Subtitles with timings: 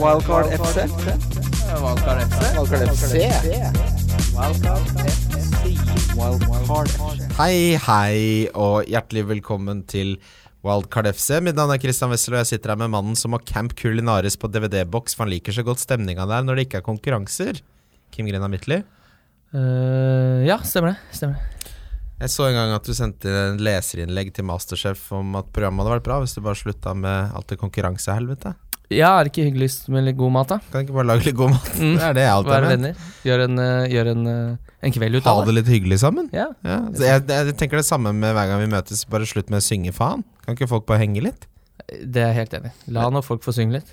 [0.00, 0.76] Wildcard FC.
[1.82, 2.40] Wildcard FC.
[2.56, 3.12] Wildcard FC.
[4.32, 4.80] Wildcard
[5.12, 6.16] FC.
[6.16, 7.26] Wildcard FC.
[7.36, 10.14] Hei, hei, og hjertelig velkommen til
[10.64, 11.42] Wildcard FC.
[11.44, 14.40] Mitt navn er Christian Wessel, og jeg sitter her med mannen som har Camp Culinaris
[14.40, 17.60] på DVD-boks, for han liker så godt stemninga der når det ikke er konkurranser.
[18.16, 18.80] Kim Grena Midtly.
[19.52, 21.16] Uh, ja, stemmer det.
[21.20, 21.68] Stemmer det.
[22.22, 25.98] Jeg så en gang at du sendte en leserinnlegg til Masterchef om at programmet hadde
[25.98, 28.54] vært bra hvis du bare slutta med alt det konkurransehelvete.
[28.92, 30.58] Ja, er det ikke hyggeligst med litt god mat, da?
[30.72, 31.70] Kan ikke bare lage litt god mat?
[31.78, 31.94] Mm.
[31.96, 33.06] Det er det jeg alltid har ment.
[33.26, 35.54] Gjør en, eh, gjør en, eh, en kveld ut av det Ha det.
[35.60, 36.28] litt hyggelig sammen.
[36.34, 36.48] Ja.
[36.66, 39.04] Ja, jeg, jeg tenker det samme med hver gang vi møtes.
[39.08, 40.24] Bare slutt med å synge faen.
[40.44, 41.48] Kan ikke folk bare henge litt?
[41.92, 42.70] Det er jeg helt enig.
[42.94, 43.90] La nå folk få synge litt.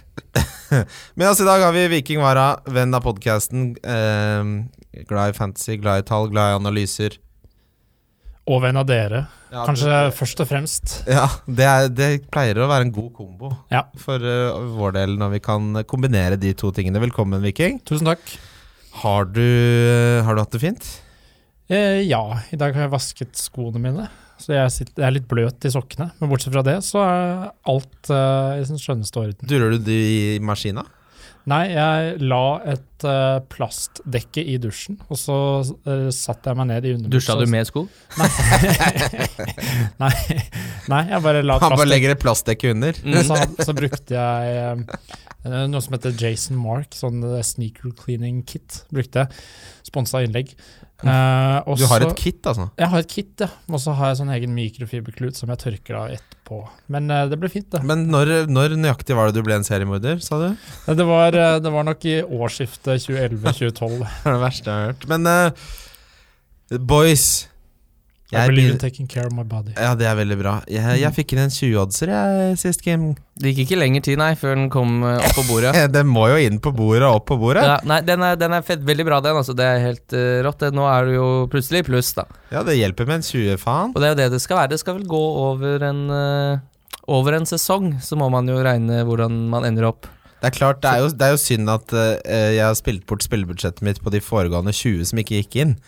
[1.17, 3.71] Men altså, i dag har vi Viking Vara, venn av podkasten.
[3.83, 7.17] Eh, glad i fantasy, glad i tall, glad i analyser.
[8.49, 10.93] Og venn av dere, Ja, kanskje det- først og fremst.
[11.09, 13.83] Ja, det, er, det pleier å være en god kombo Ja.
[13.97, 16.97] for uh, vår del når vi kan kombinere de to tingene.
[17.01, 17.79] Velkommen, Viking.
[17.85, 18.19] Tusen takk.
[19.03, 20.87] Har du, eh, har du hatt det fint?
[21.69, 24.07] Eh, ja, i dag har jeg vasket skoene mine,
[24.41, 26.09] så jeg, sitter, jeg er litt bløt i sokkene.
[26.19, 29.45] Men bortsett fra det, så er alt uh, i sin skjønneste orden.
[29.47, 30.83] Durer du de i maskina?
[31.49, 36.85] Nei, jeg la et uh, plastdekke i dusjen, og så uh, satte jeg meg ned
[36.85, 37.33] i underbuksa.
[37.33, 37.85] Dusja du med sko?
[40.03, 40.11] Nei,
[40.91, 42.99] nei, jeg bare la Han bare legger et plastdekke under.
[43.03, 43.21] Mm.
[43.27, 48.83] så, så brukte jeg uh, noe som heter Jason Mark, sånn sneaker cleaning kit.
[48.93, 49.43] Brukte jeg.
[49.89, 50.53] Sponsa innlegg.
[50.99, 52.65] Eh, også, Du har et kit, altså?
[52.77, 53.47] Jeg har et kit, ja.
[53.71, 56.59] Og så har jeg sånn egen mikrofiberklut som jeg tørker av etterpå.
[56.91, 57.81] Men uh, det ble fint, det.
[57.87, 60.49] Men når, når nøyaktig var det du ble en seriemorder, sa du?
[60.99, 64.03] Det var, eh, det var nok i årsskiftet 2011-2012.
[64.23, 65.07] Det er det verste jeg har hørt.
[65.13, 67.29] Men uh, boys
[68.31, 69.71] I believe in taking care of my body.
[69.73, 70.59] Ja, det er veldig bra.
[70.69, 72.11] Jeg, jeg fikk inn en 20-oddser
[72.61, 73.15] sist, Kim.
[73.41, 75.71] Det gikk ikke lenger tid, nei, før den kom eh, opp på bordet.
[75.95, 77.63] Den må jo inn på bordet og opp på bordet.
[77.65, 79.39] Ja, nei, den er, den er fett, veldig bra, den.
[79.39, 79.55] Altså.
[79.57, 80.61] Det er helt uh, rått.
[80.61, 80.69] Det.
[80.77, 82.27] Nå er du jo plutselig i pluss, da.
[82.53, 83.95] Ja, det hjelper med en 20, faen.
[83.95, 84.73] Og det er jo det det skal være.
[84.75, 89.01] Det skal vel gå over en, uh, over en sesong, så må man jo regne
[89.09, 90.09] hvordan man ender opp.
[90.39, 93.07] Det er klart, det er jo, det er jo synd at uh, jeg har spilt
[93.09, 95.79] bort spillebudsjettet mitt på de foregående 20 som ikke gikk inn.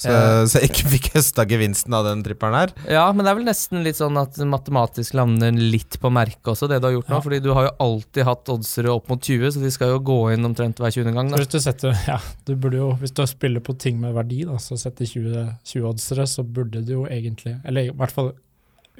[0.00, 0.12] Så,
[0.48, 2.74] så jeg ikke fikk høsta gevinsten av den tripperen her.
[2.88, 6.70] Ja, men det er vel nesten litt sånn at matematisk lander litt på merket også,
[6.70, 7.18] det du har gjort nå.
[7.18, 7.24] Ja.
[7.28, 10.18] Fordi du har jo alltid hatt oddsere opp mot 20, så de skal jo gå
[10.34, 11.12] inn omtrent hver 20.
[11.16, 11.32] gang.
[11.32, 11.40] Da.
[11.42, 14.56] Hvis du setter, ja, du burde jo, hvis du spiller på ting med verdi, da,
[14.62, 18.32] så setter 20, 20-oddsere, så burde du jo egentlig Eller i hvert fall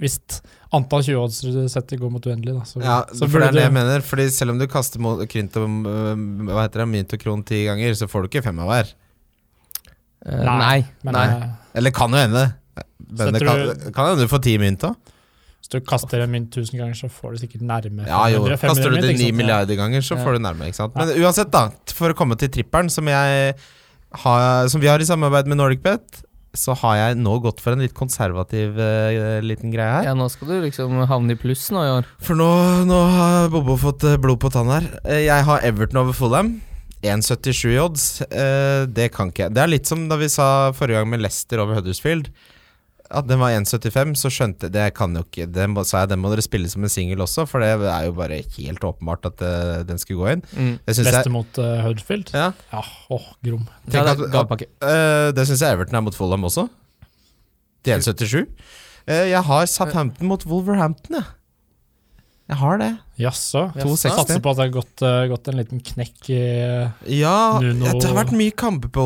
[0.01, 0.17] hvis
[0.73, 3.65] antall 20-oddsere du setter går mot uendelig, da, så, Ja, så for det er det
[3.67, 4.05] jeg du mener.
[4.07, 7.65] Fordi selv om du kaster krynt og øh, Hva heter det, mynt og kron ti
[7.69, 8.95] ganger, så får du ikke fem av hver.
[10.27, 10.85] Eh, nei.
[11.07, 11.27] Men nei.
[11.29, 12.45] eh, Eller kan jo hende.
[13.11, 14.97] Men det kan, du- kan hende du får ti mynt òg.
[15.61, 18.57] hvis du kaster en mynt tusen ganger, så får du sikkert nærme Ja jo, 500,
[18.57, 20.25] 500 kaster du det ni milliarder ganger, så Ja.
[20.25, 20.67] får du nærme.
[20.69, 20.95] ikke sant?
[20.97, 23.05] Men uansett, da, for å komme til tripperen, som,
[24.69, 26.23] som vi har i samarbeid med NordicBet,
[26.55, 30.09] så har jeg nå gått for en litt konservativ uh, liten greie her.
[30.09, 32.09] Ja, nå skal du liksom havne i pluss nå i år.
[32.19, 32.49] For nå,
[32.91, 34.89] nå har Bobo fått blod på tann her.
[35.07, 36.61] Jeg har Everton over Fulham.
[37.03, 38.07] 1,77 i odds.
[38.29, 39.55] Eh, Det kan ikke jeg.
[39.57, 42.29] Det er litt som da vi sa forrige gang med Leicester over Huddersfield.
[43.11, 46.13] At den var 1,75, så skjønte jeg Det kan jo ikke Det må, sa jeg,
[46.13, 49.27] den må dere spille som en singel også, for det er jo bare helt åpenbart
[49.27, 49.55] at det,
[49.89, 50.45] den skulle gå inn.
[50.55, 50.77] Mm.
[50.87, 52.31] Det jeg mot uh, Huddersfield?
[52.37, 53.67] ja, Ja, åh, grom.
[53.91, 56.69] Ja, det at- er eh, Det syns jeg Everton er mot Fulham også.
[57.83, 58.47] Til 1,77.
[59.09, 61.25] Uh, Jeg har Southampton mot Wolverhampton, jeg.
[62.51, 62.89] Jeg har det.
[63.21, 63.61] Jaså?
[64.01, 66.41] Satser på at det har gått, uh, gått en liten knekk i
[67.21, 69.05] Ja, Nuno- ja, det har vært mye kamper på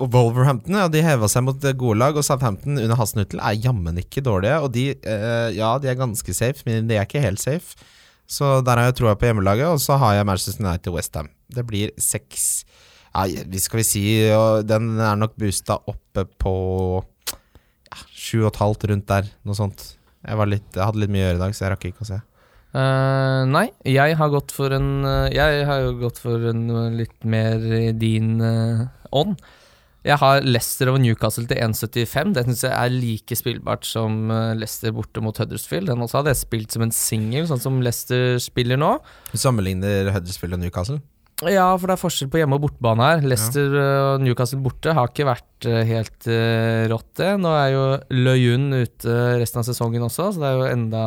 [0.00, 0.74] Wolverhampton.
[0.80, 4.56] Ja, de heva seg mot gode lag, og Southampton under Hasnuttel er jammen ikke dårlige.
[4.64, 7.78] Og de, uh, ja, de er ganske safe, men de er ikke helt safe.
[8.30, 11.30] Så der har jeg troa på hjemmelaget, og så har jeg Manchester United og Westham.
[11.50, 12.64] Det blir seks
[13.10, 16.52] Ja, vi skal vi si og Den er nok boosta oppe på
[17.90, 19.30] ja, sju og et halvt, rundt der.
[19.44, 19.96] Noe sånt.
[20.22, 22.04] Jeg, var litt, jeg hadde litt mye å gjøre i dag, så jeg rakk ikke
[22.06, 22.20] å se.
[22.70, 26.92] Eh, nei, jeg har gått for en eh, Jeg har jo gått for en eh,
[27.00, 28.86] litt mer i din ånd.
[29.10, 29.40] ånd.
[30.06, 32.30] Jeg har Leicester over Newcastle til 1,75.
[32.32, 35.90] Det syns jeg er like spillbart som Leicester borte mot Huddersfield.
[35.90, 38.94] Den også hadde jeg spilt som en singel, sånn som Leicester spiller nå.
[39.28, 40.96] Du sammenligner Huddersfield og Newcastle?
[41.44, 43.26] Ja, for det er forskjell på hjemme- og bortebane her.
[43.28, 47.34] Leicester og Newcastle borte har ikke vært helt uh, rått, det.
[47.44, 47.84] Nå er jo
[48.24, 51.04] Løyun ute resten av sesongen også, så det er jo enda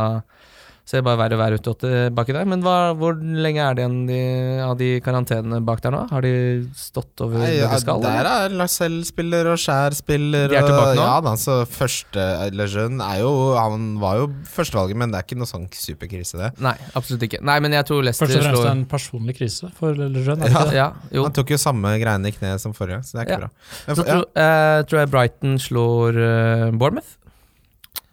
[0.83, 2.43] Så det er bare verre være ute åtte baki der.
[2.51, 4.17] Men hva, hvor lenge er det igjen de,
[4.65, 6.01] av de karantenene bak der nå?
[6.11, 6.31] Har de
[6.75, 8.01] stått over Nei, det ja, de skal?
[8.03, 8.49] der eller?
[8.49, 10.51] er Lacelle spiller og Skjær spiller.
[10.51, 11.05] De er tilbake og, nå?
[11.07, 15.39] Ja da, så første Lejeune er jo Han var jo førstevalget, men det er ikke
[15.39, 16.51] noe sånn superkrise, det.
[16.67, 17.39] Nei, absolutt ikke.
[17.47, 20.51] Nei, men jeg tror Leicester Først og fremst slår en personlig krise for Lejeune.
[20.51, 20.67] Ja.
[20.83, 21.23] Ja, jo.
[21.29, 23.47] Han tok jo samme greiene i kneet som forrige, så det er ikke Ja.
[23.47, 23.51] bra.
[23.87, 24.13] Men, Så ja.
[24.17, 27.15] tror, eh, tror jeg Brighton slår eh, Bournemouth.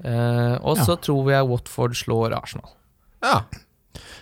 [0.04, 2.70] Eh, og så tror jeg Watford slår Arsenal.
[3.24, 3.42] ja.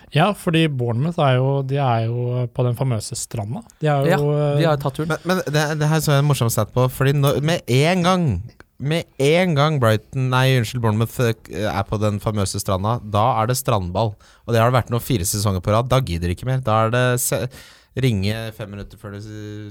[0.09, 3.61] Ja, fordi Bournemouth er jo, de er jo på den famøse stranda.
[3.77, 5.11] De er jo De eh, har tatt turen.
[5.11, 8.01] Men, men det, det her så jeg en morsom stat på, fordi når, med en
[8.07, 8.25] gang
[8.79, 13.51] med en gang Brighton, nei unnskyld, Bournemouth eh, er på den famøse stranda, da er
[13.51, 14.13] det strandball.
[14.47, 15.89] Og det har det vært nå fire sesonger på rad.
[15.91, 16.63] Da gidder de ikke mer.
[16.63, 17.43] Da er det se,
[17.97, 19.21] ringe fem minutter før du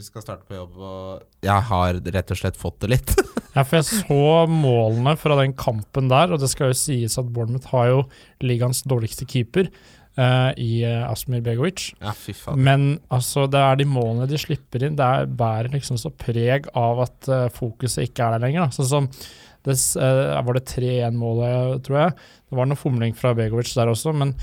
[0.02, 3.14] skal starte på jobb, og jeg har rett og slett fått det litt.
[3.58, 7.30] Ja, for jeg så målene fra den kampen der, og det skal jo sies at
[7.34, 8.02] Bournemouth har jo
[8.44, 9.70] ligaens dårligste keeper
[10.18, 11.92] Uh, i uh, Asmir Begovic.
[12.02, 12.58] Ja, fy faen.
[12.66, 16.66] Men altså, det er de målene de slipper inn, det er, bærer liksom så preg
[16.74, 18.64] av at uh, fokuset ikke er der lenger.
[18.64, 18.74] Da.
[18.74, 19.06] Sånn som
[19.68, 22.16] det, Var det 3-1-målet, tror jeg?
[22.50, 24.34] Det var noe fomling fra Begovic der også, men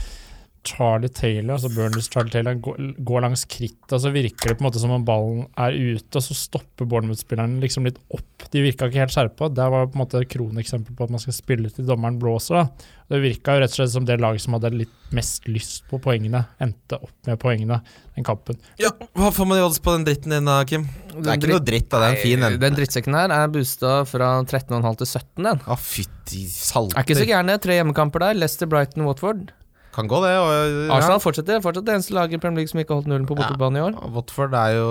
[0.66, 4.66] Charlie Taylor, altså Burnleys Charlie Taylor, går, går langs krittet, og så virker det på
[4.66, 8.48] en måte som om ballen er ute, og så stopper Bournemouth-spillerne liksom litt opp.
[8.52, 9.50] De virka ikke helt skjerpa.
[9.54, 12.68] Det var på en måte et kroneksempel på at man skal spille til dommeren blåser.
[13.10, 16.00] Det virka jo rett og slett som det laget som hadde litt mest lyst på
[16.02, 17.80] poengene, endte opp med poengene
[18.16, 18.58] den kampen.
[18.82, 20.88] Ja, hva får man i odds på den dritten din da, Kim?
[21.14, 22.58] Det er ikke noe dritt da, det er en fin en.
[22.62, 25.62] Den drittsekken her er boosta fra 13,5 til 17, den.
[25.68, 26.98] Å, fytti salter.
[26.98, 27.60] Er ikke så gærne.
[27.62, 28.42] Tre hjemmekamper der.
[28.42, 29.54] Leicester, Brighton, Watford.
[29.96, 30.34] Kan gå, det.
[30.36, 30.50] Og,
[30.90, 30.98] ja.
[30.98, 31.62] Arsenal fortsetter.
[31.64, 33.84] Fortsatt det eneste laget i Premier League som ikke har holdt nullen på bortebane i
[33.86, 33.96] år.
[34.16, 34.90] Watford er jo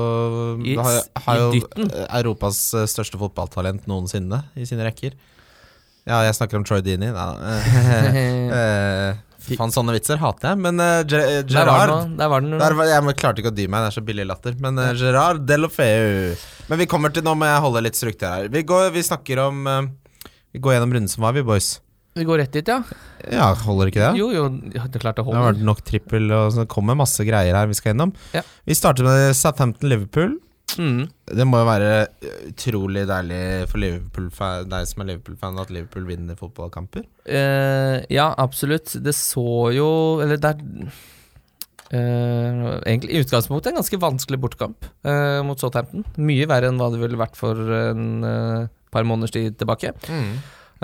[0.65, 0.97] I- har,
[1.27, 1.63] har jo.
[2.07, 5.13] Europas eh, største fotballtalent noensinne i sine rekker.
[6.09, 7.13] Ja, jeg snakker om Troy Dini.
[7.13, 7.29] Nei.
[9.45, 10.61] Eh, Faen, sånne vitser hater jeg.
[10.65, 12.17] Men uh, eh, Der var Gerard den.
[12.17, 12.55] Der var den.
[12.63, 14.57] der, var- Jeg klarte ikke å dy meg, det er så billig latter.
[14.65, 16.33] Men uh, Gerard Delofeu
[16.71, 18.49] Men vi kommer til Nå må jeg holde litt struktur her.
[18.49, 19.83] Vi, går, vi snakker om uh,
[20.57, 21.75] Vi går gjennom runden som var, vi, boys.
[22.15, 22.81] Vi går rett dit, ja.
[23.27, 24.13] Ja, holder ikke det?
[24.21, 25.41] Jo, jo, ja, det er klart det holder.
[25.41, 28.15] Det har vært nok trippel, og så kommer masse greier her vi skal gjennom.
[28.37, 28.45] Ja.
[28.67, 30.37] Vi starter med Southampton-Liverpool.
[30.79, 31.09] Mm.
[31.39, 31.89] Det må jo være
[32.49, 33.41] utrolig deilig
[33.71, 34.31] for Liverpool
[34.71, 37.05] deg som er Liverpool-fan, at Liverpool vinner fotballkamper.
[37.27, 38.97] Uh, ja, absolutt.
[39.05, 39.91] Det så jo
[40.25, 41.03] Eller det er
[41.95, 46.03] Uh, egentlig i utgangspunktet en ganske vanskelig bortekamp uh, mot Southampton.
[46.17, 49.93] Mye verre enn hva det ville vært for en uh, par måneders tid tilbake.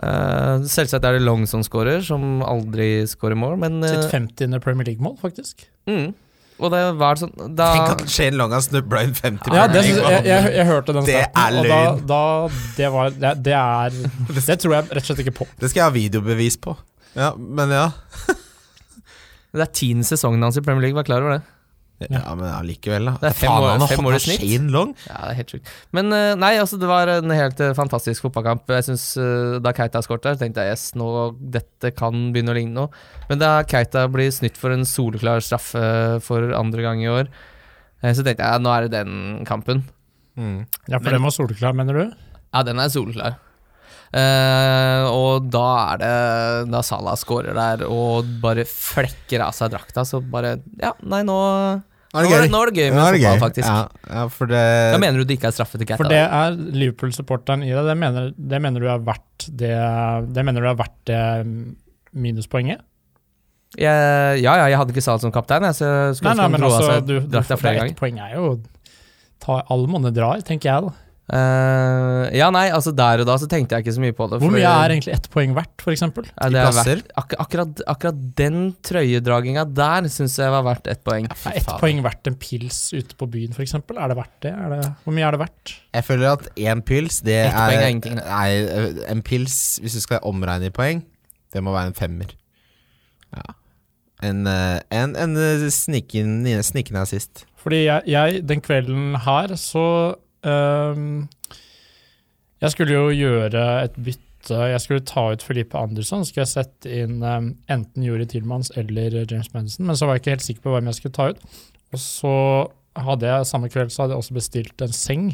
[0.00, 4.56] Eh, selvsagt er det Long som scorer, som aldri scorer mål, men eh, Sitt 50.
[4.64, 5.66] Premier League-mål, faktisk.
[5.90, 6.10] mm.
[6.60, 9.80] Og det var sånn da, Tenk at Shane Long har snubla inn 50 Ja, det,
[9.88, 11.78] jeg, jeg, jeg hørte den Det starten, er og da,
[12.10, 12.18] da
[12.76, 13.96] det, var, det, det er
[14.28, 15.46] Det tror jeg rett og slett ikke på.
[15.56, 16.74] Det skal jeg ha videobevis på.
[17.16, 17.86] Ja, men ja.
[19.56, 21.40] Det er tiende sesongen hans i Premier League, vær klar over det.
[22.08, 23.12] Ja, men allikevel, da.
[23.20, 24.40] Det er fem Faen, år- han har fem år i snitt.
[24.40, 24.94] Shane Long.
[25.04, 25.72] Ja, det er helt sjukt.
[25.92, 28.64] Men eh, nei, altså, det var en helt eh, fantastisk fotballkamp.
[28.72, 31.10] Jeg synes, eh, Da Keita skåret der, tenkte jeg yes, nå,
[31.52, 32.88] dette kan begynne å ligne noe.
[33.28, 35.84] Men da Keita blir snytt for en soleklar straffe
[36.24, 37.28] for andre gang i år,
[38.00, 39.84] så tenkte jeg ja, nå er det den kampen.
[40.40, 40.64] Mm.
[40.88, 42.16] Ja, For Men- den var soleklar, mener du?
[42.54, 43.36] Ja, den er soleklar.
[44.10, 50.02] Uh, og da er det Da Salah scorer der og bare flekker av seg drakta,
[50.02, 51.36] så bare Ja, nei, nå
[52.10, 52.42] Er det nå, er gøy?
[52.42, 53.40] det, nå er det gøy med Ja, er det fotball, gøy?
[53.44, 53.68] faktisk.
[53.70, 54.62] Ja, ja, for det
[54.94, 56.00] Da mener du det ikke er straffe til Keita?
[56.02, 57.84] For det er Liverpool-supporteren i deg.
[57.86, 59.70] Det mener, det mener du er verdt det
[60.34, 61.20] Det mener du er verdt det
[62.12, 62.82] minuspoenget?
[63.78, 66.64] Jeg, ja, ja, jeg hadde ikke Salah som kaptein, jeg, så skulle Nei, nei, men
[66.66, 67.92] altså, du, du, det flere er ganger.
[67.94, 68.48] ett poeng er jo
[69.38, 70.90] ta, Alle monne drar, tenker jeg da.
[71.30, 74.40] Eh, ja, nei, altså der og da så tenkte jeg ikke så mye på det.
[74.42, 76.02] Hvor mye er egentlig ett poeng verdt, f.eks.?
[76.02, 81.28] ja, verdt, ak akkurat, akkurat den trøyedraginga der syns jeg var verdt ett poeng.
[81.30, 83.76] Er ett poeng verdt en pils ute på byen, f.eks.?
[83.78, 84.54] Er det verdt det?
[84.56, 84.80] Er det?
[85.04, 85.74] Hvor mye er det verdt?
[86.00, 88.18] Jeg føler at én pils, det Ett poeng er er ingenting.
[88.24, 91.04] Nei, en pils, hvis du skal omregne i poeng,
[91.54, 92.34] det må være en femmer.
[93.36, 93.54] Ja.
[94.26, 97.46] En, eh, en, en eh, sniken, assist.
[97.60, 99.86] Fordi jeg, jeg den kvelden her så
[102.60, 104.26] Jeg skulle jo gjøre et bytte.
[104.72, 106.24] Jeg skulle ta ut Felipe Andersson.
[106.24, 110.22] Skulle jeg sette inn øhm, enten Juri Tilmans eller James Madison, men så var jeg
[110.24, 111.40] ikke helt sikker på hvem jeg skulle ta ut.
[111.92, 112.34] Og så
[113.00, 115.26] hadde jeg samme kveld så hadde jeg også bestilt en seng,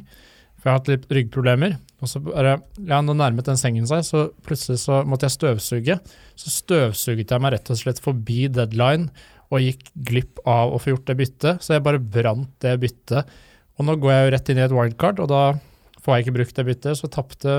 [0.56, 1.78] for jeg har hatt litt ryggproblemer.
[2.02, 5.98] Og så bare, ja, nå nærmet den sengen seg, så plutselig så måtte jeg støvsuge.
[6.38, 9.10] Så støvsuget jeg meg rett og slett forbi deadline
[9.54, 13.36] og gikk glipp av å få gjort det byttet, så jeg bare brant det byttet.
[13.76, 15.42] Og nå går jeg jo rett inn i et wildcard, og da
[16.04, 17.56] får jeg ikke brukt det byttet, så tapte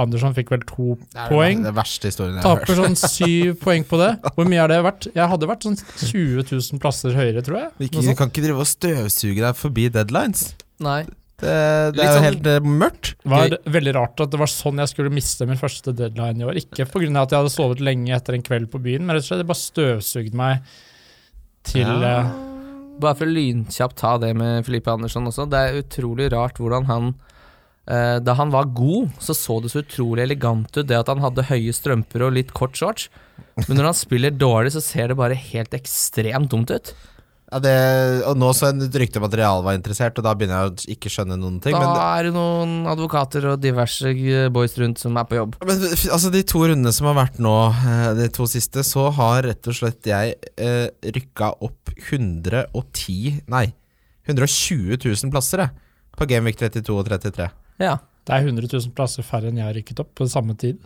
[0.00, 1.62] Andersson fikk vel to Det er poeng.
[1.66, 2.64] Det verste historien jeg har hørt.
[2.68, 4.10] Taper sånn syv poeng på det.
[4.36, 5.08] Hvor mye har det vært?
[5.12, 7.70] Jeg hadde vært sånn 20 000 plasser høyere, tror jeg.
[7.88, 10.46] Ikke, du kan ikke drive og støvsuge deg forbi deadlines.
[10.80, 11.02] Nei.
[11.40, 11.52] Det,
[11.96, 13.12] det er jo sånn- helt eh, mørkt.
[13.22, 16.48] Det var veldig rart at det var sånn jeg skulle miste min første deadline i
[16.48, 16.58] år.
[16.60, 17.08] Ikke pga.
[17.22, 19.48] at jeg hadde sovet lenge etter en kveld på byen, men rett og slett jeg
[19.52, 20.72] bare støvsugde meg
[21.70, 22.22] til Ja.
[23.00, 25.48] Bare for å lynkjapt ta det med Filippe Andersson også.
[25.50, 27.12] Det er utrolig rart hvordan han
[27.86, 31.22] eh, Da han var god, så så det så utrolig elegant ut, det at han
[31.24, 33.08] hadde høye strømper og litt kort shorts.
[33.66, 36.92] Men når han spiller dårlig, så ser det bare helt ekstremt dumt ut.
[37.50, 37.72] Ja, det,
[38.30, 40.70] og nå så en et rykte om at Real var interessert, og da begynner jeg
[40.70, 41.74] å ikke skjønne noen ting.
[41.74, 45.56] Da Men, er det noen advokater og diverse eh, boys rundt som er på jobb.
[45.66, 49.42] men altså de to rundene som har vært nå, eh, de to siste, så har
[49.48, 53.66] rett og slett jeg eh, rykka opp 110 Nei,
[54.30, 55.90] 120 000 plasser, jeg.
[56.14, 57.50] På Gamevik 32 og 33.
[57.82, 57.96] Ja.
[58.28, 60.78] Det er 100 000 plasser færre enn jeg har rykket opp på samme tid.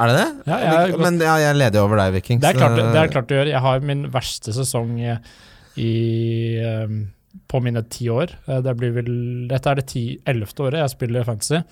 [0.00, 0.28] Er det det?
[0.50, 2.40] Ja, jeg Men ja, jeg leder jo over deg, Viking.
[2.42, 3.52] Det er klart, det er klart å gjøre.
[3.52, 5.20] Jeg har min verste sesong eh,
[5.80, 6.94] i, eh,
[7.48, 8.34] på mine ti år.
[8.46, 11.62] Eh, Det vel, dette er det ti, ellevte året jeg spiller fantasy.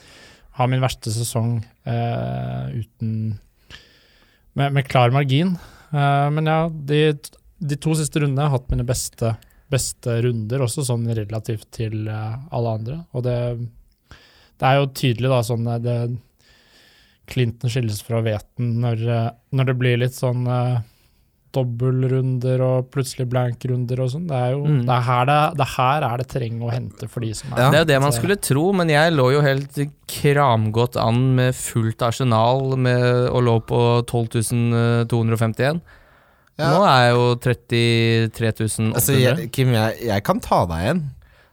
[0.59, 3.39] Har min verste sesong eh, uten
[4.55, 5.57] med, med klar margin.
[5.93, 7.19] Eh, men ja, de,
[7.59, 9.35] de to siste rundene har hatt mine beste,
[9.71, 12.99] beste runder, også sånn relativt til eh, alle andre.
[13.15, 13.39] Og det,
[14.61, 15.99] det er jo tydelig, da, sånn eh, det,
[17.31, 20.81] Clinton skilles fra hveten når, eh, når det blir litt sånn uh,
[21.57, 24.27] dobbeltrunder og plutselig blank-runder og sånn.
[24.31, 24.81] Det er jo Mm.
[24.87, 27.53] det, er her det, det er her er det terreng å hente for de som
[27.53, 27.71] er Ja.
[27.71, 29.79] Det er jo det man skulle tro, men jeg lå jo helt
[30.11, 35.81] kramgodt an med fullt arsenal med, og lå på 12.251.
[36.61, 36.75] Ja.
[36.75, 41.03] Nå er jeg jo 33.800 Altså, jeg, Kim, jeg, jeg kan ta deg igjen.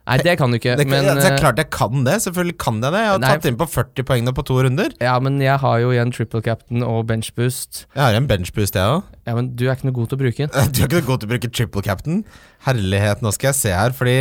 [0.08, 0.72] Nei, det kan du ikke.
[0.80, 2.14] Det, men, det er eh, klart jeg kan det.
[2.24, 3.00] Selvfølgelig kan jeg det.
[3.04, 3.28] Jeg har Nei.
[3.36, 4.94] tatt inn på 40 poeng nå på to runder.
[5.04, 7.82] ja, men jeg har jo igjen triple captain og bench boost.
[7.92, 9.02] Jeg har en benchboost, jeg òg.
[9.28, 10.52] Ja, men du er ikke noe god til å bruke den.
[10.72, 12.22] Du er ikke noe god til å bruke triple captain.
[12.64, 13.92] Herlighet, nå skal jeg se her.
[13.94, 14.14] Fordi,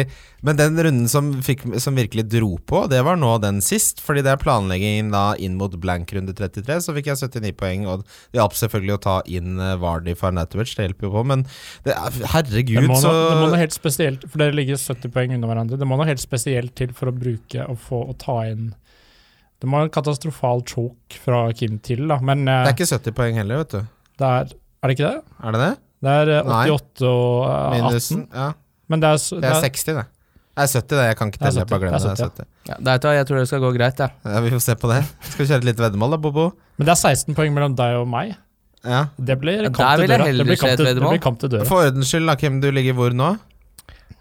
[0.45, 4.01] men den runden som, fikk, som virkelig dro på, det var nå den sist.
[4.03, 7.85] Fordi det er planleggingen da inn mot blank runde 33, så fikk jeg 79 poeng.
[7.87, 11.23] Og det hjalp selvfølgelig å ta inn uh, Vardy for Natovic, det hjelper jo på.
[11.31, 11.45] Men
[11.87, 14.81] det er, herregud, det må, så noe, det må noe helt spesielt For dere ligger
[14.81, 15.79] 70 poeng unna hverandre.
[15.79, 18.73] Det må noe helt spesielt til for å bruke og få å ta inn
[19.63, 22.19] Det må en katastrofal choke fra Kim til, da.
[22.21, 23.93] Men eh, Det er ikke 70 poeng heller, vet du.
[24.21, 25.37] det er Er det ikke det?
[25.43, 25.73] Er det det?
[26.05, 26.67] Det er 88 Nei.
[26.69, 27.73] 88 og 18.
[27.77, 28.27] Minus 18.
[28.37, 28.47] Ja,
[28.87, 30.05] Men det er, det er 60, det.
[30.57, 31.05] Det er 70, det.
[31.07, 31.65] Jeg kan ikke telle.
[31.69, 32.07] Bare 70, glemmer det.
[32.07, 32.49] Er 70, Det er 70.
[32.67, 34.09] Ja, det jeg tror det skal gå greit, Ja.
[34.25, 35.01] Ja, vi får se på det.
[35.31, 36.45] Skal vi kjøre et lite veddemål, da, Bobo?
[36.77, 38.35] Men det er 16 poeng mellom deg og meg.
[38.85, 39.01] Ja.
[39.17, 40.29] Det blir kamp til døra.
[40.29, 41.65] Det blir kamp til, det blir kamp til døra.
[41.67, 43.33] For ordens skyld, da, Kim, du ligger hvor nå?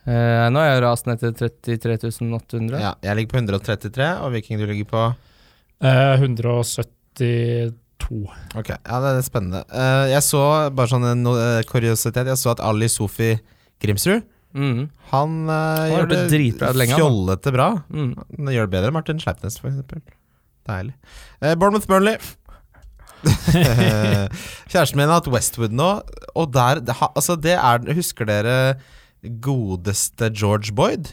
[0.07, 2.79] Eh, nå er jeg rast ned til 33 800.
[2.81, 5.07] Ja, jeg ligger på 133, og Viking, du ligger på
[5.77, 6.17] Eh,
[7.97, 8.59] 172.
[8.59, 9.65] Ok, ja det er spennende.
[9.73, 10.43] Uh, jeg så,
[10.77, 13.37] bare sånn en uh, kuriositet, jeg så at Ali Sofi
[13.83, 14.25] Grimsrud,
[14.57, 14.87] Mm.
[15.11, 17.67] han uh, gjør det, det lenge, fjollete bra.
[17.93, 18.15] Mm.
[18.39, 20.01] Han gjør det bedre enn Martin Sleipnes, f.eks.
[20.65, 20.95] Deilig.
[21.45, 22.17] Uh, Bournemouth Burnley.
[24.71, 25.89] Kjæresten min har hatt Westwood nå,
[26.37, 28.57] og der det, ha, Altså, det er Husker dere
[29.43, 31.13] godeste George Boyd?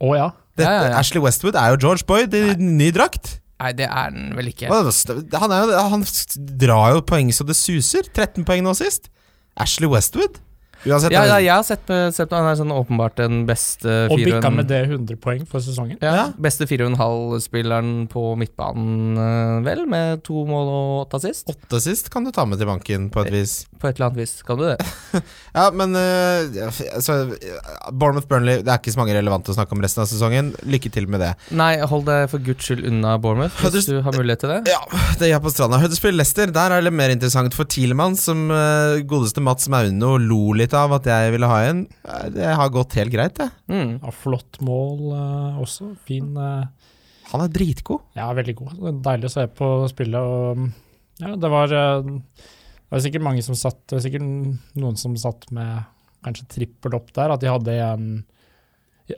[0.00, 0.28] Å ja.
[0.58, 0.98] Dette, Ja, ja, ja.
[1.00, 3.38] Ashley Westwood er jo George Boyd i ny drakt.
[3.58, 4.68] Nei, det er den vel ikke.
[4.70, 6.04] Han, er han
[6.60, 8.06] drar jo poeng så det suser.
[8.14, 9.10] 13 poeng nå sist.
[9.58, 10.38] Ashley Westwood.
[10.86, 14.06] Uansett Ja, ja, jeg har sett, på- sett på han er sånn åpenbart den beste
[14.12, 15.98] Og bikka med det 100 poeng for sesongen.
[16.02, 16.26] Ja, Ja.
[16.38, 21.46] Beste fire og en halv-spilleren på midtbanen, eh, vel, med to mål og åtte assist.
[21.50, 23.66] åtte sist kan du ta med til banken på et vis.
[23.78, 24.78] På et eller annet vis, kan du det?
[25.58, 27.34] Ja, men uh, altså,
[27.90, 30.52] Bournemouth-Burnley Det er ikke så mange relevante å snakke om resten av sesongen.
[30.68, 31.32] Lykke til med det.
[31.56, 34.60] Nei, hold deg for guds skyld unna Bournemouth, hvis du har mulighet til det.
[34.70, 34.80] Ja,
[35.18, 35.80] det gjør på stranda.
[35.82, 40.67] Huddersfield-Lester, der er det mer interessant for Tielemann, som uh, godeste Mats Mauno lo litt
[40.76, 41.82] av at jeg ville ha en.
[42.34, 43.48] Det har gått helt greit, det.
[43.70, 43.98] Mm.
[44.02, 45.92] Ja, flott mål uh, også.
[46.08, 46.66] Fin uh,
[47.32, 48.04] Han er dritgod.
[48.18, 48.78] Ja, veldig god.
[49.04, 50.18] Deilig å se på spillet.
[50.18, 50.64] Og,
[51.22, 54.26] ja, det var uh, Det var sikkert mange som satt Det var sikkert
[54.78, 55.86] noen som satt med
[56.26, 57.34] kanskje trippel opp der.
[57.34, 58.10] At de hadde en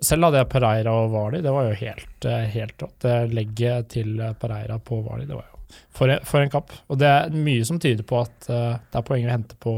[0.07, 3.01] Selv hadde jeg Pereira og Vali, Det var jo helt, helt rått.
[3.07, 5.57] Det legget til Pereira på Vali, det var jo
[5.95, 6.73] for en, for en kapp.
[6.91, 9.75] Og det er mye som tyder på at det er poeng å hente på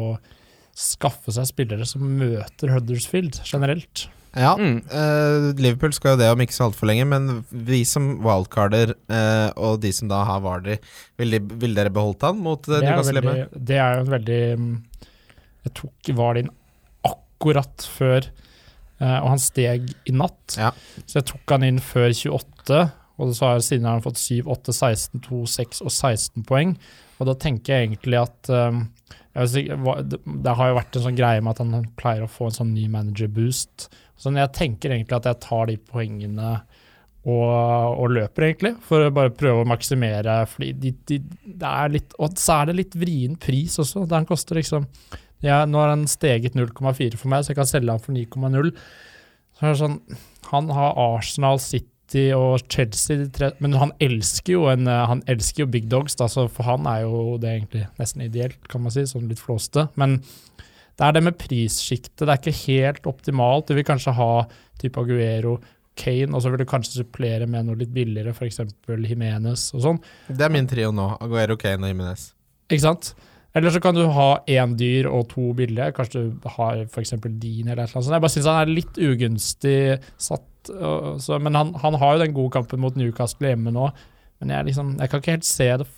[0.76, 4.06] skaffe seg spillere som møter Huddersfield generelt.
[4.32, 4.78] Ja, Mm.
[4.88, 9.50] uh, Liverpool skal jo det om ikke så altfor lenge, men vi som wildcarder, uh,
[9.60, 10.78] og de som da har Vardy,
[11.20, 13.34] vil, de, vil dere beholdt han mot uh, Newcastle hjemme?
[13.52, 14.72] det er jo en veldig mm,
[15.66, 16.48] Jeg tok Vardin
[17.04, 18.30] akkurat før,
[19.02, 20.56] uh, og han steg i natt.
[20.56, 20.72] Ja.
[21.04, 22.80] Så jeg tok han inn før 28,
[23.20, 26.72] Og så har, siden har han fått 7, 8, 16, 2, 6 og 16 poeng.
[27.20, 28.48] Og da tenker jeg egentlig at
[29.32, 32.56] vet det, har jo vært en sånn greie med at han pleier å få en
[32.58, 33.88] sånn ny manager-boost.
[34.20, 36.54] Så jeg tenker egentlig at jeg tar de poengene
[37.22, 40.40] og, og løper, egentlig, for å bare prøve å maksimere.
[40.50, 44.04] fordi de, de, det er litt, Og så er det litt vrien pris også.
[44.06, 44.88] det han koster liksom
[45.42, 48.72] ja, Nå har han steget 0,4 for meg, så jeg kan selge han for 9,0.
[49.58, 49.96] Så sånn,
[50.50, 51.91] Han har Arsenal, City
[52.36, 53.26] og Chelsea,
[53.62, 56.86] men han elsker jo en, eh, han elsker jo big dogs, da, så for han
[56.90, 59.88] er jo det egentlig nesten ideelt, kan man si, sånn litt flåste.
[60.00, 60.20] Men
[60.98, 63.68] det er det med prissjiktet, det er ikke helt optimalt.
[63.68, 64.32] Du vil kanskje ha
[64.80, 65.56] type Aguero,
[65.98, 68.62] Kane, og så vil du kanskje supplere med noe litt billigere, f.eks.
[68.88, 70.00] Jimenez og sånn.
[70.28, 71.10] Det er min trio nå.
[71.24, 72.30] Aguero, Kane og Jimenez.
[72.70, 73.12] Ikke sant?
[73.52, 75.90] Eller så kan du ha én dyr og to billige.
[75.96, 77.12] Kanskje du har f.eks.
[77.20, 78.14] din eller et eller annet sånt.
[78.14, 79.76] Jeg bare syns han er litt ugunstig
[80.16, 80.46] satt.
[80.68, 83.88] Så, men han, han har jo den gode kampen mot Newcastle hjemme nå.
[84.42, 85.88] Men jeg, liksom, jeg kan ikke helt se det.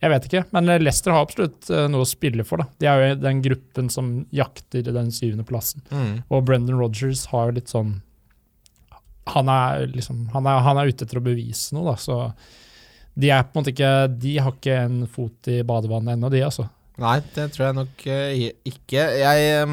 [0.00, 2.62] Jeg vet ikke, men Leicester har absolutt eh, noe å spille for.
[2.62, 2.66] da.
[2.80, 5.84] De er jo den gruppen som jakter den syvende plassen.
[5.92, 6.14] Mm.
[6.32, 7.98] Og Brendan Rodgers har jo litt sånn
[9.34, 12.32] Han er liksom Han er, han er ute etter å bevise noe, da, så
[13.20, 13.92] de er på en måte ikke
[14.22, 16.64] De har ikke en fot i badevannet ennå, de, altså.
[17.00, 19.04] Nei, det tror jeg nok eh, ikke.
[19.20, 19.68] Jeg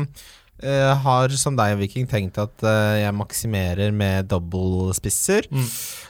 [0.64, 5.50] eh, har som deg, Viking, tenkt at uh, jeg maksimerer med dobbeltspisser.
[5.52, 5.68] Mm.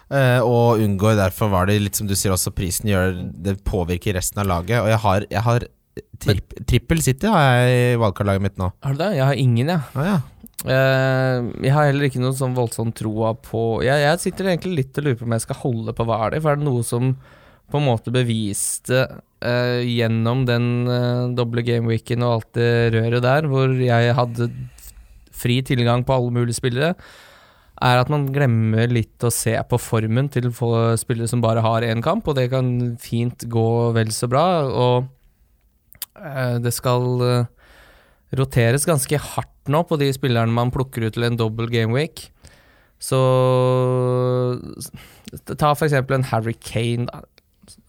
[0.08, 4.18] Uh, og unngår derfor var det litt som du sier også, prisen gjør det påvirker
[4.18, 4.80] resten av laget.
[4.82, 5.68] Og jeg har, jeg har
[6.24, 8.72] tripp, trippel City har jeg i valgkartlaget mitt nå.
[8.86, 9.14] Har du det?
[9.18, 10.08] Jeg har ingen, jeg.
[10.08, 10.18] Ja.
[10.66, 14.98] Eh, jeg har heller ikke noen sånn voldsom troa på jeg, jeg sitter egentlig litt
[14.98, 17.12] og lurer på om jeg skal holde på Hvaler, for er det noe som
[17.68, 19.04] på en måte beviste
[19.46, 24.50] eh, gjennom den uh, doble gameweeken og alt det røret der, hvor jeg hadde
[25.38, 26.96] fri tilgang på alle mulige spillere,
[27.78, 32.02] er at man glemmer litt å se på formen til spillere som bare har én
[32.02, 34.48] kamp, og det kan fint gå vel så bra.
[34.66, 35.06] Og
[36.18, 37.46] eh, det skal
[38.38, 42.32] roteres ganske hardt nå på de spillerne man plukker ut til en dobbel gameweek.
[42.98, 43.22] Så
[45.58, 47.08] Ta for eksempel en Harry Kane.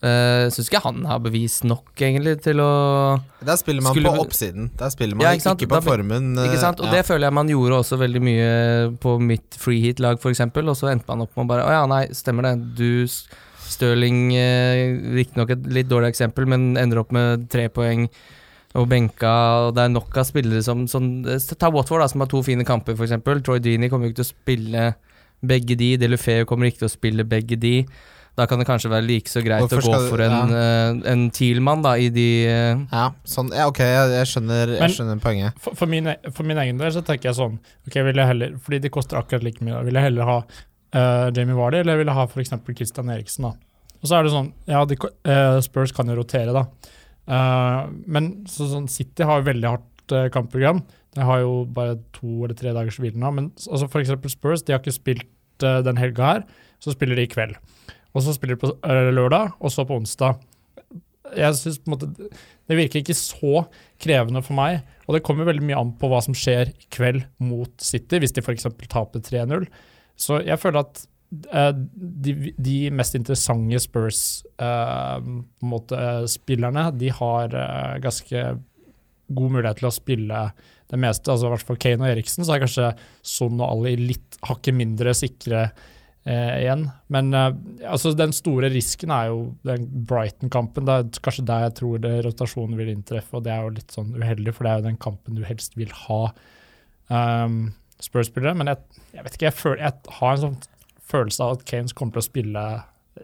[0.02, 2.68] Uh, Syns ikke han har bevist nok, egentlig, til å
[3.44, 4.70] Der spiller man Skulle på oppsiden.
[4.78, 6.30] Der spiller man Ja, ikke, ikke på Da formen.
[6.38, 6.80] eh, Ikke sant?
[6.82, 6.98] Og ja.
[6.98, 8.48] det føler jeg man gjorde også veldig mye
[9.02, 10.40] på mitt free hit-lag, f.eks.
[10.40, 12.54] Og så endte man opp med å bare Å ja, nei, stemmer det.
[12.78, 13.06] Du
[13.68, 18.06] Stirling, eh, riktignok et litt dårlig eksempel, men ender opp med tre poeng
[18.78, 19.32] og benka,
[19.68, 21.10] og det er nok av spillere som sånn,
[21.58, 23.16] Ta Watford, da, som har to fine kamper, f.eks.
[23.44, 24.86] Troy Deeney kommer jo ikke til å spille
[25.44, 25.96] begge de.
[26.00, 27.74] Delufeu kommer ikke til å spille begge de.
[28.38, 30.86] Da kan det kanskje være like så greit Hvorfor å gå for en, ja.
[31.10, 35.22] en Thielmann da, i de eh, Ja, sånn, ja, ok, jeg, jeg, skjønner, jeg skjønner
[35.22, 35.58] poenget.
[35.64, 37.56] For, for, min, for min egen del så tenker jeg sånn
[37.88, 39.74] Ok, vil jeg heller Fordi de koster akkurat like mye.
[39.74, 39.82] da.
[39.88, 42.54] Vil jeg heller ha uh, Jamie Vardy, eller vil jeg ha f.eks.
[42.70, 43.48] Christian Eriksen?
[43.48, 46.68] da Og så er det sånn Ja, de, eh, Spurs kan jo rotere, da.
[47.28, 50.80] Uh, men så, sånn City har jo veldig hardt uh, kampprogram.
[51.18, 53.32] De har jo bare to eller tre dagers hvile nå.
[53.34, 56.44] Men altså eksempel Spurs de har ikke spilt eh, den helga her,
[56.82, 57.56] så spiller de i kveld.
[58.16, 60.32] Og så spiller de på eh, lørdag, og så på onsdag.
[61.36, 62.06] Jeg synes på en måte
[62.68, 63.66] Det virker ikke så
[64.00, 64.72] krevende for meg.
[65.06, 68.34] Og det kommer veldig mye an på hva som skjer i kveld mot City, hvis
[68.36, 68.66] de f.eks.
[68.88, 69.62] taper 3-0.
[70.18, 70.94] Så jeg føler at
[71.52, 78.38] eh, de, de mest interessante Spurs-spillerne, de har eh, ganske
[79.28, 80.40] god mulighet til å spille
[80.88, 81.30] det meste.
[81.30, 84.74] altså I hvert fall Kane og Eriksen, så er kanskje Son og Ali litt hakket
[84.76, 85.70] mindre sikre
[86.28, 86.86] eh, igjen.
[87.12, 87.50] Men eh,
[87.88, 90.86] altså den store risken er jo den Brighton-kampen.
[90.88, 93.96] Det er kanskje der jeg tror det, rotasjonen vil inntreffe, og det er jo litt
[93.96, 96.22] sånn uheldig, for det er jo den kampen du helst vil ha
[97.08, 97.60] um,
[98.04, 98.56] Spurs-spillere.
[98.58, 100.60] Men jeg, jeg vet ikke, jeg, føl, jeg har en sånn
[101.08, 102.64] følelse av at Kanes kommer til å spille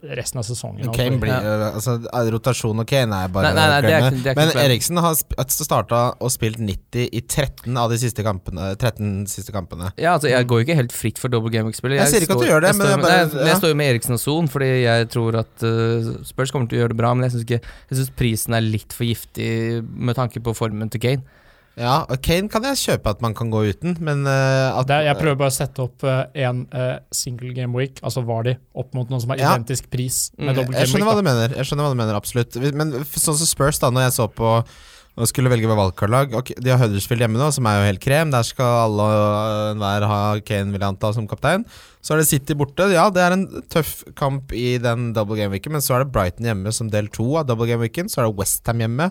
[0.02, 0.85] resten av sesongen.
[0.85, 1.70] Men Kane blir, Ja.
[1.74, 1.98] altså,
[2.33, 4.70] rotasjon og Kane er bare Nei, nei, nei, det er ikke- det er Men.
[4.70, 5.14] Eriksen har
[5.48, 8.76] starta og spilt 90 i 13 av de siste kampene.
[8.76, 9.92] 13 siste kampene.
[9.96, 11.92] Ja, altså Jeg går jo ikke helt fritt for double game-spill.
[11.94, 13.68] Jeg sier ikke at du gjør det, jeg men står, jeg bare- nei, jeg står
[13.68, 16.88] jo med Eriksen og Son, fordi jeg tror at uh, Spurs kommer til å gjøre
[16.88, 17.14] det bra.
[17.14, 21.22] Men jeg syns Jeg prisen er litt for giftig med tanke på formen til Kane.
[21.76, 24.94] Ja, og Kane kan jeg kjøpe at man kan gå uten, men uh, at Det,
[25.00, 28.44] er- jeg prøver bare å sette opp eh, en uh, single game week, altså var
[28.46, 29.54] de, opp mot noen som har Ja.
[29.56, 32.14] identisk pris Mm, med dobbelt Jeg skjønner hva du mener, jeg skjønner hva du mener,
[32.14, 32.54] absolutt.
[32.74, 34.60] Men sånn som Spurs, da, når jeg så på
[35.14, 38.00] og skulle velge med valgkartlag Okay, De har Huddersfield hjemme nå, som er jo helt
[38.02, 38.32] krem.
[38.34, 41.62] Der skal alle og enhver ha Kane, vil jeg anta, som kaptein.
[42.02, 42.88] Så er det City borte.
[42.90, 46.10] Ja, det er en tøff kamp i den double game weeken, men så er det
[46.16, 48.10] Brighton hjemme som del to av double game weeken.
[48.10, 49.06] Så er det Westham hjemme,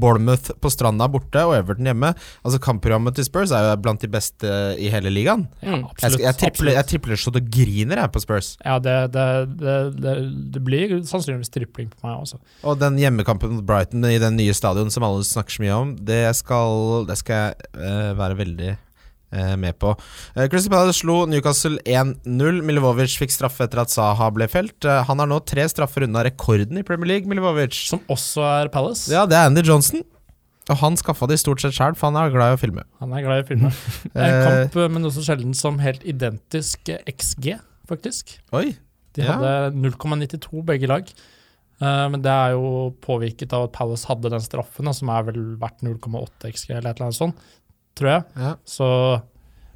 [0.00, 2.12] Bournemouth på stranda borte og Everton hjemme.
[2.46, 5.46] Altså Kampprogrammet til Spurs er jo blant de beste i hele ligaen.
[5.62, 5.84] Ja, Mm.
[5.84, 6.22] Jeg, absolutt.
[6.24, 8.48] jeg, tripler, jeg tripler så det griner jeg på Spurs.
[8.64, 9.26] Ja, det, det,
[9.60, 10.14] det, det,
[10.54, 12.38] det blir sannsynligvis tripling på meg også.
[12.64, 15.94] Og den hjemmekampen mot Brighton i den nye stadion som alle snakker så mye om,
[16.08, 18.72] det skal, det skal jeg uh, være veldig
[19.30, 19.90] med på.
[20.36, 22.62] Uh, Crystal Palace slo Newcastle 1-0.
[22.64, 24.84] Milivovic fikk straffe etter at Saha ble felt.
[24.88, 27.76] Eh, han har nå tre straffer unna rekorden i Premier League, Milivovic.
[27.90, 29.10] Som også er Palace.
[29.12, 30.00] Ja, det er Andy Johnson.
[30.68, 32.82] Og han skaffa det stort sett sjøl, for han er glad i å filme.
[33.00, 33.70] Han er glad i å filme.
[34.12, 37.54] En Eh, kamp eh, med noe så sjelden som helt identisk eh, XG,
[37.88, 38.34] faktisk.
[38.52, 38.74] Oi.
[39.16, 39.38] De Ja.
[39.38, 41.08] hadde 0,92 begge lag.
[41.80, 45.40] Eh, men det er jo påvirket av at Palace hadde den straffen, som er vel
[45.60, 47.40] verdt 0,8 XG eller et eller annet sånt,
[47.98, 48.24] tror jeg.
[48.38, 48.52] Ja.
[48.68, 48.88] Så,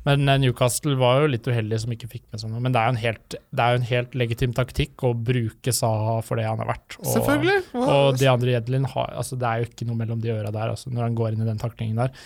[0.07, 2.63] men eh, Newcastle var jo litt uheldig som ikke fikk med seg noe.
[2.65, 6.47] Men det er jo en helt, en helt legitim taktikk å bruke Saha for det
[6.49, 6.99] han er verdt.
[7.01, 7.59] Og, Selvfølgelig.
[7.83, 10.75] Og de andre Jedlin har altså Det er jo ikke noe mellom de øra der,
[10.75, 12.25] altså, når han går inn i den taklingen der.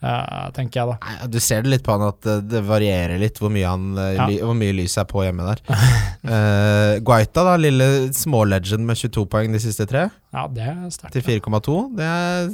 [0.00, 1.26] Tenker jeg da.
[1.32, 4.10] Du ser det litt på han at eh, det varierer litt hvor mye, han, eh,
[4.16, 4.26] Ja.
[4.28, 5.62] ly, hvor mye lys er på hjemme der.
[5.70, 11.12] uh, Guaita, da, lille smålegend med 22 poeng de siste tre, Ja, det er sterkt.
[11.16, 11.78] til 4,2.
[11.96, 12.10] Det,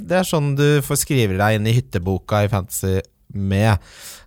[0.08, 3.00] det er sånn du får skrive deg inn i hytteboka i Fantasy
[3.34, 3.78] med.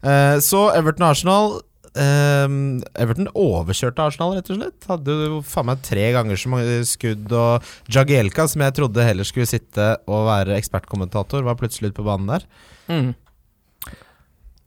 [0.04, 1.62] Uh, så Everton-Arsenal.
[1.95, 4.88] Ehm, Everton overkjørte Arsenal, rett og slett.
[4.89, 7.27] Hadde jo faen meg tre ganger så mange skudd.
[7.31, 12.08] Og Jagielka, som jeg trodde heller skulle sitte og være ekspertkommentator, var plutselig ute på
[12.08, 12.49] banen der.
[12.91, 13.13] Mm.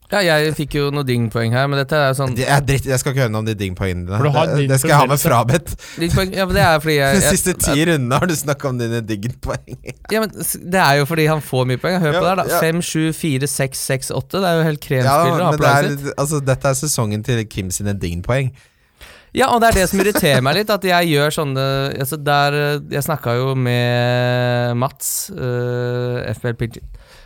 [0.09, 2.97] Ja, jeg fikk jo noe ding-poeng her, men dette er sånn Det er dritt, jeg
[2.97, 4.45] skal ikke høre noe om de ding-poengene dine.
[4.55, 5.75] Det, det skal jeg ha med frabedt.
[6.01, 9.03] Ja, men det er fordi jeg, De siste ti rundene har du snakka om dine
[9.05, 9.77] ding-poeng.
[10.09, 11.99] ja, men Det er jo fordi han får mye poeng.
[12.01, 12.47] Hør på det her, da.
[12.55, 12.63] ja.
[12.65, 14.41] 5, 7, 4, 6, 6, 8.
[14.41, 17.69] Det er jo helt kremspillere Ja, men det er, altså, dette er sesongen til Kim
[17.75, 18.49] sine ding-poeng.
[19.35, 21.65] Ja, og det er det som irriterer meg litt, at jeg gjør sånne
[22.01, 26.81] altså der, eh, Jeg snakka jo med Mats, uh, FBL Pilot,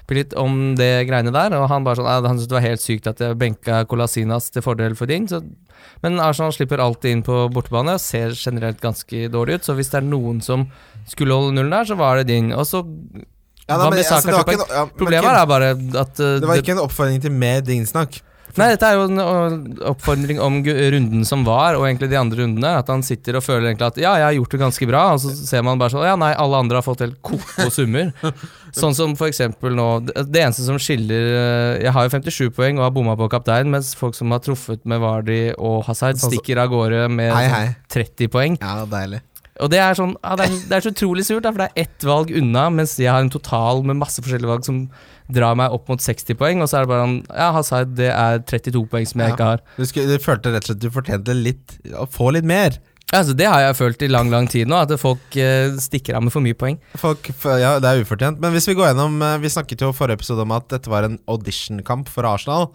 [0.09, 2.83] Pilot, om det greiene der, og han bare sånn «Ja, Han syntes det var helt
[2.83, 5.29] sykt at jeg benka Colasinas til fordel for din.
[5.31, 5.39] Så,
[6.03, 9.93] men Arsenal slipper alltid inn på bortebane og ser generelt ganske dårlig ut, så hvis
[9.93, 10.67] det er noen som
[11.09, 12.51] skulle holde nullen der, så var det din.
[12.55, 12.83] Og så
[13.63, 16.47] Ja, Hva men, altså, det, var ikke, ja, Problemet men, er bare at uh, det
[16.49, 18.19] var ikke en oppfordring til mer dingsnakk.
[18.59, 19.21] Nei, dette er jo en
[19.89, 22.73] oppfordring om runden som var, og egentlig de andre rundene.
[22.83, 25.23] At han sitter og føler egentlig at ja, jeg har gjort det ganske bra, og
[25.23, 28.13] så ser man bare sånn ja, nei, alle andre har fått helt ko-ko summer.
[28.77, 31.27] sånn som for eksempel nå Det eneste som skiller
[31.77, 34.81] Jeg har jo 57 poeng og har bomma på kaptein, mens folk som har truffet
[34.89, 37.69] med Vardi og Hazard, Sånn stikker av gårde med Hei, sånn hei.
[37.93, 38.57] 30 poeng.
[38.61, 39.21] Ja, deilig.
[39.61, 41.69] Og det er sånn ja, det, er, det er så utrolig surt, da, for det
[41.69, 44.87] er ett valg unna, mens jeg har en total med masse forskjellige valg som
[45.31, 48.09] drar meg opp mot 60 poeng, og så er det bare sånn Ja, Hazard, det
[48.11, 49.35] er 32 poeng som jeg Ja.
[49.35, 49.61] ikke har.
[49.77, 52.79] Du, skulle, du følte rett og slett du fortjente litt Å få litt mer.
[53.13, 56.23] Altså, det har jeg følt i lang lang tid nå, at folk eh, stikker av
[56.25, 56.79] med for mye poeng.
[56.97, 57.29] Folk,
[57.61, 58.39] ja, det er ufortjent.
[58.41, 61.05] Men hvis vi går gjennom eh, Vi snakket jo forrige episode om at dette var
[61.05, 62.71] en auditionkamp for Arsenal.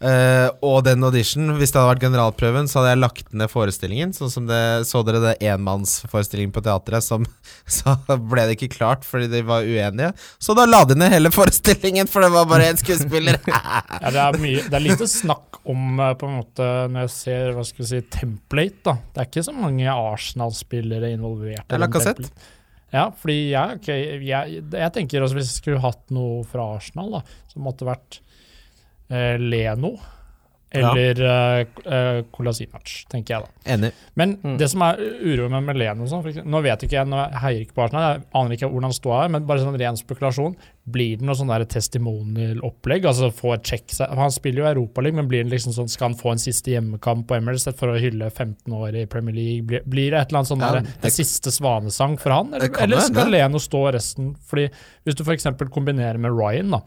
[0.00, 4.14] Eh, og den audition, hvis det hadde vært generalprøven, så hadde jeg lagt ned forestillingen.
[4.16, 7.26] Sånn som det, Så dere det enmannsforestillingen på teatret, som
[7.80, 10.14] så ble det ikke klart fordi de var uenige.
[10.40, 13.40] Så da la de ned hele forestillingen, for det var bare én skuespiller.
[14.00, 17.12] Ja, det, er mye, det er lite snakk om eh, på en måte når jeg
[17.12, 18.80] ser hva skal jeg si, template.
[18.86, 18.96] da.
[19.12, 21.66] Det er ikke så mange Arsenal-spillere involvert.
[21.68, 22.48] Eller er template.
[22.90, 27.20] Ja, fordi jeg, okay, jeg, jeg tenker også hvis jeg skulle hatt noe fra Arsenal,
[27.20, 28.18] da, så måtte vært
[29.38, 29.96] Leno
[30.72, 31.34] eller ja.
[31.82, 33.72] eh, Kolasinac, tenker jeg da.
[33.74, 33.88] Enig.
[34.14, 34.52] Men Mm.
[34.56, 37.24] det som er uroer meg med Leno sånn, for eksempel, Nå vet ikke jeg, nå
[37.42, 39.98] heier ikke på Arsenal, jeg aner ikke hvordan han står her, men bare sånn ren
[39.98, 40.54] spekulasjon.
[40.86, 43.04] Blir det noe sånn testimonial-opplegg?
[43.10, 46.10] Altså få et check Han spiller jo i Europaligaen, men blir det liksom sånn, skal
[46.12, 49.66] han få en siste hjemmekamp på Emirates for å hylle 15 år i Premier League?
[49.66, 52.54] Blir, blir det et eller annet sånn Ja, der, det- en siste svanesang for han?
[52.54, 54.36] Eller, Det eller skal Leno stå resten?
[54.46, 54.70] Fordi
[55.04, 55.44] Hvis du f.eks.
[55.70, 56.80] kombinerer med Ryan, da.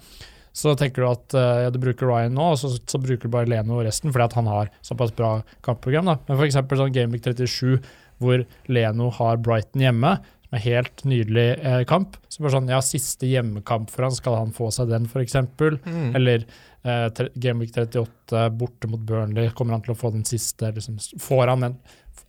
[0.54, 3.34] Så tenker du at eh, ja, du bruker Ryan nå, og så, så bruker du
[3.34, 5.36] bare Leno resten, fordi at han har såpass bra
[5.66, 6.12] kampprogram.
[6.12, 6.20] da.
[6.28, 6.60] Men f.eks.
[6.62, 7.80] sånn Gameweek 37,
[8.22, 10.14] hvor Leno har Brighton hjemme,
[10.46, 12.20] som er helt nydelig eh, kamp.
[12.30, 15.40] Så bare sånn, ja, Siste hjemmekamp for han, skal han få seg den, f.eks.?
[15.58, 16.14] Mm.
[16.20, 16.46] Eller
[16.84, 20.72] eh, Gameweek 38 borte mot Burnley, kommer han til å få den siste?
[20.76, 21.78] Liksom, får han den?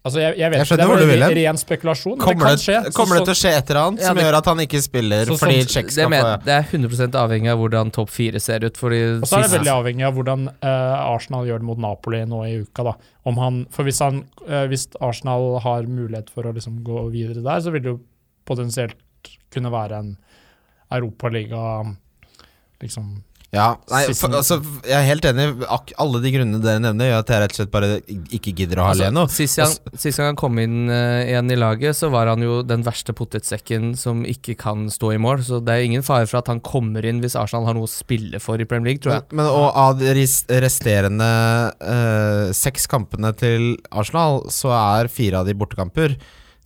[0.05, 0.87] Altså, jeg, jeg vet Jeg ikke, det
[1.25, 2.19] var ren spekulasjon.
[2.21, 2.77] Kommer det det, kan skje.
[2.85, 4.59] Så- kommer det til å skje et eller annet Ja, som det- gjør at han
[4.61, 8.11] ikke spiller Så- fordi så, Det, skal men, det er 100% avhengig av hvordan topp
[8.11, 8.77] fire ser ut.
[8.77, 12.21] Fordi Og så er det veldig avhengig av hvordan uh, Arsenal gjør det mot Napoli
[12.27, 12.85] nå i uka.
[12.85, 12.93] da.
[13.25, 17.43] Om han, for hvis, han, uh, hvis Arsenal har mulighet for å liksom gå videre
[17.43, 18.01] der, så vil det jo
[18.45, 18.97] potensielt
[19.51, 20.17] kunne være en
[20.93, 21.97] europaliga
[22.83, 23.23] liksom,
[23.55, 25.47] Ja, nei, for, altså, jeg er helt enig.
[26.03, 27.91] Alle de grunnene dere nevner, gjør at jeg rett og slett bare
[28.35, 29.25] ikke gidder å ha Leno.
[29.31, 32.61] Sist gang, sist gang han kom inn uh, igjen i laget, så var han jo
[32.67, 35.45] den verste potetsekken som ikke kan stå i mål.
[35.47, 37.95] Så det er ingen fare for at han kommer inn hvis Arsenal har noe å
[37.95, 39.29] spille for i Premier League, tror jeg.
[39.31, 40.15] Men, men og av de
[40.65, 41.33] resterende
[41.79, 46.19] uh, seks kampene til Arsenal, så er fire av de bortekamper.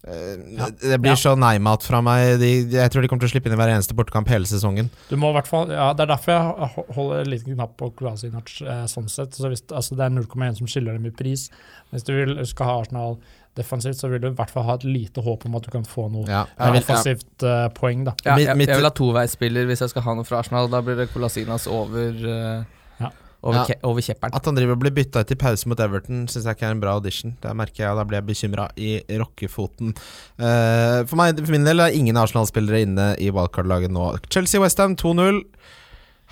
[0.07, 0.37] Eh,
[0.81, 1.17] Det blir Ja.
[1.17, 2.39] så nei-mat fra meg.
[2.39, 4.91] De, jeg tror de kommer til å slippe inn i hver eneste bortekamp hele sesongen.
[5.11, 7.91] Du må i hvert fall, ja, Det er derfor jeg holder en liten knapp på
[7.97, 9.33] Kolasinac eh, sånn sett.
[9.35, 11.51] Så hvis, altså det er 0,1 som skiller dem i pris.
[11.93, 13.19] Hvis du vil, skal ha Arsenal
[13.57, 15.83] defensivt, så vil du i hvert fall ha et lite håp om at du kan
[15.83, 16.87] få noe Ja, eh, jeg vil, ja.
[16.95, 18.05] offensivt eh, poeng.
[18.05, 18.15] da.
[18.25, 20.69] Ja, jeg, jeg vil ha toveisspiller hvis jeg skal ha noe fra Arsenal.
[20.71, 22.65] Da blir det Kolasinas over, Ja.
[23.43, 23.75] Over, Ja.
[23.87, 24.35] Over kjepperen.
[24.35, 26.75] At han driver og blir bytta ut i pause mot Everton, syns jeg ikke er
[26.75, 27.37] en bra audition.
[27.43, 29.95] Der merker jeg, Da blir jeg bekymra i rockefoten.
[30.39, 34.19] Uh, for, meg, for min del er ingen Arsenal-spillere inne i wildcard-laget nå.
[34.29, 35.45] Chelsea-Westham 2-0.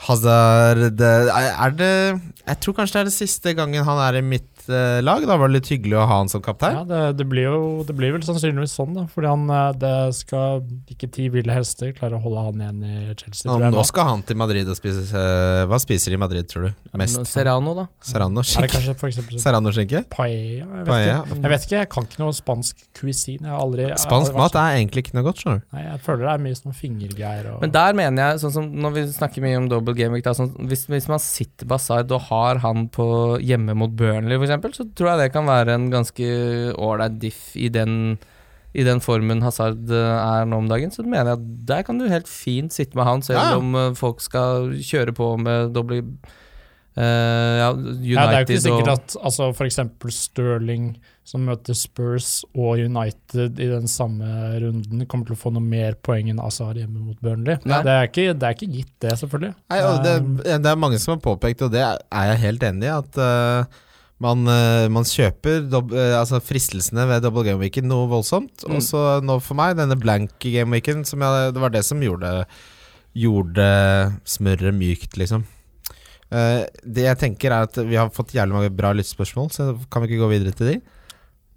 [0.06, 4.24] Hazard eh, Er det Jeg tror kanskje det er det siste gangen han er i
[4.24, 5.24] mitt eh, lag.
[5.26, 6.80] Da var det litt hyggelig å ha han som kaptein.
[6.80, 9.06] Ja, det, det blir jo det blir vel sannsynligvis sånn, da.
[9.12, 13.16] Fordi han, eh, det skal ikke ti ville hester klare å holde han igjen i
[13.18, 13.50] Chelsea.
[13.50, 15.04] Nå, nå skal han til Madrid og spise
[15.66, 16.86] Hva spiser de i Madrid, tror du?
[16.96, 17.20] Mest?
[17.30, 17.86] Serrano, da.
[17.86, 19.38] Er Serrano-skinke?
[19.42, 20.04] Serrano-skinke?
[20.12, 20.66] paella?
[20.66, 21.16] Jeg vet, Paella.
[21.22, 21.40] Ikke.
[21.42, 23.46] jeg vet ikke, jeg kan ikke noe spansk cuisine.
[23.46, 25.66] Jeg har aldri jeg har Spansk aldri mat er egentlig ikke noe godt, skjønner du.
[25.76, 28.68] Nei, jeg føler det er mye sånn fingergreier og Men der mener jeg, sånn som
[28.86, 32.26] når vi snakker mye om double game da, sånn, hvis, hvis man sitter Bassard og
[32.30, 33.06] har han på
[33.44, 36.30] hjemme mot Burnley f.eks., så tror jeg det kan være en ganske
[36.72, 38.16] ålreit diff i den,
[38.76, 40.92] i den formen Hazard eh, er nå om dagen.
[40.94, 43.76] Så mener jeg at der kan du helt fint sitte med han, selv Ja, om
[43.76, 46.02] eh, folk skal kjøre på med doble
[46.96, 47.04] uh,
[47.60, 49.80] ja, United ja, Det er jo ikke sikkert at altså, f.eks.
[50.16, 50.88] Sterling,
[51.26, 54.26] som møter Spurs og United i den samme
[54.62, 57.58] runden, kommer til å få noe mer poeng enn Azar hjemme mot Burnley.
[57.64, 59.56] Det, er ikke, det er ikke gitt, det, selvfølgelig.
[59.72, 60.14] Nei, det,
[60.62, 63.82] det er mange som har påpekt, og det er jeg helt enig i, at eh,
[64.22, 68.64] man, eh, man kjøper dob eh, altså fristelsene ved double game weekend noe voldsomt.
[68.64, 68.78] Mm.
[68.78, 72.00] Og så nå for meg, denne blank game weekend, som jeg, det var det som
[72.02, 72.32] gjorde,
[73.16, 73.68] gjorde
[74.28, 75.44] smøret mykt, liksom.
[76.26, 80.02] Uh, det jeg tenker er at Vi har fått jævlig mange bra lyttespørsmål, så kan
[80.02, 80.80] vi ikke gå videre til de?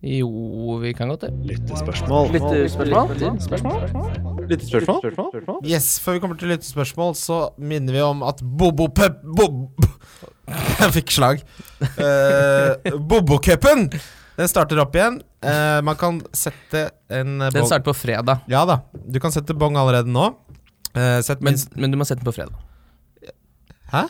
[0.06, 0.30] Jo,
[0.80, 1.32] vi kan godt det.
[1.50, 2.30] Lyttespørsmål.
[5.68, 9.20] Yes, Før vi kommer til lyttespørsmål, så minner vi om at Bobo-pep...
[9.36, 9.68] Bob
[10.82, 11.42] Jeg fikk slag.
[11.98, 13.88] Uh, Bobo-cupen!
[14.40, 15.20] Den starter opp igjen.
[15.44, 18.80] Uh, man kan sette en bong Den starter på fredag, Ja da.
[18.94, 20.30] Du kan sette bong allerede nå.
[20.96, 22.56] Uh, sett men, men du må sette den på fredag.
[23.92, 24.06] Hæ?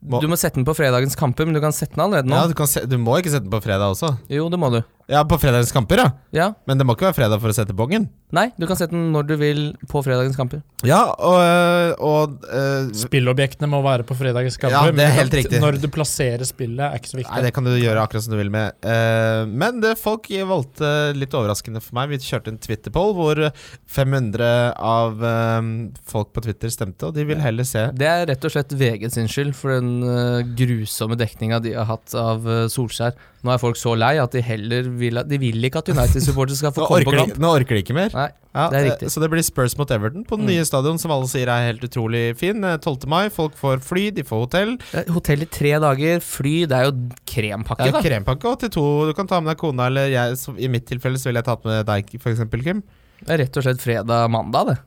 [0.00, 2.36] Må- Du må sette den på fredagens kamper, men du kan sette den allerede nå.
[2.38, 4.14] Ja, du, kan se, du må ikke sette den på fredag også.
[4.32, 4.80] Jo, det må du.
[5.10, 6.08] Ja, på fredagens kamper, ja.
[6.34, 6.48] Ja.
[6.70, 8.08] Men det må ikke være fredag for å sette bongen.
[8.34, 10.62] Nei, du kan sette den når du vil på fredagens kamper.
[10.86, 14.92] Ja, og, øh, og uh, Spillobjektene må være på fredagens kamper.
[14.92, 15.58] Ja, det er helt riktig.
[15.62, 17.32] Når du plasserer spillet, er ikke så viktig.
[17.34, 18.78] Nei, det kan du gjøre akkurat som du vil med.
[18.86, 22.14] Uh, men det, folk valgte litt overraskende for meg.
[22.14, 23.42] Vi kjørte en Twitter-poll hvor
[23.90, 25.58] 500 av uh,
[26.06, 29.10] folk på Twitter stemte, og de vil heller se Det er rett og slett VG
[29.12, 33.16] sin skyld for den eh, grusomme dekninga de har hatt av eh, Solskjær.
[33.42, 36.58] Nå er folk så lei at de heller vil at De vil ikke at United-supportere
[36.58, 37.38] skal få komme på kamp.
[37.40, 38.10] nå orker de ikke mer.
[38.12, 39.08] Nei, Ja, det er eh, riktig.
[39.14, 40.50] Så det blir Spurs mot Everton på den Mm.
[40.52, 42.62] nye stadion, som alle sier er helt utrolig fin.
[42.64, 43.06] Eh, 12.
[43.08, 44.74] mai, folk får fly, de får hotell.
[44.92, 48.02] Eh, Hotell i tre dager, fly, det er jo Det krempakke, jo da.
[48.02, 51.16] krempakke, og til to Du kan ta med deg kona, eller jeg, i mitt tilfelle
[51.16, 52.82] så ville jeg tatt med deg, eksempel, Kim.
[53.24, 54.78] Det er rett og slett fredag-mandag, det.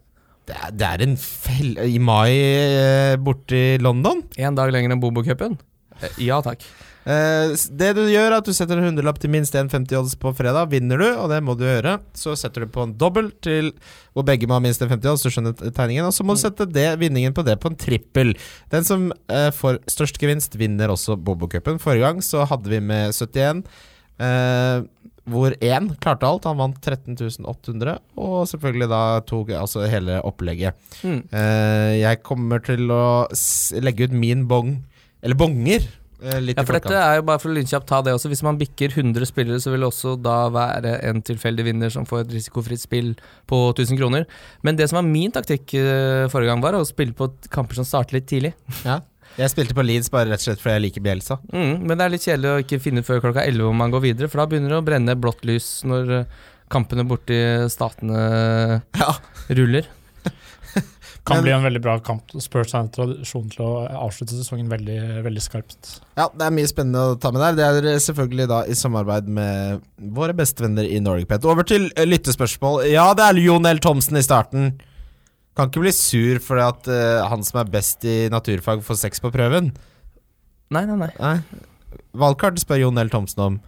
[0.46, 1.78] Det er, det er en fell...
[1.80, 4.22] I mai eh, borte i London.
[4.38, 5.58] Én dag lenger enn Bobo-cupen.
[6.04, 6.62] Eh, Ja takk.
[7.06, 10.16] Eh, s- det du gjør, er at du setter en hundrelapp til minst 1,50 odds
[10.16, 10.70] på fredag.
[10.72, 13.74] Vinner du, og det må du gjøre, så setter du på en dobbel til
[14.16, 15.24] hvor begge må ha minst 1,50 odds.
[15.26, 16.06] Du skjønner tegningen.
[16.08, 18.36] Og så må du sette det, vinningen på det på en trippel.
[18.72, 21.80] Den som uh, får størst gevinst, vinner også Bobo-cupen.
[21.84, 23.64] Forrige gang så hadde vi med 71.
[24.22, 24.86] Uh,
[25.24, 26.44] hvor én klarte alt.
[26.50, 30.76] Han vant 13.800 og selvfølgelig da tok altså hele opplegget.
[31.04, 31.22] Mm.
[31.32, 33.04] Eh, jeg kommer til å
[33.84, 34.74] legge ut min bong,
[35.24, 36.03] eller bonger, eh,
[36.44, 38.30] litt Ja, for dette er jo bare for lynkjapt ta det også.
[38.32, 42.06] Hvis man bikker 100 spillere, så vil det også da være en tilfeldig vinner som
[42.10, 43.14] får et risikofritt spill
[43.50, 44.28] på 1000 kroner.
[44.64, 47.88] Men det som var min taktikk eh, forrige gang, var å spille på kamper som
[47.90, 48.54] starter litt tidlig.
[48.88, 49.00] Ja.
[49.34, 51.40] Jeg spilte på Leeds bare rett og slett fordi jeg liker Bielsa.
[51.50, 54.04] Mm, men det er litt kjedelig å ikke finne før klokka 11 om man går
[54.04, 56.36] videre, for da begynner det å brenne blått lys når eh,
[56.70, 57.40] kampene borti
[57.74, 58.20] statene
[59.02, 59.10] Ja.
[59.50, 59.88] ruller.
[61.24, 62.32] Kan Men- bli en veldig bra kamp.
[62.42, 66.02] Spurs har en tradisjon til å avslutte sesongen veldig, veldig skarpt.
[66.18, 67.80] ja, det er mye spennende å ta med der.
[67.80, 71.46] Det er selvfølgelig da i samarbeid med våre bestevenner i Norgepet.
[71.46, 72.92] Over til eh, lyttespørsmål.
[72.92, 73.80] Ja, det er Jon L.
[73.80, 74.82] Thomsen i starten.
[75.56, 79.22] Kan ikke bli sur fordi at uh, han som er best i naturfag, får seks
[79.22, 79.72] på prøven.
[80.74, 81.12] Nei, nei, nei.
[81.20, 81.38] Nei.
[82.18, 83.10] Valgkart spør Jon L.
[83.14, 83.62] Thomsen om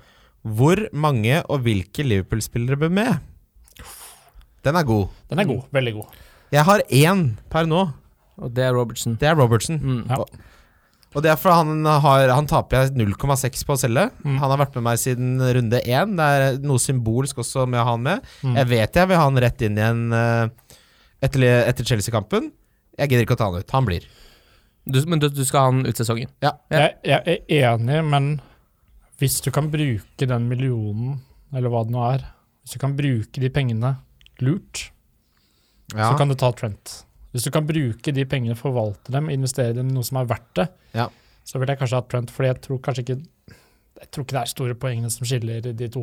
[0.46, 3.16] hvor mange og hvilke Liverpool-spillere bør med.
[4.66, 5.08] Den er god.
[5.30, 5.64] Den er god.
[5.72, 6.20] Veldig god.
[6.54, 7.88] Jeg har én per nå.
[8.42, 9.16] Og det er Robertson.
[9.20, 9.80] Det er Robertson.
[9.80, 10.02] Mm.
[10.10, 10.20] Ja.
[10.20, 10.30] Og,
[11.16, 14.10] og det er for han, har, han taper jeg 0,6 på å selge.
[14.26, 14.36] Mm.
[14.42, 16.18] Han har vært med meg siden runde én.
[16.20, 18.28] Det er noe symbolsk også med å ha han med.
[18.44, 18.58] Mm.
[18.60, 20.76] Jeg vet jeg vil ha han rett inn igjen eh,
[21.24, 22.52] etter, etter Chelsea-kampen.
[23.00, 23.76] Jeg gidder ikke å ta han ut.
[23.76, 24.08] Han blir.
[24.86, 26.30] Du, men du, du skal ha han ut sesongen?
[26.44, 26.54] Ja.
[26.70, 28.36] Jeg, jeg er enig, men
[29.22, 31.22] hvis du kan bruke den millionen,
[31.56, 32.26] eller hva det nå er
[32.66, 33.94] Hvis du kan bruke de pengene
[34.44, 34.90] lurt,
[35.94, 36.10] Ja.
[36.12, 37.04] så kan du ta Trent.
[37.36, 40.54] Hvis du kan bruke de pengene, forvalte dem, investere dem i noe som er verdt
[40.56, 41.10] det, Ja.
[41.46, 43.22] så vil jeg kanskje ha Trent, fordi jeg tror kanskje ikke
[43.96, 46.02] Jeg tror ikke det er store poengene som skiller de to.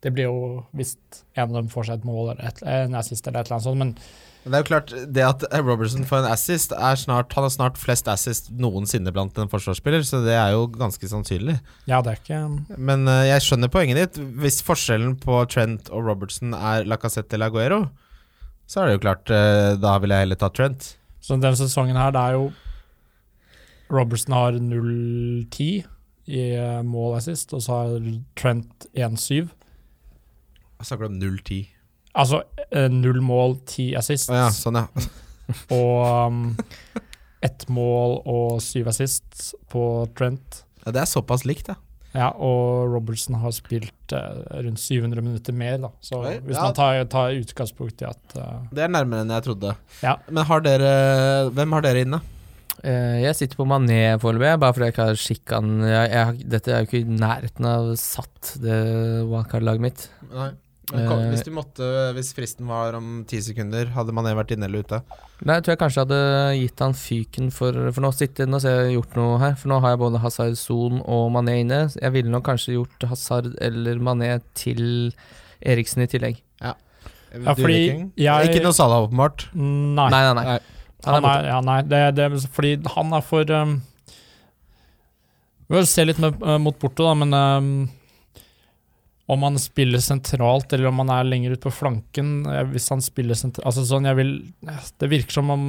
[0.00, 0.94] Det blir jo hvis
[1.36, 3.64] en av dem får seg et mål eller et, en assist eller et eller annet
[3.66, 3.98] sånt, men
[4.44, 7.50] Men det er jo klart, det at Robertson får en assist, er snart Han har
[7.50, 11.60] snart flest assist noensinne blant en forsvarsspiller, så det er jo ganske sannsynlig.
[11.86, 14.24] ja, det er ikke Men eh, jeg skjønner poenget ditt.
[14.40, 17.88] Hvis forskjellen på Trent og Robertson er Lacassette eller Aguero,
[18.66, 20.86] så er det jo klart eh, Da ville jeg heller tatt Trent.
[21.24, 22.48] Så denne sesongen her, det er jo
[23.92, 25.84] Robertson har 0-10
[26.24, 29.44] i eh, mål assist, og så har Trent 1-7.
[29.44, 31.60] Jeg snakker om 0-10.
[32.14, 34.86] Altså eh, null mål, ti assist, ja, sånn ja.
[35.76, 36.42] og um,
[37.44, 39.82] ett mål og syv assist på
[40.16, 40.62] Trent.
[40.84, 40.92] ja.
[40.94, 41.76] Det er såpass likt, ja.
[42.14, 45.90] Ja, og Robertson har spilt uh, rundt 700 minutter mer, da.
[46.04, 46.68] Så Oi, hvis ja.
[46.68, 49.74] man tar, tar utgangspunkt i at uh, Det er nærmere enn jeg trodde.
[50.04, 50.14] Ja.
[50.30, 50.92] Men har dere
[51.56, 52.22] Hvem har dere inne?
[52.84, 56.84] Uh, jeg sitter på Mané foreløpig, bare fordi jeg ikke har skikka har- Dette er
[56.84, 58.78] jo ikke i nærheten av satt, det
[59.26, 60.06] wildcard-laget mitt.
[60.30, 60.52] Nei.
[60.90, 64.66] Kom, Eh, hvis du måtte Hvis fristen var om ti sekunder, hadde Mané vært inne
[64.68, 64.98] eller ute?
[65.42, 66.18] Nei, jeg tror jeg kanskje hadde
[66.60, 69.54] gitt han fyken for For nå sitter nå ser jeg gjort noe her.
[69.56, 71.80] For nå har jeg både Hazard Son og Mané inne.
[71.96, 75.12] Jeg ville nok kanskje gjort Hazard eller Mané til
[75.64, 76.42] Eriksen i tillegg.
[76.60, 76.74] Ja,
[77.56, 79.48] fordi jeg- Ikke noe Salah, åpenbart.
[79.54, 80.08] Nei.
[80.10, 80.44] Nei, nei, nei.
[80.44, 80.60] Nei.
[81.06, 83.82] Han er ja, nei, det, det fordi han er for um,
[85.68, 87.90] Vi vil se litt med, uh, mot Porto, da, men um,
[89.26, 93.00] om han spiller sentralt, eller om han er lenger ut på flanken eh, Hvis han
[93.00, 94.32] spiller sentralt altså sånn, jeg vil,
[95.00, 95.62] Det virker som om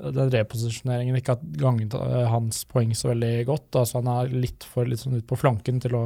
[0.00, 3.70] den reposisjoneringen ikke har ganget uh, hans poeng så veldig godt.
[3.80, 6.02] Altså Han er litt for litt sånn ut på flanken til å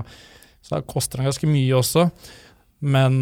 [0.62, 2.07] Så da koster han ganske mye også,
[2.87, 3.18] men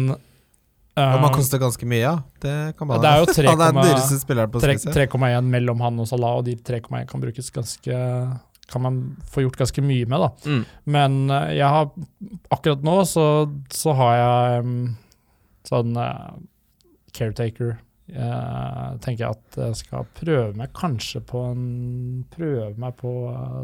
[0.93, 2.13] ja, man han koster ganske mye, ja.
[2.43, 4.75] Det kan man Ja, det er jo 3, Han er den dyreste spilleren på Tre-
[4.77, 5.07] Spezia.
[5.09, 7.97] 3,1 mellom han og Salah, og de 3,1 kan brukes ganske
[8.71, 8.99] Kan man
[9.29, 10.29] få gjort ganske mye med, da.
[10.47, 10.65] Mm.
[10.95, 11.89] Men eh, jeg har
[12.53, 13.25] akkurat nå så,
[13.73, 14.77] så har jeg um,
[15.67, 16.37] sånn uh,
[17.15, 17.75] caretaker.
[18.13, 21.67] Jeg tenker jeg at jeg skal prøve meg kanskje på en
[22.33, 23.11] Prøve meg på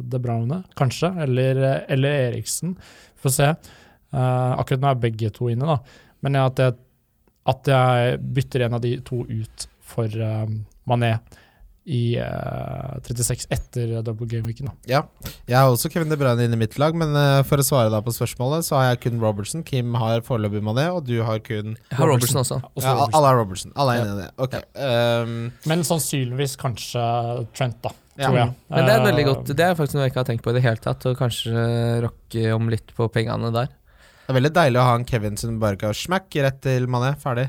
[0.09, 1.11] De Browne, kanskje.
[1.25, 1.59] Eller,
[1.91, 2.77] eller Eriksen.
[3.19, 3.49] Får se.
[4.13, 6.05] Uh, akkurat nå er begge to inne, da.
[6.25, 6.79] Men at jeg,
[7.49, 10.47] at jeg bytter en av de to ut for uh,
[10.89, 11.15] Mané
[11.89, 14.69] i uh, 36 etter double game-weeken.
[14.89, 14.99] Ja.
[15.49, 17.89] Jeg har også Kevin De Bruyne inn i mitt lag, men uh, for å svare
[17.89, 19.63] da på spørsmålet, så har jeg kun Robertson.
[19.65, 22.59] Kim har foreløpig Mané, og du har kun Jeg har Robertson også.
[22.75, 23.17] Også ja, Robertson.
[23.17, 23.73] Alle har Robertson.
[23.75, 24.29] Alle er enig i det.
[24.45, 24.59] Ok.
[24.77, 25.33] Um,
[25.73, 27.07] Men sannsynligvis kanskje
[27.57, 27.95] Trent, da.
[28.19, 28.27] Ja.
[28.29, 28.53] Tror jeg.
[28.75, 29.51] Men det er veldig Eh, godt.
[29.55, 31.05] Det er faktisk noe jeg ikke har tenkt på i det hele tatt.
[31.09, 31.67] Og kanskje
[32.03, 33.69] rokke om litt på pengene der.
[33.71, 37.13] det er veldig deilig å ha en Kevin som bare kan smack rett til Mané.
[37.21, 37.47] Ferdig.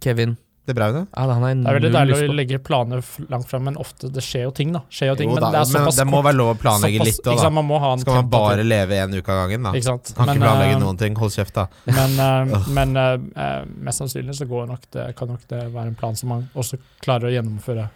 [0.00, 0.36] Kevin.
[0.68, 1.06] De Braune.
[1.16, 3.00] Ja, Det er veldig deilig å legge planer
[3.32, 4.82] langt frem, men ofte det skjer jo ting, da.
[4.92, 6.56] Skjer jo ting, Jo men da, det er men såpass det må være lov å
[6.60, 7.50] planlegge såpass- litt òg, da.
[7.56, 9.72] Man må ha en Skal man bare leve en uke av gangen, da?
[9.72, 10.12] Ikke sant.
[10.16, 11.16] Kan Men, ikke planlegge uh, noen ting.
[11.16, 11.66] Hold kjeft, da.
[11.86, 12.18] Men,
[12.52, 16.20] uh, men eh, mest sannsynlig så går nok det, kan nok det være en plan
[16.20, 17.88] som man også klarer å gjennomføre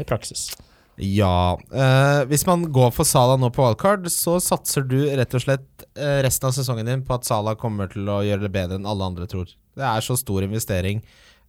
[0.00, 0.48] i praksis.
[0.96, 1.58] Ja.
[1.70, 5.84] eh, hvis man går for Salah nå på wildcard, så satser du rett og slett
[6.24, 9.04] resten av sesongen din på at Salah kommer til å gjøre det bedre enn alle
[9.12, 9.52] andre tror.
[9.76, 11.04] Det er så stor investering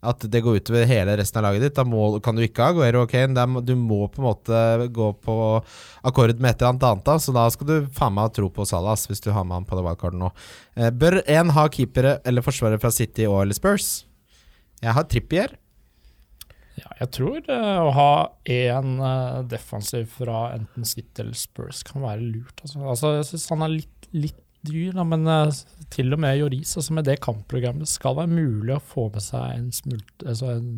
[0.06, 1.76] at det går utover hele resten av laget ditt.
[1.78, 3.34] Da må, kan du ikke ha Aguero og Kane.
[3.34, 5.38] Er- Du må på en måte gå på
[6.04, 8.50] akkord med et eller annet annet, da, så da skal du faen meg ha tro
[8.54, 10.32] på Salas hvis du har med han på det wildcardet nå.
[10.78, 14.06] Eh, bør en ha keepere eller forsvarere fra City og eller Spurs?
[14.84, 15.58] Jeg har Trippier.
[16.78, 18.12] Ja, jeg tror uh, å ha
[18.46, 22.62] én uh, defensiv fra enten City eller Spurs kan være lurt.
[22.62, 25.52] Altså, altså jeg syns han er litt, litt dyr, da, men eh,
[25.94, 29.58] til og med Joris, altså med det kampprogrammet, skal være mulig å få med seg
[29.58, 30.72] en, smult, altså en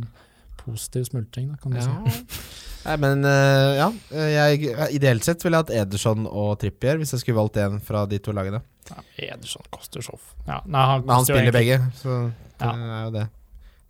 [0.59, 2.25] positiv smultring, da, kan du si.
[2.85, 3.87] Nei, men eh, ja.
[4.15, 7.79] eh, Jeg, ideelt sett ville jeg hatt Ederson og Trippier hvis jeg skulle valgt en
[7.83, 8.61] fra de to lagene.
[8.89, 9.01] Ja,
[9.33, 12.71] Ederson koster f- ja, nei, han, Men han spiller egentlig- begge, så det Ja.
[12.71, 13.25] er jo det.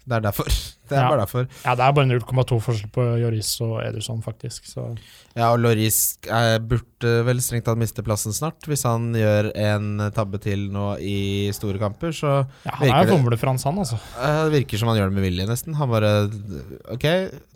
[0.07, 0.45] Det er derfor.
[0.89, 1.09] Det er Ja.
[1.11, 1.43] bare derfor.
[1.67, 4.65] Ja, det er bare 0,2 forskjell på Joris og Ederson, faktisk.
[4.65, 4.87] Så
[5.37, 6.17] Ja, og Loris
[6.65, 8.57] burde vel strengt tatt miste plassen snart.
[8.65, 12.31] Hvis han gjør en tabbe til nå i store kamper, så
[12.65, 13.99] ja, han er jo det- fomlefrans, han, altså.
[14.17, 15.75] eh, det virker som han gjør det med vilje, nesten.
[15.77, 16.11] Han bare
[16.89, 17.05] Ok,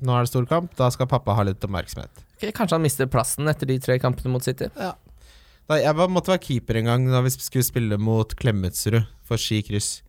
[0.05, 2.11] nå er det stor kamp, da skal pappa ha litt oppmerksomhet.
[2.37, 4.69] Okay, Kanskje han mister plassen etter de tre kampene mot City.
[4.77, 4.93] Da,
[5.79, 10.03] jeg måtte være keeper en gang da vi skulle spille mot Klemetsrud for Ski kryss.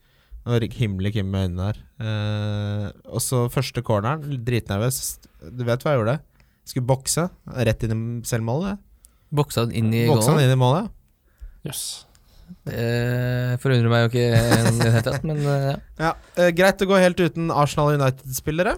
[0.45, 1.79] Rik- himler Kim med øynene her.
[2.05, 4.99] Eh, og så første corneren, dritnervøs.
[5.51, 6.17] Du vet hva jeg gjorde?
[6.69, 7.29] Skulle bokse.
[7.69, 8.79] Rett inn i selvmålet.
[9.35, 10.91] Boksa han inn i Boksa han inn i målet.
[11.65, 11.85] Jøss.
[12.69, 15.77] Det forundrer meg jo ikke i det hele tatt, men eh, ja.
[15.99, 18.77] Ja, eh, Greit å gå helt uten Arsenal United-spillere.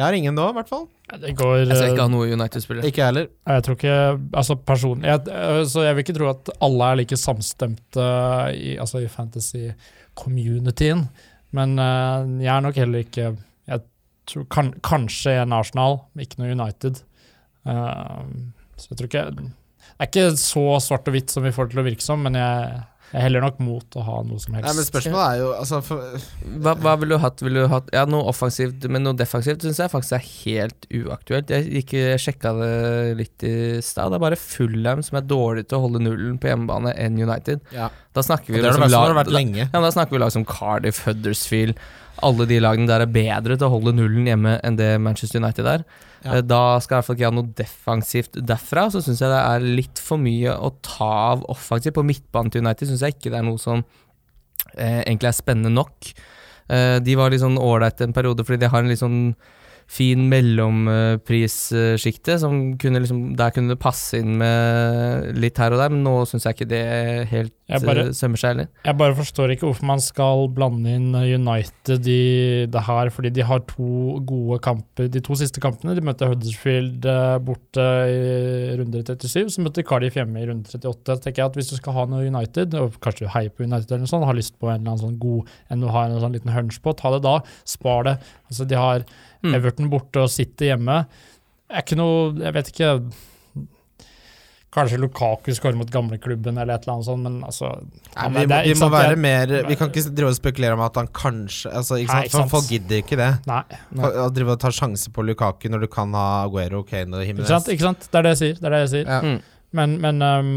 [0.00, 0.86] Jeg har ingen nå, i hvert fall.
[1.10, 2.86] Ja, Det går Jeg skal eh, ikke ha noe United-spiller.
[2.88, 3.26] Ikke heller.
[3.52, 3.96] Jeg tror ikke
[4.40, 8.06] Altså personlig jeg, øh, Så jeg vil ikke tro at alle er like samstemte
[8.56, 11.04] i, altså i fantasy-communityen.
[11.52, 11.76] Men
[12.40, 13.34] jeg er nok heller ikke
[13.68, 13.84] Jeg
[14.30, 17.02] tror kan, kanskje en Arsenal, men ikke noe United.
[17.68, 18.24] Uh,
[18.80, 19.50] så jeg tror ikke Det
[20.00, 22.38] er ikke så svart og hvitt som vi får det til å virke som, men
[22.38, 22.80] jeg,
[23.12, 24.66] jeg heller nok mot å ha noe som helst.
[24.68, 26.18] Nei, men spørsmålet er jo altså, for,
[26.62, 27.42] Hva, hva ville du hatt?
[27.42, 31.50] Vil du hatt ja, noe offensivt, men noe defensivt syns jeg faktisk er helt uaktuelt.
[31.50, 32.70] Jeg gikk, sjekka det
[33.18, 34.12] litt i stad.
[34.12, 37.60] Det er bare Fullham som er dårlig til å holde nullen på hjemmebane enn United.
[37.74, 37.90] ja.
[38.10, 39.68] Da snakker vi Det er det liksom lag- lenge.
[39.72, 41.76] Ja, Da snakker vi lag som Cardiff, Huddersfield
[42.26, 45.64] Alle de lagene der er bedre til å holde nullen hjemme enn det Manchester United
[45.66, 45.84] er.
[46.24, 48.88] Eh, Da skal i hvert fall ikke ha noe defensivt derfra.
[48.92, 51.96] Så syns jeg det er litt for mye å ta av offensivt.
[51.96, 53.84] På midtbanen til United syns jeg ikke det er noe som
[54.76, 56.12] eh, egentlig er spennende nok.
[56.70, 59.34] Eh, de var litt sånn ålreite en periode fordi de har en litt sånn
[59.90, 65.90] fin mellomprissjikte som kunne liksom Der kunne det passe inn med litt her og der,
[65.90, 66.82] men nå syns jeg ikke det
[67.30, 68.68] helt bare- eh, sømmer seg heller.
[68.84, 73.42] Jeg bare forstår ikke hvorfor man skal blande inn United i det her, fordi de
[73.46, 75.08] har to gode kamper.
[75.10, 80.14] De to siste kampene de møtte Huddersfield eh, borte i runde 37, så møtte Cardiff
[80.14, 81.16] hjemme i runde 38.
[81.16, 83.64] Så tenker jeg at Hvis du skal ha noe United, og kanskje du heier på
[83.66, 86.04] United eller noe sånt, har lyst på en eller annen sånn god enn du har
[86.10, 87.40] en sånn liten hunch på, ta det da.
[87.64, 88.16] Spar det.
[88.50, 89.04] Altså, de har
[89.42, 89.54] Mm.
[89.56, 91.06] Everton borte og sitter hjemme.
[91.70, 92.88] Er ikke noe Jeg vet ikke
[94.70, 97.70] Kanskje Lukaku skårer mot gamleklubben eller et eller annet sånt, men altså
[98.14, 100.82] Nei, vi, det er- vi må være mer Vi kan ikke drive og spekulere om
[100.84, 102.50] at han kanskje altså, ikke Nei, ikke sant.
[102.52, 103.30] Folk gidder ikke det.
[103.50, 103.62] Nei.
[103.98, 104.10] nei.
[104.22, 107.32] Å drive og ta sjanse på Lukaku når du kan ha Aguero, Kane og Ikke
[107.34, 107.50] Jimenez.
[107.50, 107.66] sant?
[107.74, 108.06] ikke sant?
[108.06, 108.60] Det er det jeg sier.
[108.60, 109.10] Det er det jeg sier.
[109.10, 109.20] Ja.
[109.26, 109.40] Mm.
[109.80, 110.52] Men, men um,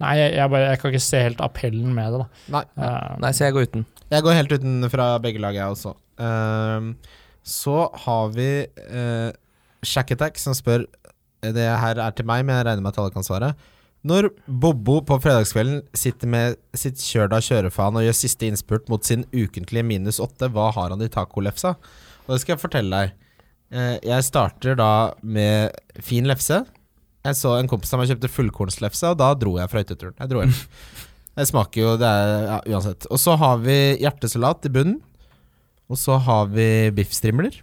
[0.00, 2.44] Nei, jeg, jeg, bare, jeg kan ikke se helt appellen med det, da.
[2.58, 2.62] Nei.
[2.76, 3.86] Uh, Nei, så jeg går uten.
[4.10, 5.92] Jeg går helt uten fra begge lag, jeg også.
[6.20, 6.94] Ehm,
[7.50, 9.30] så har vi eh,
[9.82, 10.84] Shack Attack som spør
[11.40, 13.54] Det her er til meg, men jeg regner med at alle kan svare.
[14.06, 19.04] Når Bobbo på fredagskvelden sitter med sitt kjør da kjørefaen og gjør siste innspurt mot
[19.04, 21.74] sin ukentlige minus åtte, hva har han i tacolefsa?
[22.26, 23.26] Og det skal jeg fortelle deg.
[23.70, 26.62] Eh, jeg starter da med fin lefse.
[27.26, 30.16] Jeg så en kompis av meg kjøpte fullkornslefse, og da dro jeg fra hytteturen.
[30.16, 30.56] Jeg dro hjem.
[31.40, 33.06] Det smaker jo, det er ja, uansett.
[33.08, 34.96] Og så har vi hjertesalat i bunnen.
[35.90, 37.56] Og så har vi biffstrimler.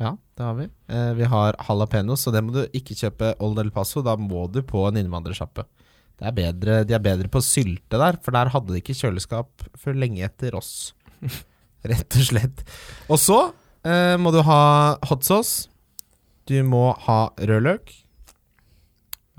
[0.00, 0.66] Ja, det har vi.
[0.88, 4.02] Eh, vi har jalapeños, og det må du ikke kjøpe Old El Paso.
[4.04, 5.64] Da må du på en innvandrersjappe.
[6.20, 10.24] Er de er bedre på sylte der, for der hadde de ikke kjøleskap før lenge
[10.26, 10.92] etter oss.
[11.90, 12.64] Rett og slett.
[13.08, 13.38] Og så
[13.88, 14.60] eh, må du ha
[15.08, 15.70] hot sauce.
[16.48, 17.92] Du må ha rødløk.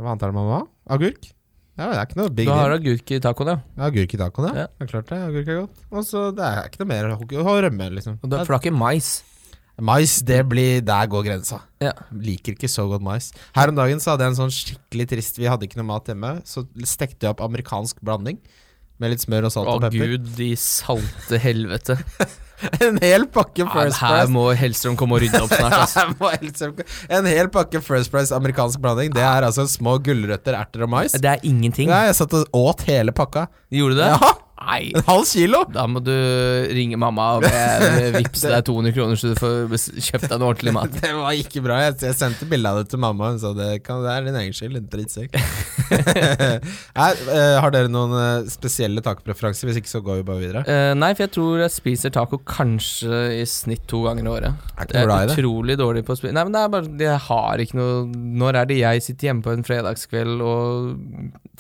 [0.02, 0.64] Hva annet er det man må ha?
[0.98, 1.30] Agurk?
[1.80, 2.80] Ja, det er ikke noe big Du har deal.
[2.82, 3.86] agurk i tacoen, ja.
[3.88, 4.64] Agurk i tacoen, ja.
[4.66, 4.68] Ja.
[4.78, 5.20] Det er klart det.
[5.30, 5.84] Agurk er godt.
[5.92, 7.12] Og så det er ikke noe mer.
[7.16, 8.18] Og rømme, liksom.
[8.22, 9.12] Og da, for det er ikke mais.
[9.82, 11.62] Mais, det blir Der går grensa.
[11.82, 11.94] Ja.
[12.14, 13.32] Liker ikke så godt mais.
[13.56, 16.06] Her om dagen så hadde jeg en sånn skikkelig trist Vi hadde ikke noe mat
[16.12, 16.36] hjemme.
[16.46, 18.38] Så stekte jeg opp amerikansk blanding.
[19.02, 20.12] Med litt smør og salt Å og pepper.
[20.12, 21.96] gud, de salte helvete.
[22.86, 25.96] En hel pakke Ja, Price her må Hellstrøm komme og rydde opp snart.
[27.18, 29.14] en hel pakke First Price amerikansk blanding.
[29.16, 31.16] Det er altså små gulrøtter, erter og mais.
[31.18, 31.92] Det er ingenting.
[31.92, 33.48] Ja, jeg satt og åt hele pakka.
[33.74, 34.12] Gjorde du det?
[34.14, 34.32] Ja,
[34.62, 34.92] Nei.
[34.96, 35.64] En halv kilo!
[35.74, 36.14] Da må du
[36.76, 37.46] ringe mamma og
[38.16, 40.94] vippse deg 200 kroner så du får kjøpt deg noe ordentlig mat.
[41.02, 41.80] Det var ikke bra.
[41.88, 43.32] Jeg, jeg sendte bilde av det til mamma.
[43.34, 44.78] Hun sa det, kan, det er din egen skyld.
[44.78, 45.38] Din drittsekk.
[47.32, 49.68] Eh, har dere noen eh, spesielle tacopreferanser?
[49.70, 50.62] Hvis ikke, så går vi bare videre.
[50.68, 54.66] Uh, nei, for jeg tror jeg spiser taco kanskje i snitt to ganger i året.
[54.76, 55.36] Er ikke Jeg er det.
[55.38, 58.58] utrolig dårlig på å spise Nei, men det er bare Jeg har ikke noe Når
[58.62, 60.92] er det jeg sitter hjemme på en fredagskveld og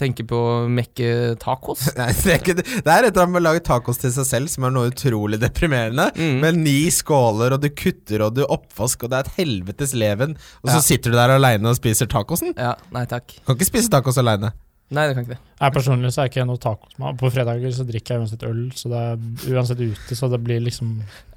[0.02, 1.10] tenker på å mekke
[1.42, 1.88] tacos?
[1.98, 4.50] Nei, det, er ikke, det Det er etter med å lage tacos til seg selv,
[4.54, 6.10] som er noe utrolig deprimerende.
[6.18, 6.40] Mm.
[6.44, 10.36] Med ni skåler, og du kutter, og du oppvask, og det er et helvetes leven.
[10.64, 10.82] Og så Ja.
[10.82, 12.54] sitter du der aleine og spiser tacosen.
[12.58, 13.28] Ja, nei takk.
[13.46, 14.54] Kan ikke spise tacos aleine.
[14.92, 15.52] Nei, det kan ikke det.
[15.62, 17.18] Jeg personlig så er ikke noe tacosmann.
[17.20, 20.64] På fredager så drikker jeg uansett øl, så det er uansett ute, så det blir
[20.66, 20.90] liksom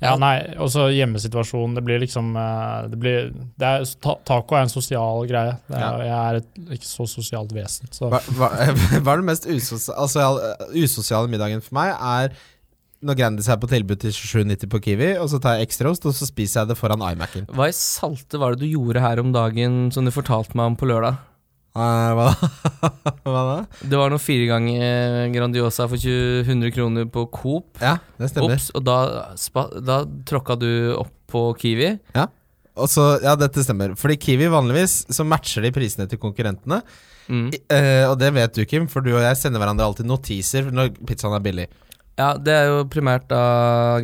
[0.02, 1.76] Ja, nei, og så hjemmesituasjonen.
[1.78, 5.54] Det blir liksom eh, Det blir det er, ta, Taco er en sosial greie.
[5.68, 8.50] Det er, Jeg er et ikke så sosialt vesen, så Hva, hva,
[9.04, 11.94] hva er den mest usosiale, altså, usosiale middagen for meg?
[11.94, 12.34] Er
[13.04, 16.14] når Grandis er på tilbud til 27,90 på Kiwi, og så tar jeg ekstraost, og
[16.16, 17.46] så spiser jeg det foran iMac-en.
[17.52, 20.78] Hva i salte var det du gjorde her om dagen som du fortalte meg om
[20.80, 21.20] på lørdag?
[21.74, 22.48] Eh, hva da?
[23.26, 23.54] hva da?
[23.82, 27.80] Det var noen fire ganger Grandiosa for 20 100 kroner på Coop.
[27.82, 28.54] Ja, det stemmer.
[28.54, 28.98] Ops, og da,
[29.40, 30.68] spa, da tråkka du
[31.00, 31.90] opp på Kiwi.
[32.78, 33.96] Og så, ja, dette stemmer.
[33.98, 36.80] Fordi Kiwi vanligvis så matcher de prisene til konkurrentene.
[37.26, 37.46] Mm.
[37.54, 40.70] I- uh, og det vet du, Kim, for du og jeg sender hverandre alltid notiser
[40.74, 41.66] når pizzaen er billig.
[42.14, 43.40] Ja, det er jo primært da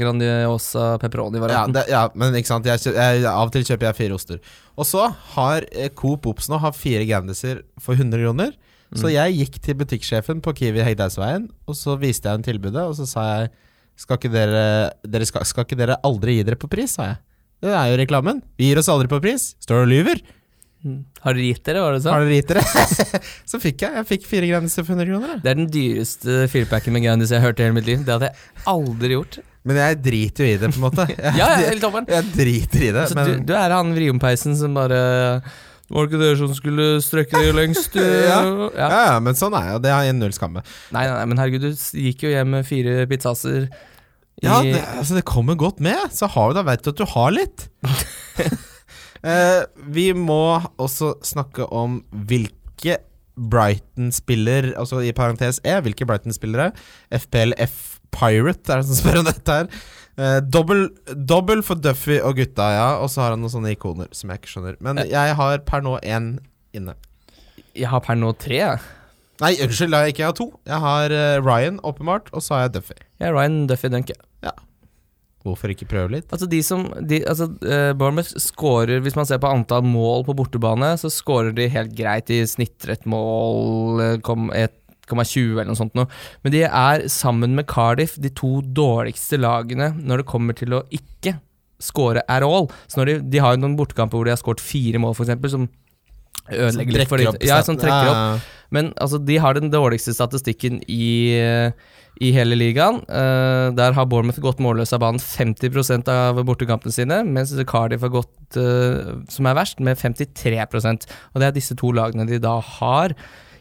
[0.00, 1.76] Grandiosa pepperoni-varianten.
[1.84, 4.40] Ja, ja, men ikke sant jeg, jeg, Av og til kjøper jeg fire oster.
[4.74, 5.04] Og så
[5.36, 8.56] har eh, Coop Ops nå har fire Grandiser for 100 kroner.
[8.90, 9.12] Så Mm.
[9.14, 13.06] jeg gikk til butikksjefen på Kiwi Hegdehaugsveien, og så viste jeg henne tilbudet, og så
[13.06, 13.50] sa jeg
[14.02, 14.64] skal ikke dere,
[15.06, 17.20] dere skal, skal ikke dere aldri gi dere på pris, sa jeg.
[17.62, 18.40] Det er jo reklamen.
[18.58, 19.52] Vi gir oss aldri på pris.
[19.62, 20.18] Står og lyver.
[20.80, 21.00] Mm.
[21.20, 22.28] Har dere gitt dere, var det Har sånn?
[22.30, 23.20] dere gitt dere?
[23.52, 23.94] så fikk jeg.
[24.00, 25.32] Jeg fikk fire Grandiser for 100 kroner.
[25.34, 25.42] jeg.
[25.44, 28.04] Det er den dyreste firepacken med Grandis jeg har hørt i hele mitt liv.
[28.06, 29.38] Det hadde jeg aldri gjort.
[29.68, 31.04] Men jeg driter jo i det, på en måte.
[31.12, 32.06] Jeg, Ja, helt toppen.
[32.16, 33.02] jeg driter i det.
[33.02, 35.00] Altså, men du, du er han vriompeisen som bare
[35.90, 37.98] Var det ikke dere som skulle strekke dere lengst?
[38.00, 38.40] Ja.
[38.72, 38.88] ja.
[38.88, 40.72] ja, men sånn er jeg, det har jeg null skam med.
[40.96, 43.66] Nei, nei, nei, men herregud, du gikk jo hjem med fire pizzaser.
[43.68, 46.08] i- Ja, det, altså det kommer godt med.
[46.16, 47.66] Så har du da vet du at du har litt.
[49.24, 49.62] Eh,
[49.94, 52.98] vi må også snakke om hvilke
[53.40, 56.70] Brighton-spiller, altså i parentes E, hvilke Brighton-spillere.
[57.14, 59.68] FPLF Pirate er det som spør om dette her.
[60.20, 62.88] Eh, dobbel, dobbel for Duffy og gutta, ja.
[63.00, 64.80] Og så har han noen sånne ikoner som jeg ikke skjønner.
[64.84, 66.32] Men jeg har per nå én
[66.76, 66.96] inne.
[67.76, 68.58] Jeg har per nå tre.
[68.60, 68.80] jeg.
[69.40, 70.50] Nei, unnskyld, jeg ikke har to.
[70.68, 72.98] Jeg har eh, Ryan, åpenbart, og så har jeg Duffy.
[73.20, 74.18] Jeg har Ryan Duffy Dunke.
[75.46, 76.28] Hvorfor ikke prøve litt?
[76.34, 80.36] Altså de som de, altså, uh, Bournemouth scorer Hvis man ser på antall mål på
[80.36, 82.28] bortebane, så scorer de helt greit.
[82.28, 86.10] De snitter et mål eh, 1,20 eller noe sånt noe.
[86.44, 90.84] Men de er sammen med Cardiff de to dårligste lagene når det kommer til å
[90.92, 91.38] ikke
[91.80, 92.68] score at all.
[92.86, 95.54] Så når de, de har jo noen bortekamper hvor de har skåret fire mål, f.eks.,
[95.54, 95.70] som
[96.50, 98.48] ødelegger litt for de, Ja, som trekker opp.
[98.74, 101.40] Men altså, de har den dårligste statistikken i,
[102.20, 103.00] i hele ligaen.
[103.08, 108.12] Uh, der har Bournemouth gått målløs av banen 50% av bortekampene sine, mens Cardiff har
[108.12, 112.58] gått, uh, som er verst, med 53% Og det er disse to lagene de da
[112.76, 113.16] har.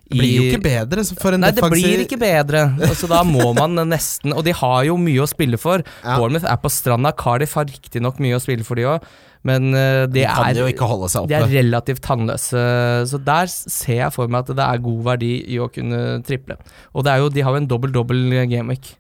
[0.10, 2.64] Det blir jo ikke bedre for en Nei, det blir ikke bedre.
[2.82, 5.84] Altså, da må man nesten Og de har jo mye å spille for.
[6.02, 6.18] Ja.
[6.18, 7.14] Bournemouth er på stranda.
[7.14, 9.06] Cardiff har riktignok mye å spille for, de òg,
[9.48, 12.64] men eh, De det kan er jo ikke holde seg de er relativt tannløse,
[13.08, 16.60] så der ser jeg for meg at det er god verdi i å kunne triple.
[16.92, 18.96] Og det er jo, de har jo en dobbel-dobbel gameweek.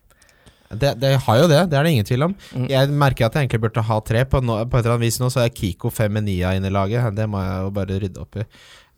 [0.69, 2.33] Det, det har jo det, det er det ingen tvil om.
[2.53, 2.67] Mm.
[2.69, 4.21] Jeg merker at jeg egentlig burde ha tre.
[4.29, 6.69] På, no, på et eller annet vis nå så er Kiko fem med nia inne
[6.69, 7.09] i laget.
[7.17, 8.45] Det må jeg jo bare rydde opp i.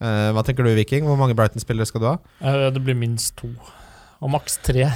[0.02, 1.06] Uh, hva tenker du, Viking?
[1.08, 2.18] Hvor mange Brighton-spillere skal du ha?
[2.44, 3.54] eh, det blir minst to.
[4.22, 4.84] Og maks tre.
[4.86, 4.92] uh,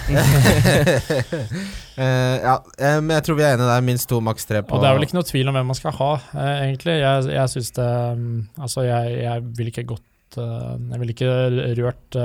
[2.48, 3.86] ja, eh, men jeg tror vi er enige der.
[3.86, 5.80] Minst to, maks tre på Og det er vel ikke noe tvil om hvem man
[5.80, 7.00] skal ha, uh, egentlig.
[7.02, 8.28] Jeg, jeg syns det um,
[8.62, 11.32] Altså, jeg, jeg vil ikke gått eh, Jeg ville ikke
[11.80, 12.18] rørt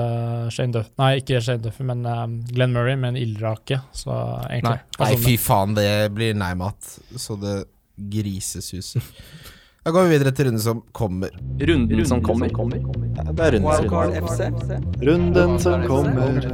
[0.53, 2.05] Shane Duff Nei, ikke Shane Duffy, men
[2.51, 3.81] Glenn Murray med en ildrake.
[3.97, 4.13] Så
[4.51, 5.01] egentlig Nei.
[5.01, 6.99] Nei, fy faen, det blir nei-mat.
[7.17, 7.63] Så det
[8.11, 9.05] grisesuser.
[9.81, 11.33] Da går vi videre til runden som kommer.
[11.57, 12.51] Runden som kommer.
[12.53, 14.41] Det er runden som Wildcard FC.
[15.09, 16.49] Runden som kommer.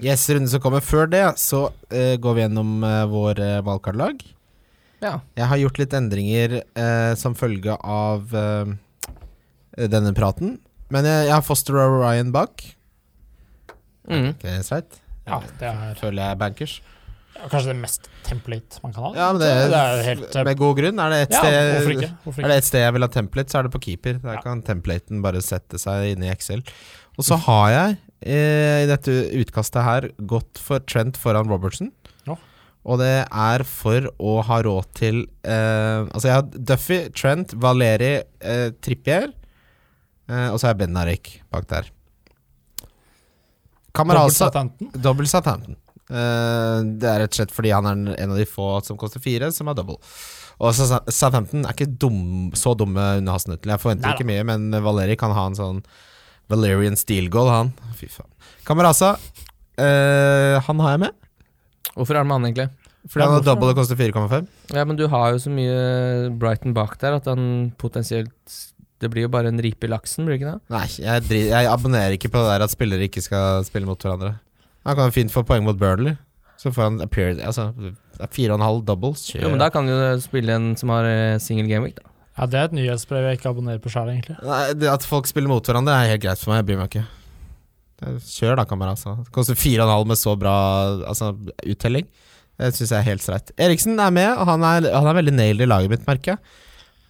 [0.00, 0.80] Yes, runden som kommer.
[0.80, 4.24] Før det så uh, går vi gjennom uh, vår uh, valgkartlag.
[5.04, 5.18] Ja.
[5.36, 8.32] Jeg har gjort litt endringer uh, som følge av
[9.78, 10.56] denne praten.
[10.88, 12.64] Men jeg, jeg har Foster og Ryan bak.
[14.08, 14.32] Mm.
[14.40, 15.02] er det streit?
[15.28, 16.80] Ja, det er Føler jeg er bankers.
[17.46, 19.10] Kanskje det mest template man kan ha.
[19.16, 20.98] Ja, men det det er helt med god grunn.
[21.04, 22.10] Er det et Ja, sted hvorfor ikke?
[22.24, 24.18] Hvorfor Er det et sted jeg vil ha template, så er det på keeper.
[24.22, 24.42] Der Ja.
[24.42, 26.62] kan templaten bare sette seg inn i Excel.
[27.18, 31.92] Og så har jeg eh, i dette utkastet her gått for Trent foran Robertson.
[32.26, 32.34] Ja.
[32.84, 38.22] Og det er for å ha råd til eh, Altså, jeg har Duffy, Trent, Valeri,
[38.40, 39.32] eh, Trippier.
[40.28, 41.90] Eh, og så har jeg Ben Narek bak der.
[43.94, 44.50] Kamarasa
[44.94, 45.76] Dobbel Southampton.
[46.08, 49.20] Eh, det er rett og slett fordi han er en av de få som koster
[49.22, 49.98] fire, som er double.
[50.58, 53.70] Og Southampton er ikke dum, så dumme under Hasnøttel.
[53.70, 54.16] Jeg forventer Neida.
[54.16, 55.82] ikke mye, men Valeri kan ha en sånn
[56.50, 57.72] Valerian steel goal, han.
[57.98, 58.30] Fy faen.
[58.66, 59.12] Kamarasa,
[59.78, 61.12] eh, han har jeg med.
[61.94, 62.68] Hvorfor er det med han, egentlig?
[63.08, 64.48] Fordi Ja, han har double og koster 4,5.
[64.74, 68.34] Ja, men du har jo så mye Brighton bak der at han potensielt
[68.98, 70.60] Det blir jo bare en ripe i laksen, blir det ikke det?
[70.74, 74.40] Nei, jeg, jeg abonnerer ikke på det der at spillere ikke skal spille mot hverandre.
[74.88, 76.16] Han kan fint få poeng mot Burnley.
[76.58, 77.68] Så får han appear Altså,
[78.34, 79.26] fire og en halv doubles.
[79.28, 79.44] Kjører.
[79.44, 82.08] Jo, men da kan du spille en som har eh, single game week, da.
[82.38, 84.38] Ja, Det er et nyhetsbrev jeg ikke abonnerer på sjøl, egentlig.
[84.46, 86.62] Nei, det At folk spiller mot hverandre, er helt greit for meg.
[86.62, 87.06] Jeg bryr meg ikke.
[87.98, 88.98] Kjør da, kamerat.
[88.98, 89.26] Altså.
[89.26, 90.54] Det koster fire og en halv med så bra
[91.10, 91.32] altså,
[91.66, 92.06] uttelling.
[92.58, 93.52] Det syns jeg er helt streit.
[93.58, 96.56] Eriksen er med, og han er, han er veldig nailed i laget mitt, merker jeg.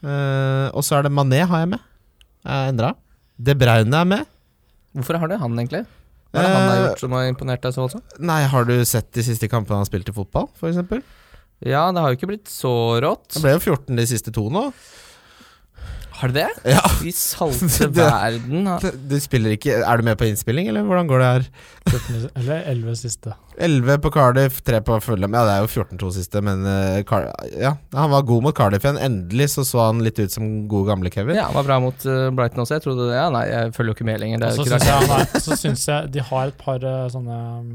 [0.05, 1.85] Uh, og så er det Mané har jeg med.
[2.45, 2.93] Er endra.
[3.37, 4.29] De Braune er med.
[4.97, 5.85] Hvorfor har du han, egentlig?
[6.33, 8.18] Hva er det han har Eh, gjort som har imponert deg så voldsomt?
[8.20, 11.03] Nei, har du sett de siste kampene han har spilt i fotball, f.eks.?
[11.64, 12.72] Ja, det har jo ikke blitt så
[13.03, 13.33] rått.
[13.35, 14.68] Han ble jo 14 de siste to nå.
[16.19, 16.49] Har du det?
[16.66, 16.83] Ja.
[17.07, 18.66] I salte verden.
[18.83, 21.45] Du, Du spiller ikke Er du med på innspilling, eller hvordan går det her?
[21.93, 23.35] 17 Eller 11 siste.
[23.59, 25.35] 11 på Cardiff, 3 på Fulham.
[25.35, 28.85] Ja, det er jo 14-2 siste, men uh, Car ja, han var god mot Cardiff
[28.87, 29.01] igjen.
[29.03, 31.39] Endelig så så han litt ut som gode gamle Kevin.
[31.39, 32.79] Ja, han var bra mot uh, Brighton også.
[32.79, 34.43] Jeg trodde Ja, nei, jeg følger jo ikke med lenger.
[34.43, 37.73] Det er så syns jeg, jeg de har et par uh, sånne um,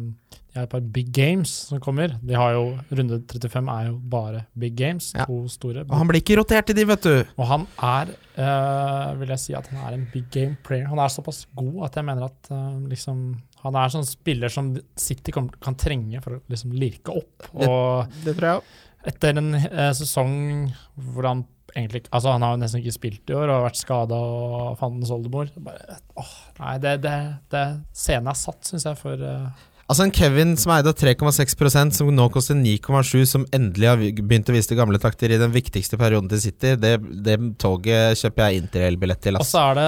[0.53, 2.11] De har et par big games som kommer.
[2.21, 5.11] De har jo Runde 35 er jo bare big games.
[5.17, 5.25] Ja.
[5.25, 5.81] To store.
[5.87, 7.23] Og han blir ikke rotert i de, vet du.
[7.41, 10.85] Og han er, eh, vil jeg si at han er en big game player.
[10.91, 13.25] Han er såpass god at jeg mener at eh, liksom
[13.63, 17.45] Han er sånn spiller som City kan, kan trenge for å liksom lirke opp.
[17.53, 18.63] Det- Og Det tror jeg òg.
[19.07, 21.45] etter en eh, sesong hvor han
[21.75, 25.09] egentlig Altså, han har jo nesten ikke spilt i år og vært skada og fandens
[25.09, 25.47] oldemor.
[25.57, 27.15] Bare, åh, nei, det, det,
[27.49, 27.63] det
[27.95, 29.47] Scenen er satt, syns jeg, for eh,
[29.93, 34.47] Altså En Kevin som eide av 3,6% som nå koster 9,7 som endelig har begynt
[34.49, 38.47] å vise til gamle takter i den viktigste perioden til City, det, det toget kjøper
[38.47, 39.37] jeg interrail-billett til.
[39.37, 39.85] Og så er det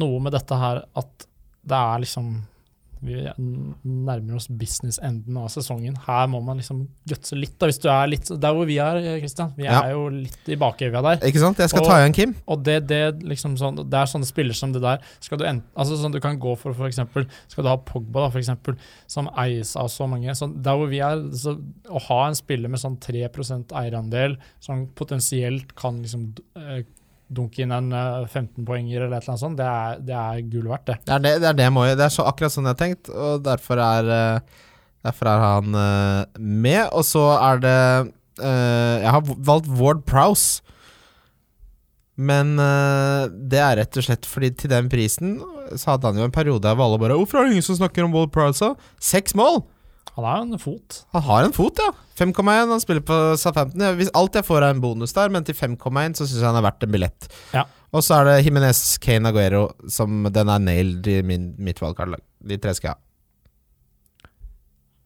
[0.00, 1.26] noe med dette her at
[1.60, 2.30] det er liksom
[3.04, 3.18] Vi
[3.84, 5.96] nærmer oss business-enden av sesongen.
[6.06, 7.58] Her må man liksom gutse litt.
[7.60, 9.52] da, hvis du er litt Der hvor vi er, Christian.
[9.56, 9.82] Vi Ja.
[9.84, 11.16] er jo litt i bakevja der.
[11.28, 11.58] Ikke sant?
[11.58, 12.34] Jeg skal Og- ta igjen Kim.
[12.48, 15.62] Og det, det, liksom sånn, det er sånne spillere som det der skal du, enten,
[15.76, 18.76] altså sånn du kan gå for eksempel, Skal du ha Pogba, da, for eksempel,
[19.06, 22.68] som eies av så mange Så Der hvor vi er, så, Å ha en spiller
[22.68, 26.82] med sånn 3% eierandel som potensielt kan liksom eh,
[27.32, 30.68] dunke inn en eh, 15-poenger eller et eller annet sånt, det er, det er gull
[30.72, 30.98] verdt, det.
[31.06, 33.10] Det er, det, det, er det, må, det er så akkurat sånn jeg har tenkt,
[33.10, 34.60] og derfor er, eh,
[35.08, 36.82] derfor er han eh, med.
[36.92, 37.80] Og så er det
[38.44, 40.60] eh, Jeg har valgt Ward Prowse.
[42.14, 45.40] Men eh, det er rett og slett fordi til den prisen
[45.74, 48.04] så hadde han jo en periode der alle bare 'Hvorfor er det ingen som snakker
[48.04, 49.64] om Ward Prowse?' Seks mål!
[50.14, 51.00] Han har en fot.
[51.12, 51.88] Han har en fot, ja.
[52.20, 52.68] 5,1.
[52.70, 53.82] Han spiller på Southampton.
[53.98, 56.58] Hvis alt jeg får er en bonus der, men til 5,1 så syns jeg han
[56.60, 57.26] er verdt en billett.
[57.54, 57.64] Ja.
[57.94, 62.22] Og så er det Jimenez Kane Aguero som den er nailed i min, mitt valgkartlag.
[62.46, 63.00] De tre skal jeg ha.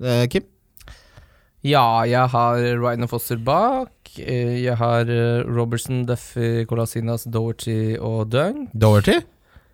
[0.09, 0.45] Eh, Kim?
[1.67, 3.91] Ja, jeg har Ryan Foster bak.
[4.19, 8.69] Eh, Jeg har eh, Robertson, Duffy, Colasinas, Doherty og Dung.
[8.79, 9.19] Doherty?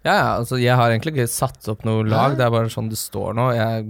[0.05, 2.91] Ja, ja, altså jeg har egentlig ikke satt opp noe lag, det er bare sånn
[2.93, 3.47] det står nå.
[3.57, 3.87] Jeg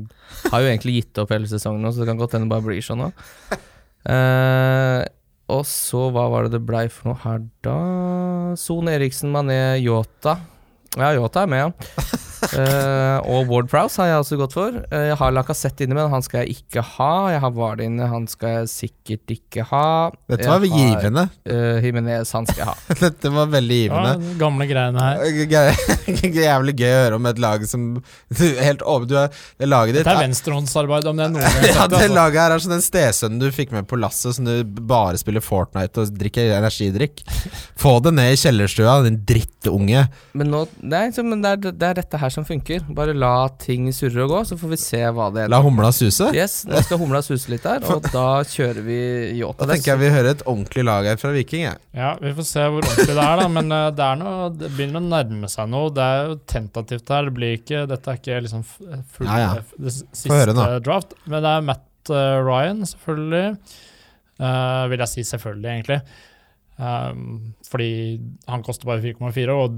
[0.53, 2.67] har jo egentlig gitt opp hele sesongen nå, så det kan godt hende det bare
[2.69, 3.09] blir sånn nå.
[4.07, 5.03] Uh,
[5.57, 7.79] og så, hva var det det blei for noe her da?
[8.61, 10.39] Son Eriksen, Mané, Yota.
[10.95, 12.21] Ja, Yota er med, ja.
[12.53, 14.77] Eh, og Ward Prowse har jeg også gått for.
[14.93, 17.11] Uh, jeg har Lacassette inne, men han skal jeg ikke ha.
[17.35, 19.85] Jeg har Vard inne, han skal jeg sikkert ikke ha.
[20.31, 21.27] Dette var Jeg har, givende.
[21.49, 22.77] eh, Jimenez, han skal jeg ha.
[23.05, 24.15] Dette var veldig givende.
[24.15, 25.25] Ja, gamle greiene her.
[26.45, 27.87] Jævlig gøy å høre om et lag som
[28.39, 31.43] du, Helt over du er, Det laget ditt Dette er venstrehåndsarbeid, om det er noe
[31.45, 32.13] ja, det altså.
[32.15, 35.43] laget her er som den stesønnen du fikk med på lasset, som du bare spiller
[35.45, 37.23] Fortnite og drikker energidrikk.
[37.81, 40.05] Få det ned i kjellerstua, din drittunge.
[40.37, 42.83] Men, nå, nei, så, men det, er, det er dette her som funker.
[42.95, 46.29] Bare la ting surre og gå, så får vi se hva det La humla suse.
[46.35, 48.99] Yes, nå skal humla suse litt der, og da kjører vi
[49.39, 49.63] yacht.
[49.63, 51.65] Da tenker jeg vi hører et ordentlig lag her fra Viking.
[51.69, 51.81] Jeg.
[51.97, 53.49] Ja, Vi får se hvor ordentlig det er, da.
[53.57, 55.95] Men eh, det, er noe, det begynner å nærme seg noe.
[55.95, 57.31] Det er jo tentativt her.
[57.31, 58.77] Det blir ikke, dette er ikke liksom f-
[59.17, 59.81] full, Ja, ja.
[59.87, 61.17] det siste draft.
[61.25, 63.59] Men det er Matt eh, Ryan, selvfølgelig.
[64.35, 66.01] Uh, vil jeg si selvfølgelig, egentlig.
[66.75, 67.91] Um, fordi
[68.51, 69.77] han koster bare 4,4, og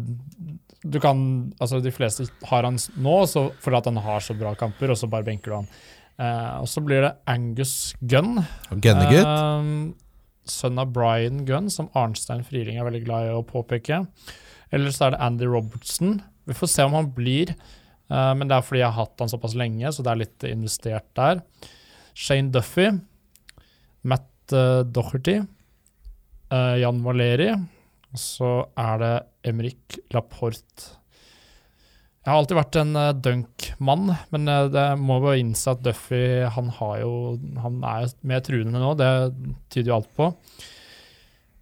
[0.90, 1.20] du kan
[1.60, 4.98] Altså, de fleste har han nå så fordi at han har så bra kamper, og
[5.00, 5.70] så bare benker du han.
[6.16, 8.40] Eh, og så blir det Angus Gunn.
[8.72, 9.26] Gunnegutt.
[9.26, 9.94] Um,
[10.48, 14.04] sønn av Brian Gunn, som Arnstein Friling er veldig glad i å påpeke.
[14.74, 16.20] Eller så er det Andy Robertson.
[16.46, 17.52] Vi får se om han blir,
[18.12, 20.48] uh, men det er fordi jeg har hatt han såpass lenge, så det er litt
[20.48, 21.42] investert der.
[22.16, 22.88] Shane Duffy,
[24.06, 25.40] Matt uh, Docherty,
[26.54, 27.50] uh, Jan Valeri,
[28.20, 29.14] så er det
[29.50, 30.94] Emrik Laporte.
[32.26, 36.42] Jeg har alltid vært en uh, dunk-mann, men uh, det må bare innse at Duffy
[36.56, 37.12] han har jo
[37.62, 39.10] Han er mer truende nå, det
[39.70, 40.32] tyder jo alt på.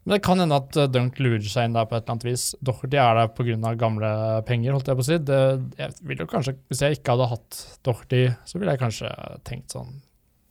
[0.05, 2.27] Men det kan hende at eh, Dunk lurer seg inn der på et eller annet
[2.29, 2.43] vis.
[2.61, 3.71] Doherty er der pga.
[3.81, 4.11] gamle
[4.45, 5.17] penger, holdt jeg på å si.
[5.31, 5.39] Det,
[5.81, 9.13] jeg vil jo kanskje, Hvis jeg ikke hadde hatt Doherty, så ville jeg kanskje
[9.49, 9.95] tenkt sånn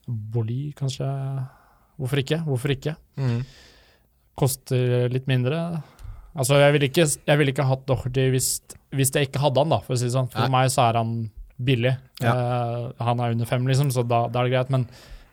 [0.08, 1.06] Bolly, kanskje.
[2.02, 2.42] Hvorfor ikke?
[2.48, 2.96] Hvorfor ikke?
[3.22, 3.44] Mm.
[4.42, 5.62] Koster litt mindre.
[6.36, 8.48] Altså, jeg ville ikke, jeg ville ikke hatt Doherty hvis,
[8.98, 10.32] hvis jeg ikke hadde han, da, for å si det sånn.
[10.34, 10.50] For Nei.
[10.56, 11.12] meg så er han
[11.64, 11.92] billig.
[12.26, 14.72] Eh, han er under fem, liksom, så da, da er det greit.
[14.74, 14.88] Men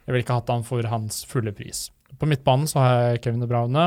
[0.05, 1.86] jeg ville ikke hatt han for hans fulle pris.
[2.20, 3.86] På midtbanen så har jeg Kevin De Braune,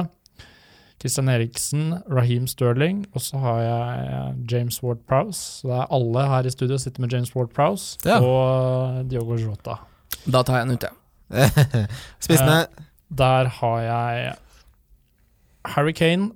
[1.03, 5.41] Christian Eriksen, Raheem Sterling, og så har jeg eh, James Ward Prowse.
[5.61, 8.17] Så det er alle her i studio sitter med James Ward Prowse Ja.
[8.23, 9.77] og Diogo Jota.
[10.25, 10.95] Da tar jeg han ut, ja.
[12.23, 12.63] Spissene.
[13.13, 14.33] Der har jeg
[15.75, 16.31] Harry Kane,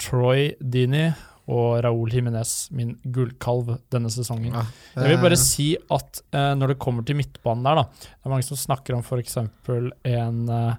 [0.00, 1.08] Troy Dini
[1.50, 4.54] og Raúl Jiménez, min gullkalv denne sesongen.
[4.54, 4.64] Ja,
[5.02, 8.28] Jeg vil bare eh, si at eh, når det kommer til midtbanen der, da Det
[8.28, 9.38] er mange som snakker om f.eks.
[9.40, 10.74] en uh,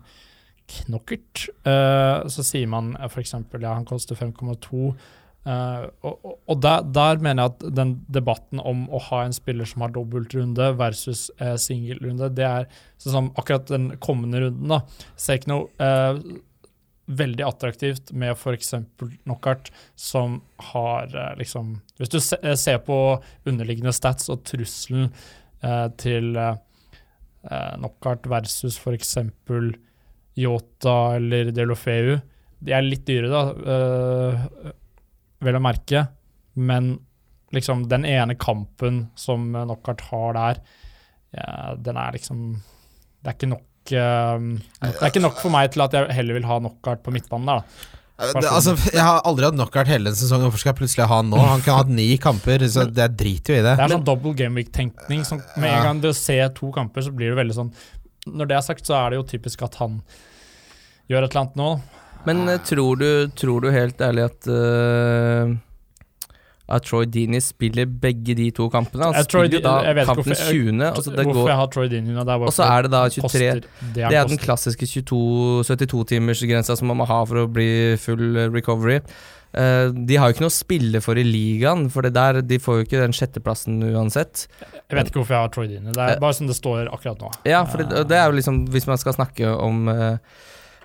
[0.78, 1.48] knockert.
[1.68, 3.36] Eh, så sier man uh, f.eks.
[3.36, 4.94] ja, han koster 5,2.
[5.42, 9.34] Uh, og og, og der, der mener jeg at den debatten om å ha en
[9.34, 12.68] spiller som har dobbeltrunde versus uh, singelrunde, det er
[13.02, 14.84] sånn som akkurat den kommende runden, da.
[15.18, 16.20] Ser ikke noe eh,
[17.06, 18.74] veldig attraktivt med f.eks.
[19.24, 20.42] knockout, som
[20.72, 22.98] har eh, liksom Hvis du eh, ser på
[23.46, 25.10] underliggende stats og trusselen
[25.64, 26.56] eh, til eh,
[27.50, 29.18] eh, knockout versus f.eks.
[30.40, 32.20] Yota eller Delofeu
[32.62, 33.44] De er litt dyre, da,
[33.76, 34.74] eh,
[35.42, 36.06] vel å merke,
[36.54, 36.94] men
[37.52, 40.62] liksom den ene kampen som knockout har der,
[41.36, 43.68] ja, den er liksom Det er ikke nok
[43.98, 44.44] eh,
[44.82, 47.50] det er ikke nok for meg til at jeg heller vil ha knockout på midtbanen
[47.52, 47.62] der.
[47.62, 48.32] da.
[48.38, 51.22] det, altså, jeg har aldri hatt knockout hele en sesong, Hvorfor skal jeg plutselig ha
[51.22, 51.40] han nå?
[51.42, 53.78] Han kan ha hatt ni kamper, så det driter jo i det.
[53.80, 55.26] Det er sånn double game week-tenkning.
[55.28, 57.74] som Med en gang du ser to kamper, så blir det veldig sånn
[58.30, 60.02] Når det er sagt, så er det jo typisk at han
[61.12, 61.72] gjør et eller annet nå.
[62.28, 65.56] Men eh, tror, du, tror du helt ærlig at eh,
[66.72, 69.04] At Troy Dini spiller begge de to kampene?
[69.10, 69.74] Han Jeg spiller jo da
[70.06, 70.86] kampen hvorfor jeg- 20.
[70.88, 73.02] Altså det Hvorfor går, jeg har Troy Dini det er og så er det da
[73.10, 77.98] 23 koster det Det er den klassiske 72-timersgrensa som man må ha for å bli
[78.02, 79.00] full eh, recovery.
[79.52, 82.60] Uh, de har jo ikke noe å spille for i ligaen, for det der, de
[82.62, 84.46] får jo ikke den sjetteplassen uansett.
[84.62, 85.92] Jeg vet ikke hvorfor jeg har Troy Dini.
[85.92, 87.34] Det er bare som det står akkurat nå.
[87.50, 90.18] Ja, for det, det er jo liksom Hvis man skal snakke om eh,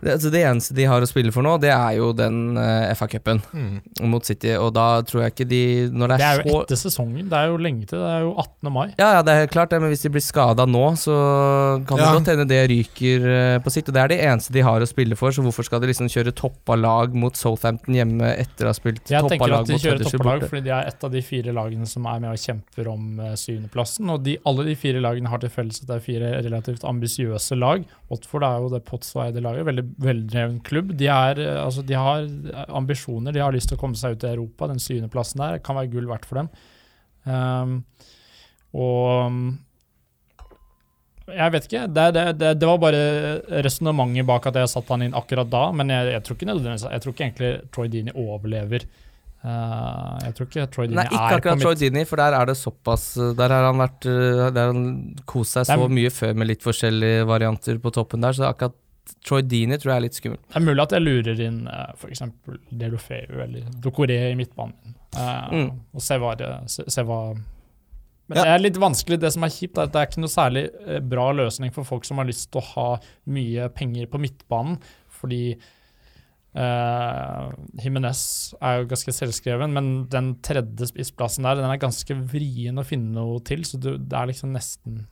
[0.03, 2.93] det, altså det eneste de har å spille for nå, det er jo den uh,
[2.97, 3.81] FA-cupen Mm.
[4.11, 5.61] mot City, og da tror jeg ikke de
[5.93, 7.29] Når det Det er, er jo så etter sesongen.
[7.31, 7.99] Det er jo lenge til.
[8.03, 8.73] Det er jo 18.
[8.73, 8.87] mai.
[8.99, 11.17] Ja, ja, det er helt klart det, men hvis de blir skada nå, så
[11.89, 13.89] kan det godt hende det ryker uh, på sikt.
[13.91, 16.11] Og det er det eneste de har å spille for, så hvorfor skal de liksom
[16.13, 19.81] kjøre toppa lag mot Southampton hjemme etter å ha spilt Jeg toppa tenker at de
[19.81, 22.43] kjører toppa lag fordi de er et av de fire lagene som er med og
[22.43, 24.13] kjemper om uh, syvendeplassen.
[24.13, 27.59] Og de, alle de fire lagene har til felles at det er fire relativt ambisiøse
[27.59, 27.87] lag.
[28.11, 30.95] Watford er jo det Potts-eide laget, veldig veldreven klubb.
[30.99, 32.27] De, er, eh, altså, de har
[32.69, 34.69] ambisjoner, de har lyst til å komme seg ut i Europa.
[34.73, 36.51] Den syvendeplassen der kan være gull verdt for dem.
[37.27, 37.79] Um,
[38.77, 39.57] og
[41.35, 41.87] jeg vet ikke.
[41.91, 43.01] Det, det, det, det var bare
[43.67, 45.65] resonnementet bak at jeg satte han inn akkurat da.
[45.75, 48.87] Men jeg, jeg tror ikke Jeg tror ikke egentlig Troy Dini overlever.
[49.47, 52.49] Uh, jeg tror ikke Troy Dini Nei, ikke er akkurat Troy Dini, for der er
[52.49, 53.05] det såpass
[53.39, 54.89] Der har han vært eh, Der har han
[55.29, 58.75] kost seg er- så mye før med litt forskjellige varianter på toppen der, så akkurat
[59.27, 60.39] Troy Dini tror jeg er litt skummel.
[60.49, 62.23] Det er mulig at jeg lurer inn uh, f.eks.
[62.71, 64.95] Delofeu eller Dokoré i midtbanen.
[65.17, 65.71] eh, Mm.
[65.95, 68.43] Og se hva, det, se, hva Men Ja.
[68.43, 69.21] det er litt vanskelig.
[69.23, 71.85] Det som er kjipt, er at det er ikke noe særlig eh, bra løsning for
[71.87, 72.87] folk som har lyst til å ha
[73.31, 74.81] mye penger på midtbanen,
[75.21, 75.57] fordi
[76.57, 77.51] uh,
[77.83, 78.21] Jimenez
[78.61, 83.15] er jo ganske selvskreven, men den tredje spissplassen der den er ganske vrien å finne
[83.17, 85.05] noe til, så det er liksom nesten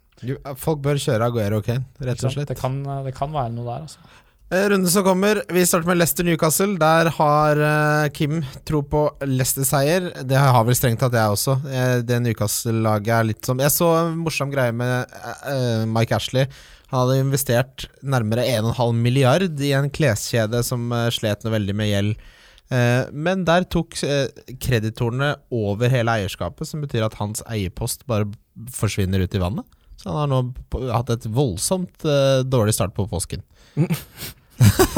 [0.60, 1.80] Folk bør kjøre Aguero og okay?
[2.00, 2.52] rett og slett.
[2.52, 4.20] Det kan, det kan være noe der, altså.
[4.52, 5.40] Eh, Runde som kommer.
[5.50, 6.76] Vi starter med Leicester Newcastle.
[6.78, 10.10] Der har eh, Kim tro på Leicester-seier.
[10.28, 11.56] Det har vel strengt tatt jeg også.
[11.64, 15.16] Eh, det Newcastle-laget er litt som Jeg så en morsom greie med
[15.50, 16.46] eh, Mike Ashley.
[16.92, 21.90] Han hadde investert nærmere 1,5 milliard i en kleskjede som eh, slet noe veldig med
[21.90, 22.26] gjeld.
[22.72, 24.28] Eh, men der tok eh,
[24.62, 28.28] kreditorene over hele eierskapet, som betyr at hans eierpost bare
[28.76, 29.73] forsvinner ut i vannet.
[30.04, 33.40] Så han har nå hatt et voldsomt uh, dårlig start på påsken.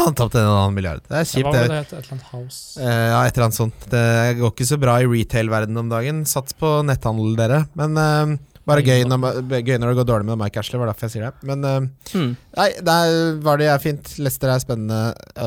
[0.03, 1.05] han tapte en og annen milliard.
[1.07, 1.47] Det er kjipt.
[1.47, 1.79] Hva var det.
[1.79, 1.93] het?
[1.95, 2.59] Et eller annet house?
[2.81, 3.87] Uh, ja, et eller annet sånt.
[3.93, 4.03] Det
[4.41, 6.25] går ikke så bra i retail-verdenen om dagen.
[6.29, 7.63] Sats på netthandel, dere.
[7.79, 8.35] Men uh,
[8.67, 11.29] bare gøy når, gøy når det går dårlig med Mike Ashley, var derfor jeg sier
[11.31, 11.47] det.
[11.47, 12.33] Men Hmm.
[12.59, 14.11] nei, der var det er fint.
[14.19, 15.01] Leicester er spennende,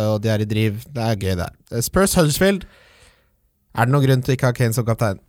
[0.07, 0.79] og de er i driv.
[0.87, 1.83] Det er gøy, det her.
[1.83, 2.63] Spurs Huddersfield.
[3.75, 5.19] Er det noen grunn til å ikke ha Kane som kaptein?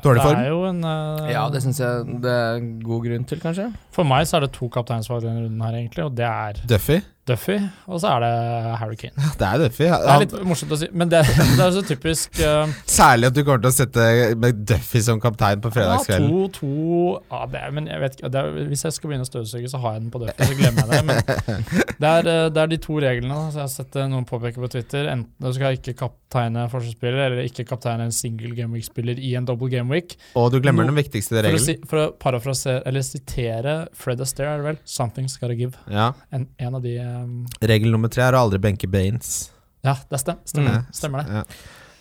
[0.00, 0.38] Dårlig form?
[0.38, 3.66] Det er jo en, uh, Ja, det syns jeg det er god grunn til, kanskje.
[3.92, 7.02] For meg så er det to kapteinsvalg denne runden her, egentlig, og det er Duffy?
[7.28, 7.54] Duffy,
[7.86, 8.30] og så er det
[8.80, 9.14] Harry Kane.
[9.38, 9.84] Det er Duffy.
[9.86, 13.36] Det er litt morsomt å si, men det, det er så typisk uh, særlig at
[13.36, 14.06] du kommer til å sette
[14.42, 16.32] med Duffy som kaptein på ja, fredagskvelden.
[16.32, 19.30] to, to ja, det er, men jeg vet ikke er, Hvis jeg skal begynne å
[19.30, 21.02] støvsuge, så har jeg den på Duffy, så glemmer jeg det.
[21.12, 24.26] Men det er, eh, det er de to reglene så jeg har sett eh, noen
[24.28, 25.06] påpeke på Twitter.
[25.12, 29.70] Enten du skal ikke kapteine forsvarsspiller, eller ikke kapteine en single gameweek-spiller i en double
[29.72, 30.16] gameweek.
[30.38, 34.20] Og du glemmer No- den viktigste For å, si, for å parafrasere, eller sitere Fred
[34.26, 34.82] Astaire, er det vel?
[34.82, 35.78] 'Something's gotta give'.
[35.86, 36.10] Ja.
[36.34, 39.50] En, en av de um, Regel nummer tre er å aldri benke Baines.
[39.84, 40.94] Ja, det stem, stemmer, Mm.
[40.94, 41.42] stemmer det.
[41.42, 41.44] Ja.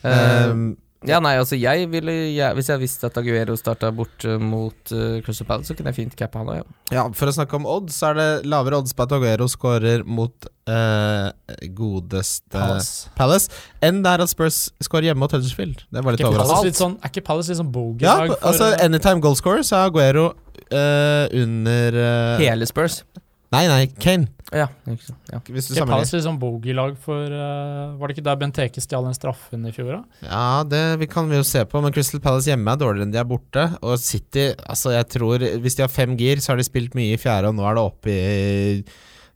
[0.03, 4.21] Eh, Um, ja, nei, altså jeg ville jeg, Hvis jeg visste at Aguero starta bort
[4.39, 6.65] mot uh, Crystal Palace, så kunne jeg fint cappa han òg, ja.
[6.93, 10.03] ja, For å snakke om odds, så er det lavere odds på at Aguero scorer
[10.05, 11.31] mot uh,
[11.73, 13.09] godeste Palace.
[13.17, 13.49] Palace
[13.81, 15.81] enn det er at Spurs scorer hjemme mot Huddersfield.
[15.89, 16.77] Det var litt overraskende.
[16.77, 18.05] sånn, er ikke Palace litt sånn bogey?
[18.05, 20.27] Ja, for- altså anytime goalscorer, så er Aguero
[20.69, 23.01] uh, under eh, Hele Spurs.
[23.51, 24.29] Nei, nei, Kane.
[24.55, 25.31] Ja, ikke sant.
[25.31, 25.39] ja.
[25.43, 25.91] Hvis du sammenligner.
[25.91, 29.73] Palace litt sånn bogey-lag for uh, Var det ikke der Benteke stjal den straffen i
[29.75, 30.27] fjor, da?
[30.27, 33.15] Ja, det vi kan vi jo se på, men Crystal Palace hjemme er dårligere enn
[33.15, 33.65] de er borte.
[33.83, 37.15] Og City, altså jeg tror Hvis de har fem gir, så har de spilt mye
[37.15, 38.79] i fjerde, og nå er det oppe i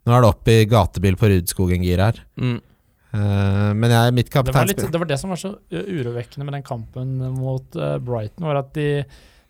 [0.05, 2.19] Nå er det oppe i gatebil på Rudskogen-gir her.
[2.37, 2.59] Mm.
[3.15, 6.57] Eh, men jeg, mitt Det kapteinspill det var det som var så uh, urovekkende med
[6.57, 8.89] den kampen mot uh, Brighton, var at de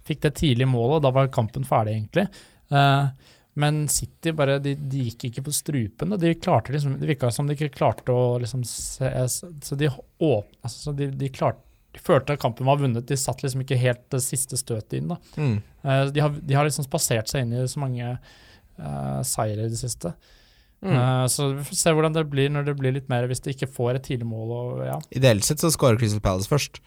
[0.06, 2.28] fikk det tidlige målet, og da var kampen ferdig, egentlig.
[2.72, 3.12] Uh,
[3.56, 6.12] men City bare, de, de gikk ikke på strupen.
[6.12, 9.88] og De klarte liksom, Det virka som de ikke klarte å liksom se Så de
[9.88, 11.64] åpna altså, de, de klarte
[11.96, 13.06] de følte at kampen var vunnet.
[13.08, 15.14] De satt liksom ikke helt det siste støtet inn.
[15.14, 15.16] da.
[15.40, 15.54] mm.
[15.86, 19.72] Eh, de, har, de har liksom spasert seg inn i så mange uh, seire i
[19.72, 20.12] det siste.
[20.84, 20.92] Mm.
[20.92, 23.56] Uh, så vi får se hvordan det blir når det blir litt mer, hvis de
[23.56, 24.52] ikke får et tidlig mål.
[24.52, 25.00] Og, ja.
[25.16, 26.82] Ideelt sett så skårer Crystal Palace først.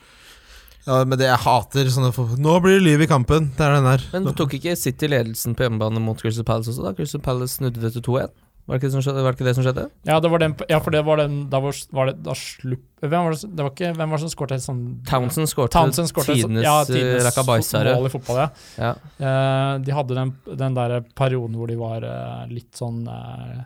[0.89, 2.11] Ja, men det jeg hater sånne
[2.41, 3.51] Nå blir det liv i kampen!
[3.59, 4.05] Det er den der.
[4.14, 6.95] Men tok ikke City ledelsen på hjemmebane mot Crystal Palace også, da?
[6.97, 8.32] Crystal Palace snudde det til 2-1?
[8.68, 9.20] Var det ikke det som skjedde?
[9.24, 9.84] Var det, ikke det som skjedde?
[10.05, 13.05] Ja, det var den, ja, for det var den Da var, var det da slupp
[13.05, 15.72] Hvem var det, det var ikke, hvem var det som skåret helt sånn Townsend skårte
[15.72, 17.95] Townsend skårte et tidenes, ja, eh, tidenes rakabaisere.
[17.97, 18.49] mål i fotball, ja.
[18.76, 18.93] Ja.
[19.22, 20.34] Uh, de hadde den,
[20.64, 23.64] den der perioden hvor de var uh, litt sånn uh,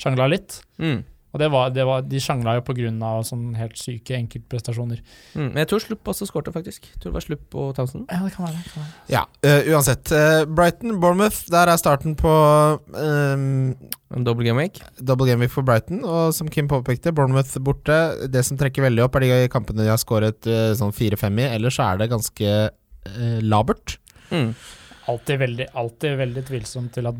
[0.00, 0.60] Sjangla litt.
[0.80, 1.02] Mm.
[1.28, 3.10] Og det var, det var, de sjangla jo pga.
[3.26, 5.02] sånn helt syke enkeltprestasjoner.
[5.34, 5.50] Mm.
[5.50, 6.88] Men jeg tror Slupp også skårte, faktisk.
[6.88, 8.06] Jeg tror det var Slupp og Townsend.
[8.08, 8.62] Ja, det kan være.
[8.64, 8.94] det kan være.
[9.12, 10.12] Ja, uh, uansett.
[10.12, 12.32] Uh, Brighton, Bournemouth, der er starten på
[12.96, 13.76] um,
[14.16, 14.80] En double game week.
[15.04, 16.00] double game week for Brighton.
[16.04, 18.00] Og som Kim påpekte, Bournemouth borte.
[18.32, 21.48] Det som trekker veldig opp, er de kampene de har skåret uh, sånn 4-5 i.
[21.58, 22.58] Ellers er det ganske
[23.40, 23.94] labert.
[24.28, 24.50] Mm.
[25.08, 27.16] Alltid veldig, alltid veldig tvilsomt til at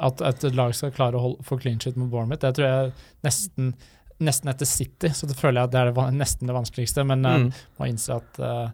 [0.00, 2.40] At et lag skal klare å holde, få clean shit mot Bournemouth.
[2.42, 2.92] Det tror jeg
[3.26, 3.74] nesten
[4.20, 7.04] Nesten etter City, så det føler jeg at det er det, nesten det vanskeligste.
[7.08, 7.52] Men uh, Mm.
[7.78, 8.68] må innse at uh,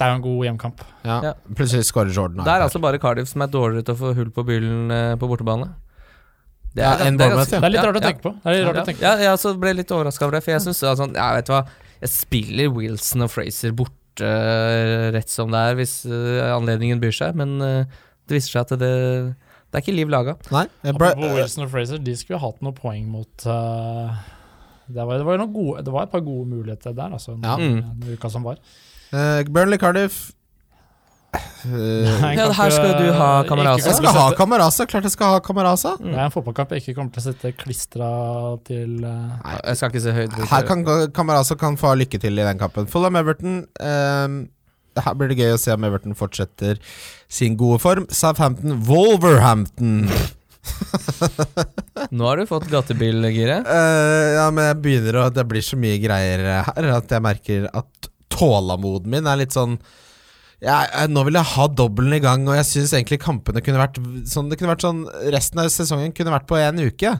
[0.00, 0.80] det er jo en god hjemkamp.
[1.04, 1.16] Ja.
[1.26, 1.32] Ja.
[1.54, 2.40] Plutselig skårer Jordan.
[2.46, 5.12] Det er altså bare Cardiff som er dårligere til å få hull på byllen eh,
[5.20, 5.68] på bortebane.
[6.74, 8.06] Det Ja, det, er, ganske- Det er litt rart å ja.
[8.08, 8.32] tenke på.
[8.32, 8.82] Det er litt rart ja.
[8.82, 9.04] å tenke på.
[9.04, 11.60] Ja, jeg ble litt overraska over det, for jeg syns altså, Ja, vet du hva,
[12.00, 13.76] jeg spiller Wilson og Fraser
[14.12, 17.84] borte eh, rett som det er, hvis eh, anledningen byr seg, men eh,
[18.28, 18.92] det viser seg at det,
[19.70, 20.36] det er ikke liv laga.
[20.52, 20.66] Nei.
[20.84, 24.12] Apropos Wilson og Fraser, de skulle hatt noen poeng mot uh,
[24.88, 27.56] det, var, det, var noen gode, det var et par gode muligheter der, altså, Ja.
[27.56, 28.00] den, Mm.
[28.00, 28.60] den uka som var.
[29.12, 30.32] Uh, Burnley Cardiff
[31.32, 33.86] Nei, Ja, her skal du ha Kamerasa.
[33.88, 35.94] Jeg skal ha Kamerasa, Klart jeg skal ha Kamerasa.
[36.00, 38.08] Det er en fotballkamp jeg ikke kommer til å sitte klistra
[38.66, 42.44] til Nei, Jeg skal ikke se høyt Her kan Kamerasa kan få lykke til i
[42.48, 42.90] den kampen.
[42.90, 44.36] Fulham Everton um,
[44.98, 46.82] Her blir det gøy å se om Everton fortsetter
[47.32, 48.08] sin gode form.
[48.12, 50.04] Southampton Wolverhampton.
[52.12, 53.64] Nå har du fått gatebilgiret.
[53.66, 57.66] Uh, ja, men jeg begynner å Det blir så mye greier her at jeg merker
[57.72, 59.78] at tålamoden min er litt sånn
[60.62, 63.80] jeg, jeg, nå vil jeg ha dobbelen i gang, og jeg syns egentlig kampene kunne
[63.82, 63.96] vært
[64.30, 65.00] sånn Det kunne vært sånn
[65.34, 67.16] Resten av sesongen kunne vært på én uke.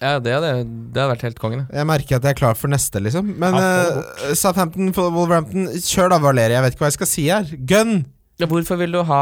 [0.00, 1.66] Ja, det hadde, det hadde vært helt kongen.
[1.68, 3.34] Jeg merker at jeg er klar for neste, liksom.
[3.38, 3.66] Men Ja,
[4.00, 6.56] eh, Southampton, Wolverhampton Kjør da, Valerie.
[6.56, 7.52] Jeg vet ikke hva jeg skal si her.
[7.68, 8.00] Gun!
[8.40, 9.20] Ja, Hvorfor vil du ha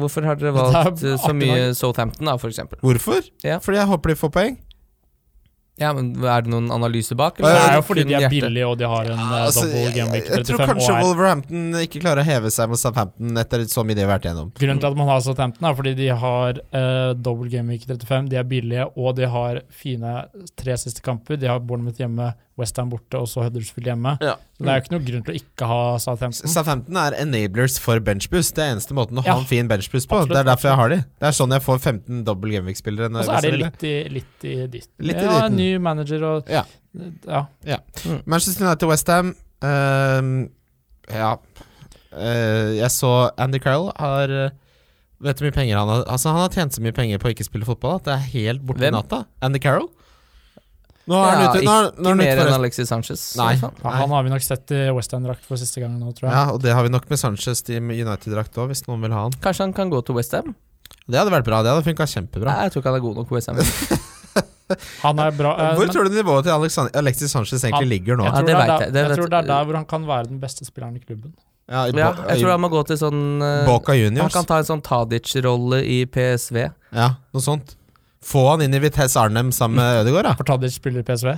[0.00, 1.70] Hvorfor har dere er valgt eh, så mye.
[1.78, 2.80] Southampton, da, for eksempel?
[2.82, 3.22] Hvorfor?
[3.46, 3.60] Ja.
[3.62, 4.58] Fordi jeg håper de får poeng.
[5.80, 7.38] Ja, men Er det noen analyse bak?
[7.40, 9.94] Det er jo fordi de er billige og de har en ja, Altså, double jeg,
[9.96, 13.64] game week jeg tror kanskje er Wolverhampton ikke klarer å heve seg mot Southampton etter
[13.72, 14.52] så mye de har vært igjennom.
[14.58, 18.40] Grunnen til at man har Southampton, er fordi de har uh, double game 35, de
[18.40, 20.14] er billige, og de har fine
[20.60, 21.40] tre siste kamper.
[21.40, 24.10] De har Bournemouth hjemme, Westham borte og så Huddersfield hjemme.
[24.20, 24.34] Ja.
[24.58, 26.50] Så det er jo ikke noe grunn til å ikke ha Southampton.
[26.52, 28.54] Southampton er enablers for benchboost.
[28.58, 29.32] Det er eneste måten å Ja.
[29.32, 30.18] ha en fin benchboost på.
[30.20, 30.96] Absolutt, det er derfor jeg har de.
[31.00, 33.08] Det er sånn jeg får 15 dobbel gameweek-spillere.
[33.08, 34.88] Og så er de litt i, litt i ditt.
[35.00, 35.56] Litt i ja, ditten.
[35.56, 36.64] ny manager og Ja.
[37.64, 37.78] ja.
[38.26, 39.34] Manchester United Westham
[39.64, 40.48] uh,
[41.08, 41.36] Ja.
[42.12, 44.50] Uh, jeg så Andy Carroll har eh,
[45.22, 47.30] Vet du hvor mye penger han har Altså Han har tjent så mye penger på
[47.30, 49.22] å ikke spille fotball at det er helt borte i natta.
[49.40, 49.88] Andy Carroll.
[51.10, 51.62] Nå er han Ja, ute.
[51.66, 53.22] Nå er, nå er Ikke mer enn Alexis Sanchez.
[53.36, 53.54] Nei.
[53.58, 56.34] Ja, han har vi nok sett i Westham-drakt for siste gang nå, tror jeg.
[56.36, 59.24] Ja, og det har vi nok med Sanchez i United-drakt òg, hvis noen vil ha
[59.26, 59.34] han.
[59.42, 60.54] Kanskje han kan gå til Westham?
[61.08, 61.62] Det hadde vært bra.
[61.66, 62.54] Det hadde funka kjempebra.
[62.62, 63.58] Jeg tror ikke han er god nok på Westham.
[65.02, 65.50] Han er bra.
[65.60, 68.24] eh, Hvor men tror du nivået til Alexander, Alexis Sanchez egentlig Han- ligger nå?
[68.24, 69.84] jeg Ja, tror det det, er der, Det jeg tror det er der hvor han
[69.84, 71.34] kan være den beste spilleren i klubben.
[71.68, 74.58] Ja, i, Ja, jeg tror han må gå til sånn eh, Boca Han kan ta
[74.58, 76.70] en sånn Tadic-rolle i PSV.
[76.94, 77.76] Ja, noe sånt.
[78.22, 80.36] Få han inn i Vitesse Arnhem sammen med Ødegaard, da.
[80.38, 81.34] For Tadic spiller PSV.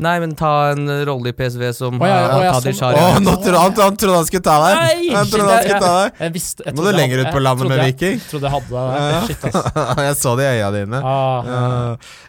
[0.00, 2.94] Nei, men ta en rolle i PSV som oh, ja, å, ja, Tadic sånn.
[2.94, 2.96] har.
[2.96, 4.78] Å, Oh, nå trodde han, han trodde han skulle ta deg!
[4.78, 6.14] Nei, Han trodde han skulle ta deg.
[6.22, 8.14] Jeg visste jeg Må du lenger ut på landet med Viking?
[8.16, 8.28] jeg-?
[8.30, 9.20] Trodde jeg hadde det.
[9.26, 9.98] Shit, ass.
[10.06, 11.00] Jeg så det i øya dine.
[11.04, 11.60] Ah, Ja.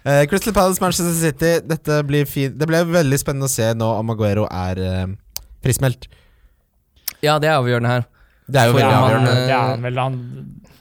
[0.04, 1.54] uh, Crystal Palace, Manchester City.
[1.72, 2.58] Dette blir fint.
[2.60, 5.06] Det ble veldig spennende å se nå om Aguero er uh,
[5.64, 6.10] prismeldt.
[7.24, 8.10] ja, det er avgjørende her.
[8.52, 9.38] Det er jo veldig avgjørende.
[9.48, 10.02] eh.
[10.02, 10.20] Han,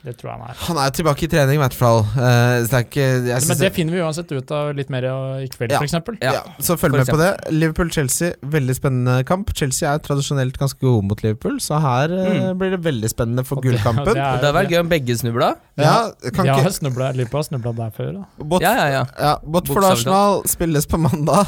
[0.04, 0.56] det tror jeg han er.
[0.66, 2.00] Han er tilbake i trening, i hvert fall.
[2.16, 5.04] Uh, så det er ikke jeg Men det finner vi uansett ut av litt mer
[5.44, 5.78] i kveld, Ja.
[5.78, 6.16] for eksempel.
[6.22, 6.32] ja.
[6.32, 7.30] Ja, Så følg med på det.
[7.52, 9.52] Liverpool-Chelsea, veldig spennende kamp.
[9.56, 12.58] Chelsea er tradisjonelt ganske gode mot Liverpool, så her eh, Mm.
[12.58, 14.04] blir det veldig spennende for det- gullkampen.
[14.14, 15.56] det er- Det vært gøy om begge snubla.
[15.76, 18.12] Ja, kan Ja, ikke snubla, Liverpool har snubla der før.
[18.14, 18.44] Da.
[18.44, 19.04] Bot, Ja, ja, ja.
[19.18, 21.46] Ja, Bot for Arsenal spilles på mandag.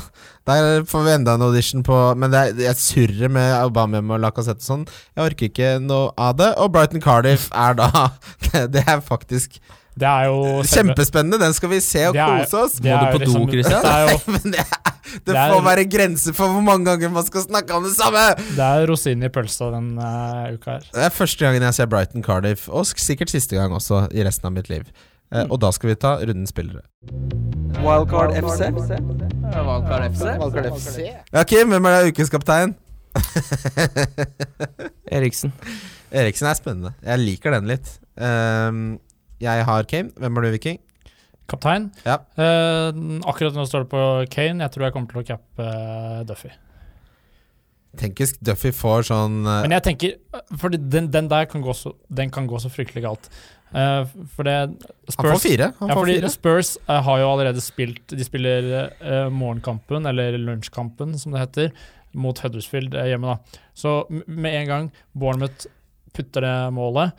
[0.48, 4.22] Der får vi enda en audition på Men det er, jeg surrer med Aubameyang og
[4.24, 4.86] Lacassette og sånn.
[5.14, 6.48] Jeg orker ikke noe av det.
[6.58, 7.90] Og Brighton Cardiff er da
[8.48, 9.60] Det, det er faktisk
[9.94, 11.38] Det er jo kjempespennende.
[11.42, 12.78] Den skal vi se og er- kose oss.
[12.82, 13.82] Må du på liksom- do, Christian?
[13.84, 14.06] Det er
[14.56, 17.76] det, er, det, Det er- får være grenser for hvor mange ganger man skal snakke
[17.76, 18.24] om det samme!
[18.56, 20.86] det er rosinen i pølsa den uh, uka her.
[20.96, 24.48] Det er første gangen jeg ser Brighton Cardiff, og sikkert siste gang også i resten
[24.48, 24.88] av mitt liv.
[25.32, 26.84] Eh, og da skal vi ta rundens spillere.
[27.82, 28.68] Wildcard FC.
[28.68, 30.26] Wildcard FC.
[30.38, 30.98] Wildcard FC.
[31.32, 32.74] Ja, Kim, hvem er det ukens kaptein?
[35.16, 35.52] Eriksen.
[36.12, 36.92] Eriksen er spennende.
[37.00, 37.94] Jeg liker den litt.
[38.16, 38.98] Um,
[39.42, 40.12] jeg har Kane.
[40.20, 40.82] Hvem er du, Viking?
[41.50, 41.88] Kaptein.
[42.04, 42.18] Ja.
[42.36, 44.02] Uh, akkurat nå står det på
[44.32, 44.62] Kane.
[44.62, 46.52] Jeg tror jeg kommer til å cappe uh, Duffy.
[48.00, 50.14] Tenk hvis Duffy får sånn uh, Men jeg tenker
[50.56, 53.28] For den, den der kan gå så, den kan gå så fryktelig galt.
[53.74, 54.04] Eh,
[54.36, 54.54] for det
[55.16, 55.72] Han får fire.
[55.78, 56.30] Han ja, får fordi fire.
[56.34, 58.66] Spurs uh, har jo allerede spilt De spiller
[59.00, 61.70] uh, morgenkampen, eller lunsjkampen som det heter,
[62.12, 63.36] mot Huddersfield hjemme.
[63.36, 63.60] da.
[63.74, 65.66] Så m- med en gang Bournemouth
[66.12, 67.12] putter det målet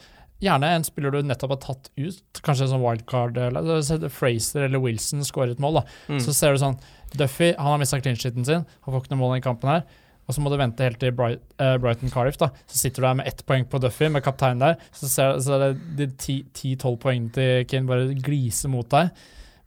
[0.43, 3.37] Gjerne en spiller du nettopp har tatt ut, kanskje en sånn wildcard.
[3.39, 5.77] Eller, Fraser eller Wilson skårer et mål.
[5.79, 5.83] da.
[6.09, 6.19] Mm.
[6.19, 6.75] Så ser du sånn
[7.15, 9.85] Duffy han har mista clean-sheeten sin, han får ikke noe mål i kampen her.
[10.27, 12.39] Og så må du vente helt til Bright, uh, Brighton Cardiff.
[12.39, 14.79] da Så sitter du der med ett poeng på Duffy, med kaptein der.
[14.95, 19.11] Så ser så er det de ti-tolv poengene til Kane bare gliser mot deg.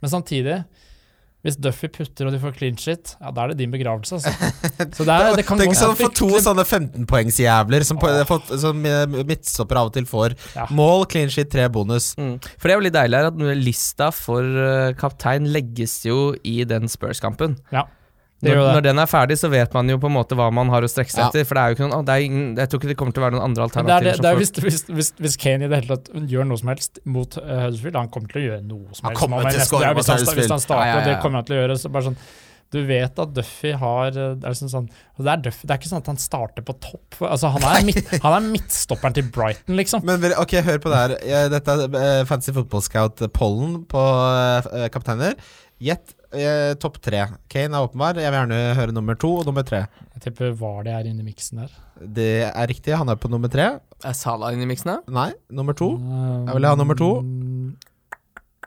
[0.00, 0.62] Men samtidig,
[1.46, 4.16] hvis Duffy putter og de får clean shit, ja, da er det din begravelse.
[4.16, 4.32] Altså.
[4.96, 8.00] Så det, er, det kan Tenk sånn for to sånne 15-poengsjævler som,
[8.58, 10.34] som eh, midtstopper av og til får.
[10.56, 10.66] Ja.
[10.74, 12.14] Mål, clean shit, tre bonus.
[12.18, 12.34] Mm.
[12.56, 16.58] For det er jo litt deilig her at lista for eh, kaptein legges jo i
[16.68, 17.60] den Spurs-kampen.
[17.74, 17.86] Ja,
[18.44, 18.72] Når, gjør det.
[18.76, 20.88] når den er ferdig, så vet man jo på en måte hva man har å
[20.92, 21.28] strekke seg Ja.
[21.30, 21.46] etter.
[21.48, 23.22] For det er jo ikke noen, det er ingen, Jeg tror ikke det kommer til
[23.22, 24.02] å være noen andre alternativer.
[24.04, 26.10] det er, det, det er som hvis, hvis, hvis, hvis Kane i det hele tatt
[26.34, 29.14] gjør noe som helst mot uh, Huddersfield Han kommer til å gjøre noe som Han
[29.16, 29.22] helst.
[29.24, 31.40] kommer til å score mot hvis, han, hvis han starter, Ja, ja, og det kommer
[31.40, 31.78] han til å gjøre.
[31.80, 32.18] Så bare sånn
[32.76, 34.86] Du vet at Duffy har eh, Det er, liksom sånn,
[35.22, 37.20] det er, Duffy, det er ikke sånn at han starter på topp.
[37.22, 40.02] Altså, han, er midt, han er midtstopperen til Brighton, liksom.
[40.04, 41.14] Men ok, hør på det her.
[41.56, 44.02] Dette er eh, Fantasy Football Scout-pollen på
[44.92, 45.38] kapteiner.
[45.78, 47.22] Gjett eh, topp tre.
[47.52, 48.18] Kane er åpenbar.
[48.20, 49.84] Jeg vil gjerne høre nummer to og nummer tre.
[50.16, 51.74] Jeg tipper var det er inni miksen der.
[52.00, 52.94] Det er riktig.
[52.96, 53.68] Han er på nummer tre.
[54.04, 55.92] Er Salah inni miksen, der Nei, nummer to.
[55.96, 57.10] Um, Jeg vil ha nummer to.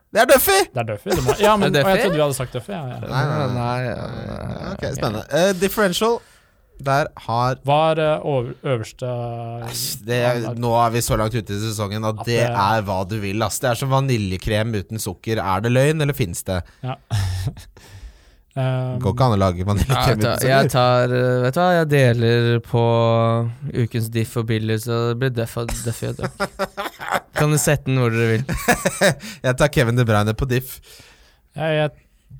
[0.09, 0.59] Det er Duffy!
[0.74, 1.09] Det er Duffy.
[1.13, 2.72] Det må, ja, men Er jeg trodde vi hadde sagt Duffy.
[2.74, 2.99] Ja, ja.
[3.05, 3.82] Nei, nei, nei.
[3.93, 5.26] nei, Ok, spennende.
[5.30, 6.17] Uh, differential.
[6.80, 9.07] Der har Hva er over, øverste
[10.07, 12.82] det er, Nå er vi så langt ute i sesongen at At det det- er
[12.88, 13.43] hva du vil.
[13.43, 13.59] Ass.
[13.59, 15.41] Det er som vaniljekrem uten sukker.
[15.43, 16.61] Er det løgn, eller fins det?
[16.84, 16.95] um,
[19.03, 20.49] Går ikke an å lage Ja, vaniljekrem uten sukker.
[20.49, 22.84] jeg tar eh, Vet du hva, jeg deler på
[23.84, 26.09] ukens diff og billig, så det blir deff og Duffy.
[26.11, 26.25] og du.
[27.39, 28.43] Kan du sette den hvor dere vil.
[29.45, 30.80] Jeg tar Kevin De Bruyne på diff.
[31.55, 31.91] jeg, jeg,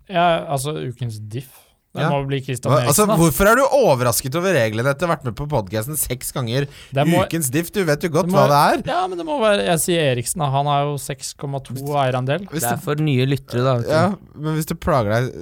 [0.10, 1.54] jeg, altså, ukens diff.
[1.90, 2.10] Det Ja.
[2.14, 2.88] må bli Christian Eriksen.
[2.88, 6.32] altså, hvorfor er du overrasket over reglene etter å ha vært med på podkasten seks
[6.36, 6.68] ganger?
[6.94, 8.92] Det må, Ukens diff, du vet jo godt det må- hva det er.
[8.94, 10.52] ja, men det må være Jeg sier Eriksen, da.
[10.52, 12.46] Han har jo 6,2 eierandel.
[12.48, 13.74] Det er for nye lyttere, da.
[13.90, 15.34] ja, men hvis du plager deg,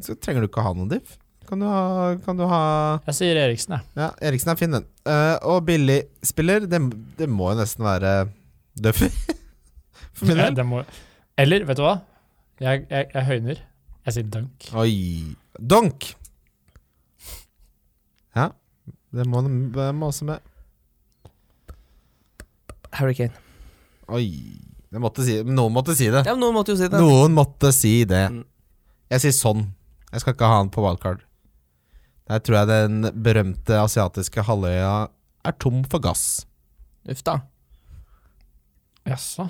[0.00, 1.18] så trenger du ikke å ha noen diff.
[1.46, 3.82] Kan du ha, kan du ha Jeg sier Eriksen, jeg.
[3.96, 4.84] Ja, Eriksen er fin, den.
[5.04, 6.80] Uh, og billigspiller, det,
[7.18, 8.30] det må jo nesten være
[8.80, 9.10] Duffy.
[10.14, 10.54] For min del.
[10.54, 10.86] Det
[11.36, 12.00] eller, vet du hva?
[12.60, 13.58] Jeg, jeg, jeg høyner.
[14.06, 14.70] Jeg sier Dunk.
[14.74, 15.36] Oi.
[15.58, 16.12] Donk.
[18.36, 18.50] Ja,
[19.10, 19.42] det må,
[19.74, 20.50] det må også med.
[22.98, 23.34] Hurricane.
[24.10, 24.26] Oi.
[24.90, 26.24] Det måtte si, noen måtte si det.
[26.26, 26.98] Ja, Noen måtte jo si det.
[26.98, 28.24] Noen måtte si det.
[28.34, 28.40] Mm.
[29.14, 29.68] Jeg sier sånn.
[30.10, 31.22] Jeg skal ikke ha han på wildcard.
[32.30, 34.94] Der tror jeg den berømte asiatiske halvøya
[35.46, 36.42] er tom for gass.
[37.10, 37.36] Uff da.
[39.06, 39.46] Jaså.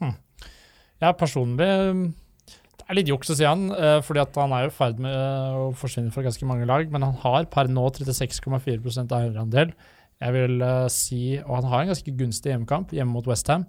[0.00, 0.16] Hm.
[1.04, 1.68] Jeg personlig
[2.92, 5.16] er litt juks å si han, eh, fordi at han er jo i ferd med
[5.16, 9.72] eh, å forsvinne fra ganske mange lag, men han har per nå 36,4 av eierandel.
[10.22, 13.66] Jeg vil eh, si, og han har en ganske gunstig hjemmekamp hjemme mot Westham.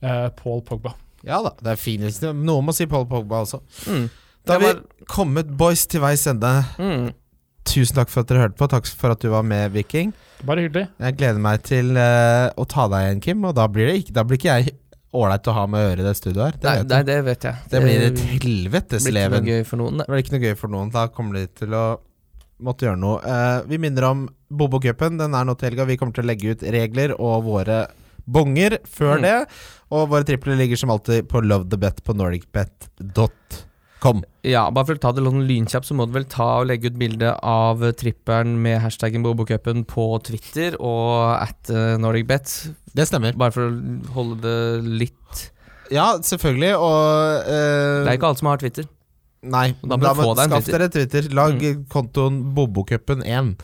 [0.00, 0.94] Paul Pogba.
[1.28, 2.22] Ja da, det er fint.
[2.24, 3.58] Noen må si Paul Pogba også.
[3.92, 4.06] Mm.
[4.48, 6.52] Da har vi kommet boys til veis ende.
[6.80, 7.10] Mm.
[7.68, 8.68] Tusen takk for at dere hørte på.
[8.72, 10.14] Takk for at du var med, Viking.
[10.48, 10.86] Bare hyggelig.
[10.96, 13.44] Jeg gleder meg til uh, å ta deg igjen, Kim.
[13.44, 14.72] Og da blir, det ikke, da blir ikke jeg
[15.12, 16.58] ålreit å ha med å gjøre i det studioet her.
[16.60, 17.54] Det, Nei, vet nei, det vet jeg.
[17.70, 19.42] det blir et helvetes blir ikke leven.
[19.44, 19.98] noe gøy for noen.
[19.98, 20.90] Det blir ikke noe gøy for noen.
[20.94, 21.84] Da kommer de til å
[22.62, 23.18] måtte gjøre noe.
[23.24, 25.18] Uh, vi minner om Bobo-cupen.
[25.18, 25.86] Den er nå til helga.
[25.88, 27.86] Vi kommer til å legge ut regler og våre
[28.30, 29.22] bonger før Mm.
[29.22, 29.36] det.
[29.90, 32.14] Og våre tripler ligger som alltid på lovethebet på
[34.00, 34.24] nordicbet.com.
[34.42, 36.90] Ja, bare for å ta det sånn lynkjapt, så må du vel ta og legge
[36.90, 42.74] ut bilde av tripperen med hashtaggen Bobokupen på Twitter og at uh, NordicBet.
[42.96, 43.36] Det stemmer.
[43.38, 45.50] Bare for å holde det litt
[45.92, 46.72] Ja, selvfølgelig.
[46.76, 48.88] Og uh, Det er ikke alle som har Twitter.
[49.40, 50.78] Nei, Da må du få deg skaff Twitter.
[50.78, 51.28] dere Twitter.
[51.36, 53.54] Lag kontoen Bobokupen1.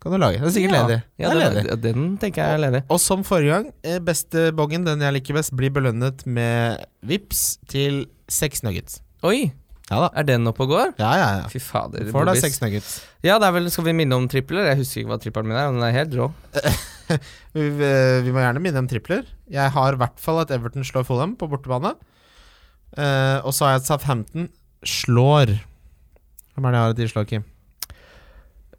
[0.00, 0.38] Kan du lage.
[0.40, 0.96] Den er sikkert ledig.
[1.20, 1.62] Ja, er ledig.
[1.68, 2.80] Den, den tenker jeg er ledig.
[2.88, 7.58] Og som forrige gang, eh, beste bongen, den jeg liker best, blir belønnet med vips
[7.68, 9.02] til seks nuggets.
[9.28, 9.50] Oi,
[9.90, 10.08] Ja da.
[10.20, 10.92] er den oppe og går?
[11.00, 11.46] Ja, ja, ja.
[11.50, 12.04] Fy fader.
[12.14, 12.92] Får da seks nuggets.
[13.26, 14.68] Ja, det er vel, Skal vi minne om tripler?
[14.70, 15.70] Jeg husker ikke hva trippelen min er.
[15.72, 16.28] men Den er helt rå.
[17.56, 19.24] Vi, vi- må gjerne minne om tripler.
[19.50, 21.96] Jeg har i hvert fall at Everton slår Fulham på bortebane.
[22.94, 24.46] Uh, og så har jeg at Southampton
[24.86, 25.52] slår
[26.54, 27.44] Hvem er det jeg har at de slår, Kim?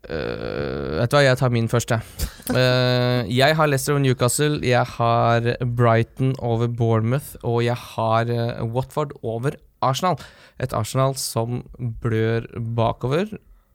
[0.01, 2.29] Uh, vet du hva, jeg tar min først, jeg.
[2.49, 8.31] Uh, jeg har Leicester over Newcastle, jeg har Brighton over Bournemouth, og jeg har
[8.63, 10.17] Watford over Arsenal.
[10.61, 11.61] Et Arsenal som
[12.03, 12.45] blør
[12.77, 13.31] bakover,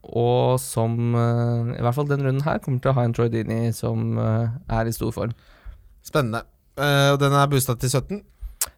[0.07, 3.29] og som øh, i hvert fall denne runden her kommer til å ha en Troy
[3.33, 5.33] Dini som øh, er i stor form.
[6.07, 6.45] Spennende.
[6.79, 8.21] Eh, og den er boosta til 17.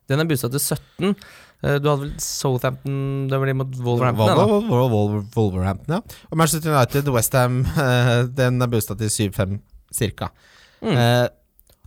[0.09, 1.13] Den er boosta til 17.
[1.59, 4.31] Øh, du hadde vel Southampton Det blir mot Wolverhampton?
[4.39, 6.21] Vol- Vol- Vol- Wolverhampton, ja.
[6.31, 7.65] Og Manchester United, Westham,
[8.41, 9.59] den er boosta til 7-5
[9.93, 10.31] cirka.
[10.81, 10.95] Mm.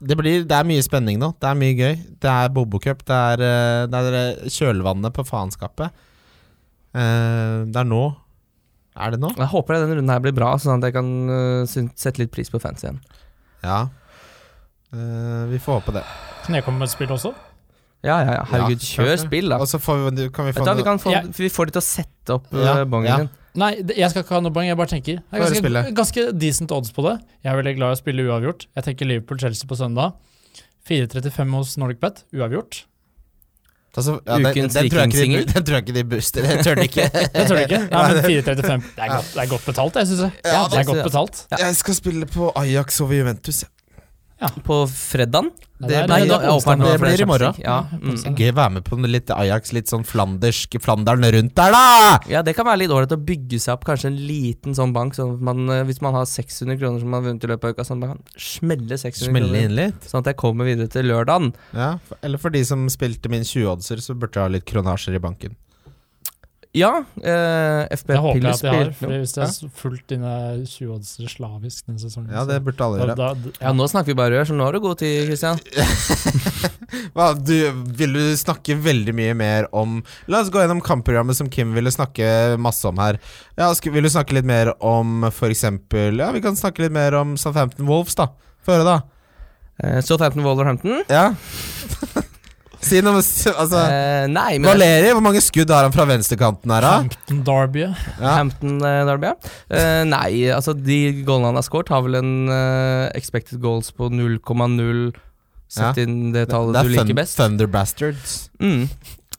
[0.02, 1.32] Eh, det, blir, det er mye spenning nå.
[1.42, 1.96] Det er mye gøy.
[2.22, 3.06] Det er Bobo-cup.
[3.08, 5.94] Det er, eh, det er eh, kjølvannet på faenskapet.
[6.98, 8.04] Eh, det er nå.
[9.00, 9.30] Er det nå?
[9.38, 11.62] Jeg håper denne runden her blir bra, sånn at jeg kan øh,
[11.96, 12.98] sette litt pris på fans igjen.
[13.64, 13.86] Ja.
[14.92, 16.04] Eh, vi får håpe det.
[16.44, 17.32] Kan jeg komme med et spill også?
[18.04, 18.44] Ja, ja, ja.
[18.50, 19.60] Herregud, Ja, kjør spill, da.
[19.62, 21.22] Og så får vi, kan vi Vet få du, vi, kan få, Ja.
[21.38, 23.18] vi får de til å sette opp Ja, bongen ja.
[23.22, 23.30] din.
[23.60, 25.18] Nei, jeg skal ikke ha noe poeng, jeg bare tenker.
[25.28, 27.18] Det er ganske, ganske decent odds på det.
[27.44, 28.68] Jeg er veldig glad i å spille uavgjort.
[28.78, 30.14] Jeg tenker Liverpool-Chelsea på søndag.
[30.88, 32.86] 4.35 hos Nordic Bet, uavgjort.
[33.98, 36.48] altså, ja, den, den, Ukens tror jeg ikke de, den tror jeg ikke de booster.
[36.48, 37.10] Det tør de ikke.
[37.36, 37.82] Det tør de ikke?
[37.92, 40.32] Nei, men 4.35 det, er godt- det er godt betalt, jeg syns jeg.
[40.48, 41.44] Ja, det er godt betalt.
[41.60, 43.64] Jeg skal spille på Ajax over Juventus.
[44.66, 45.52] På fredagen?
[45.82, 47.56] Ja, Det- nei, det det blir i morgen.
[47.58, 48.36] Ja, Ja, mm.
[48.38, 52.20] Gøy å være med på litt Ajax, litt sånn flandersk Flanderen rundt der, da!
[52.30, 55.14] ja, det kan være litt ålreit å bygge seg opp kanskje en liten sånn bank.
[55.14, 57.64] Sånn at man, eh, hvis man har 600 kroner som man har vunnet i løpet
[57.64, 59.64] av uka, sånn at man kan smelle 600 Smelle kroner.
[59.64, 60.02] inn litt.
[60.02, 61.54] Sånn at jeg kommer videre til lørdagen.
[61.74, 65.20] Ja, eller for de som spilte min 20-oddser, så burde jeg ha litt kronasjer i
[65.20, 65.56] banken.
[66.72, 70.36] Ja, eh, FB Det håper jeg at jeg har, for hvis jeg har fulgt dine
[70.64, 73.16] 20-oddsere slavisk denne sesongen Ja, det burde alle gjøre.
[73.20, 75.60] da, da, Ja, nå snakker vi bare rør, så nå har du god tid, Christian.
[77.16, 77.54] Hva, du,
[78.00, 80.00] vil du snakke veldig mye mer om
[80.32, 83.20] La oss gå gjennom kampprogrammet som Kim ville snakke masse om her.
[83.60, 87.20] Ja, skal, Vil du snakke litt mer om eksempel Ja, vi kan snakke litt mer
[87.20, 88.32] om Southampton Wolves, da.
[88.64, 89.00] Få høre, da.
[89.84, 91.04] Eh, Southampton Wolverhampton.
[91.12, 91.34] Ja.
[92.82, 96.82] si noe Altså Eh, nei, men Valeri, hvor mange skudd har han fra venstrekanten her,
[96.86, 96.92] da?
[97.02, 97.86] Hampton Derby.
[97.86, 98.36] Ja.
[98.40, 99.54] Hampton eh, Derby, ja.
[99.70, 104.10] Eh, nei, altså de goalene han har skåret, har vel en uh, expected goals på
[104.12, 105.12] 0,0
[105.72, 106.04] Sett Ja.
[106.04, 107.38] inn det tallet Det du er liker best.
[107.40, 108.50] Thunder Bastards.
[108.60, 108.90] Mm.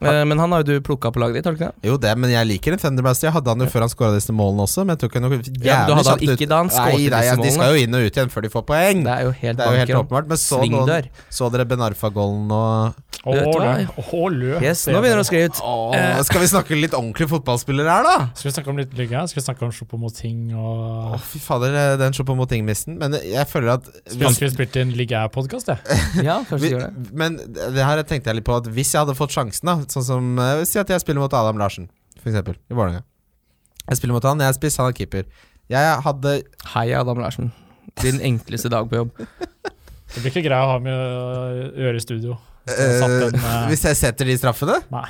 [0.03, 1.87] Eh, men han har jo du plukka på laget ditt, har du ikke det?
[1.91, 3.29] Jo, det, men jeg liker en Thunder Bastard.
[3.29, 5.67] Jeg hadde han jo før han skåra disse målene også, men jeg tok noe jævlig
[5.69, 7.37] Ja, du hadde han ikke da han skåret disse målene?
[7.37, 9.05] nei, De skal jo inn og ut igjen før de får poeng.
[9.07, 10.33] Det er jo helt Det er jo helt åpenbart.
[10.33, 13.33] Men så, noen, så dere Ben Arfa-golden og Å.
[14.65, 15.59] Yes, nå begynner det å skli ut.
[15.63, 18.15] Åh, Skal vi snakke litt ordentlig fotballspillere her, da?
[18.35, 19.23] Skal vi snakke om litt liga?
[19.31, 20.73] Skal vi snakke om Choupo-Moting Å,
[21.15, 22.99] og fy fader, eh, den Choupo-Moting-missen.
[22.99, 26.01] Men jeg føler at Skulle ønske vi spilte en Liga-podkast, jeg.
[26.29, 27.07] Ja, kanskje vi, gjør det.
[27.23, 30.09] Men det her tenkte jeg litt på at hvis jeg hadde fått sjansen, da Sånn
[30.09, 31.87] som eh, Si at jeg spiller mot Adam Larsen,
[32.23, 33.07] eksempel, i Vålerenga.
[33.87, 35.27] Jeg spiller mot han, jeg er spiss, han er keeper.
[35.71, 36.37] Jeg hadde
[36.75, 37.53] Hei, Adam Larsen.
[38.03, 39.15] Din enkleste dag på jobb.
[40.13, 41.53] Det blir ikke greit å ha med å
[41.87, 42.35] gjøre i studio.
[42.71, 44.81] En, eh, Hvis jeg setter de straffene?
[44.95, 45.09] Nei.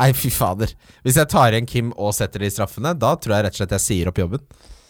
[0.00, 0.72] Nei, fy fader.
[1.06, 3.74] Hvis jeg tar igjen Kim og setter de straffene, da tror jeg rett og slett
[3.76, 4.42] jeg sier opp jobben.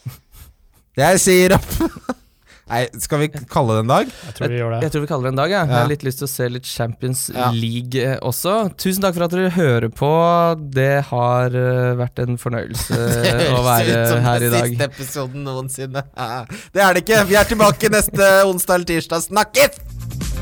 [0.94, 1.66] Jeg sier opp!
[2.64, 4.08] Nei, skal vi kalle det en dag?
[4.24, 4.76] Jeg tror vi gjør det.
[4.86, 5.50] Jeg tror vi kaller det en dag.
[5.52, 7.50] Jeg, jeg har litt lyst til å se litt Champions Ja.
[7.52, 8.54] League eh, også.
[8.80, 10.08] Tusen takk for at dere hører på.
[10.72, 13.00] Det har eh, vært en fornøyelse
[13.52, 13.98] å være
[14.30, 14.70] her i dag.
[14.70, 16.06] siste episoden noensinne.
[16.14, 17.20] Det er det ikke.
[17.28, 19.26] Vi er tilbake neste onsdag eller tirsdag.
[19.28, 19.93] Snakkes!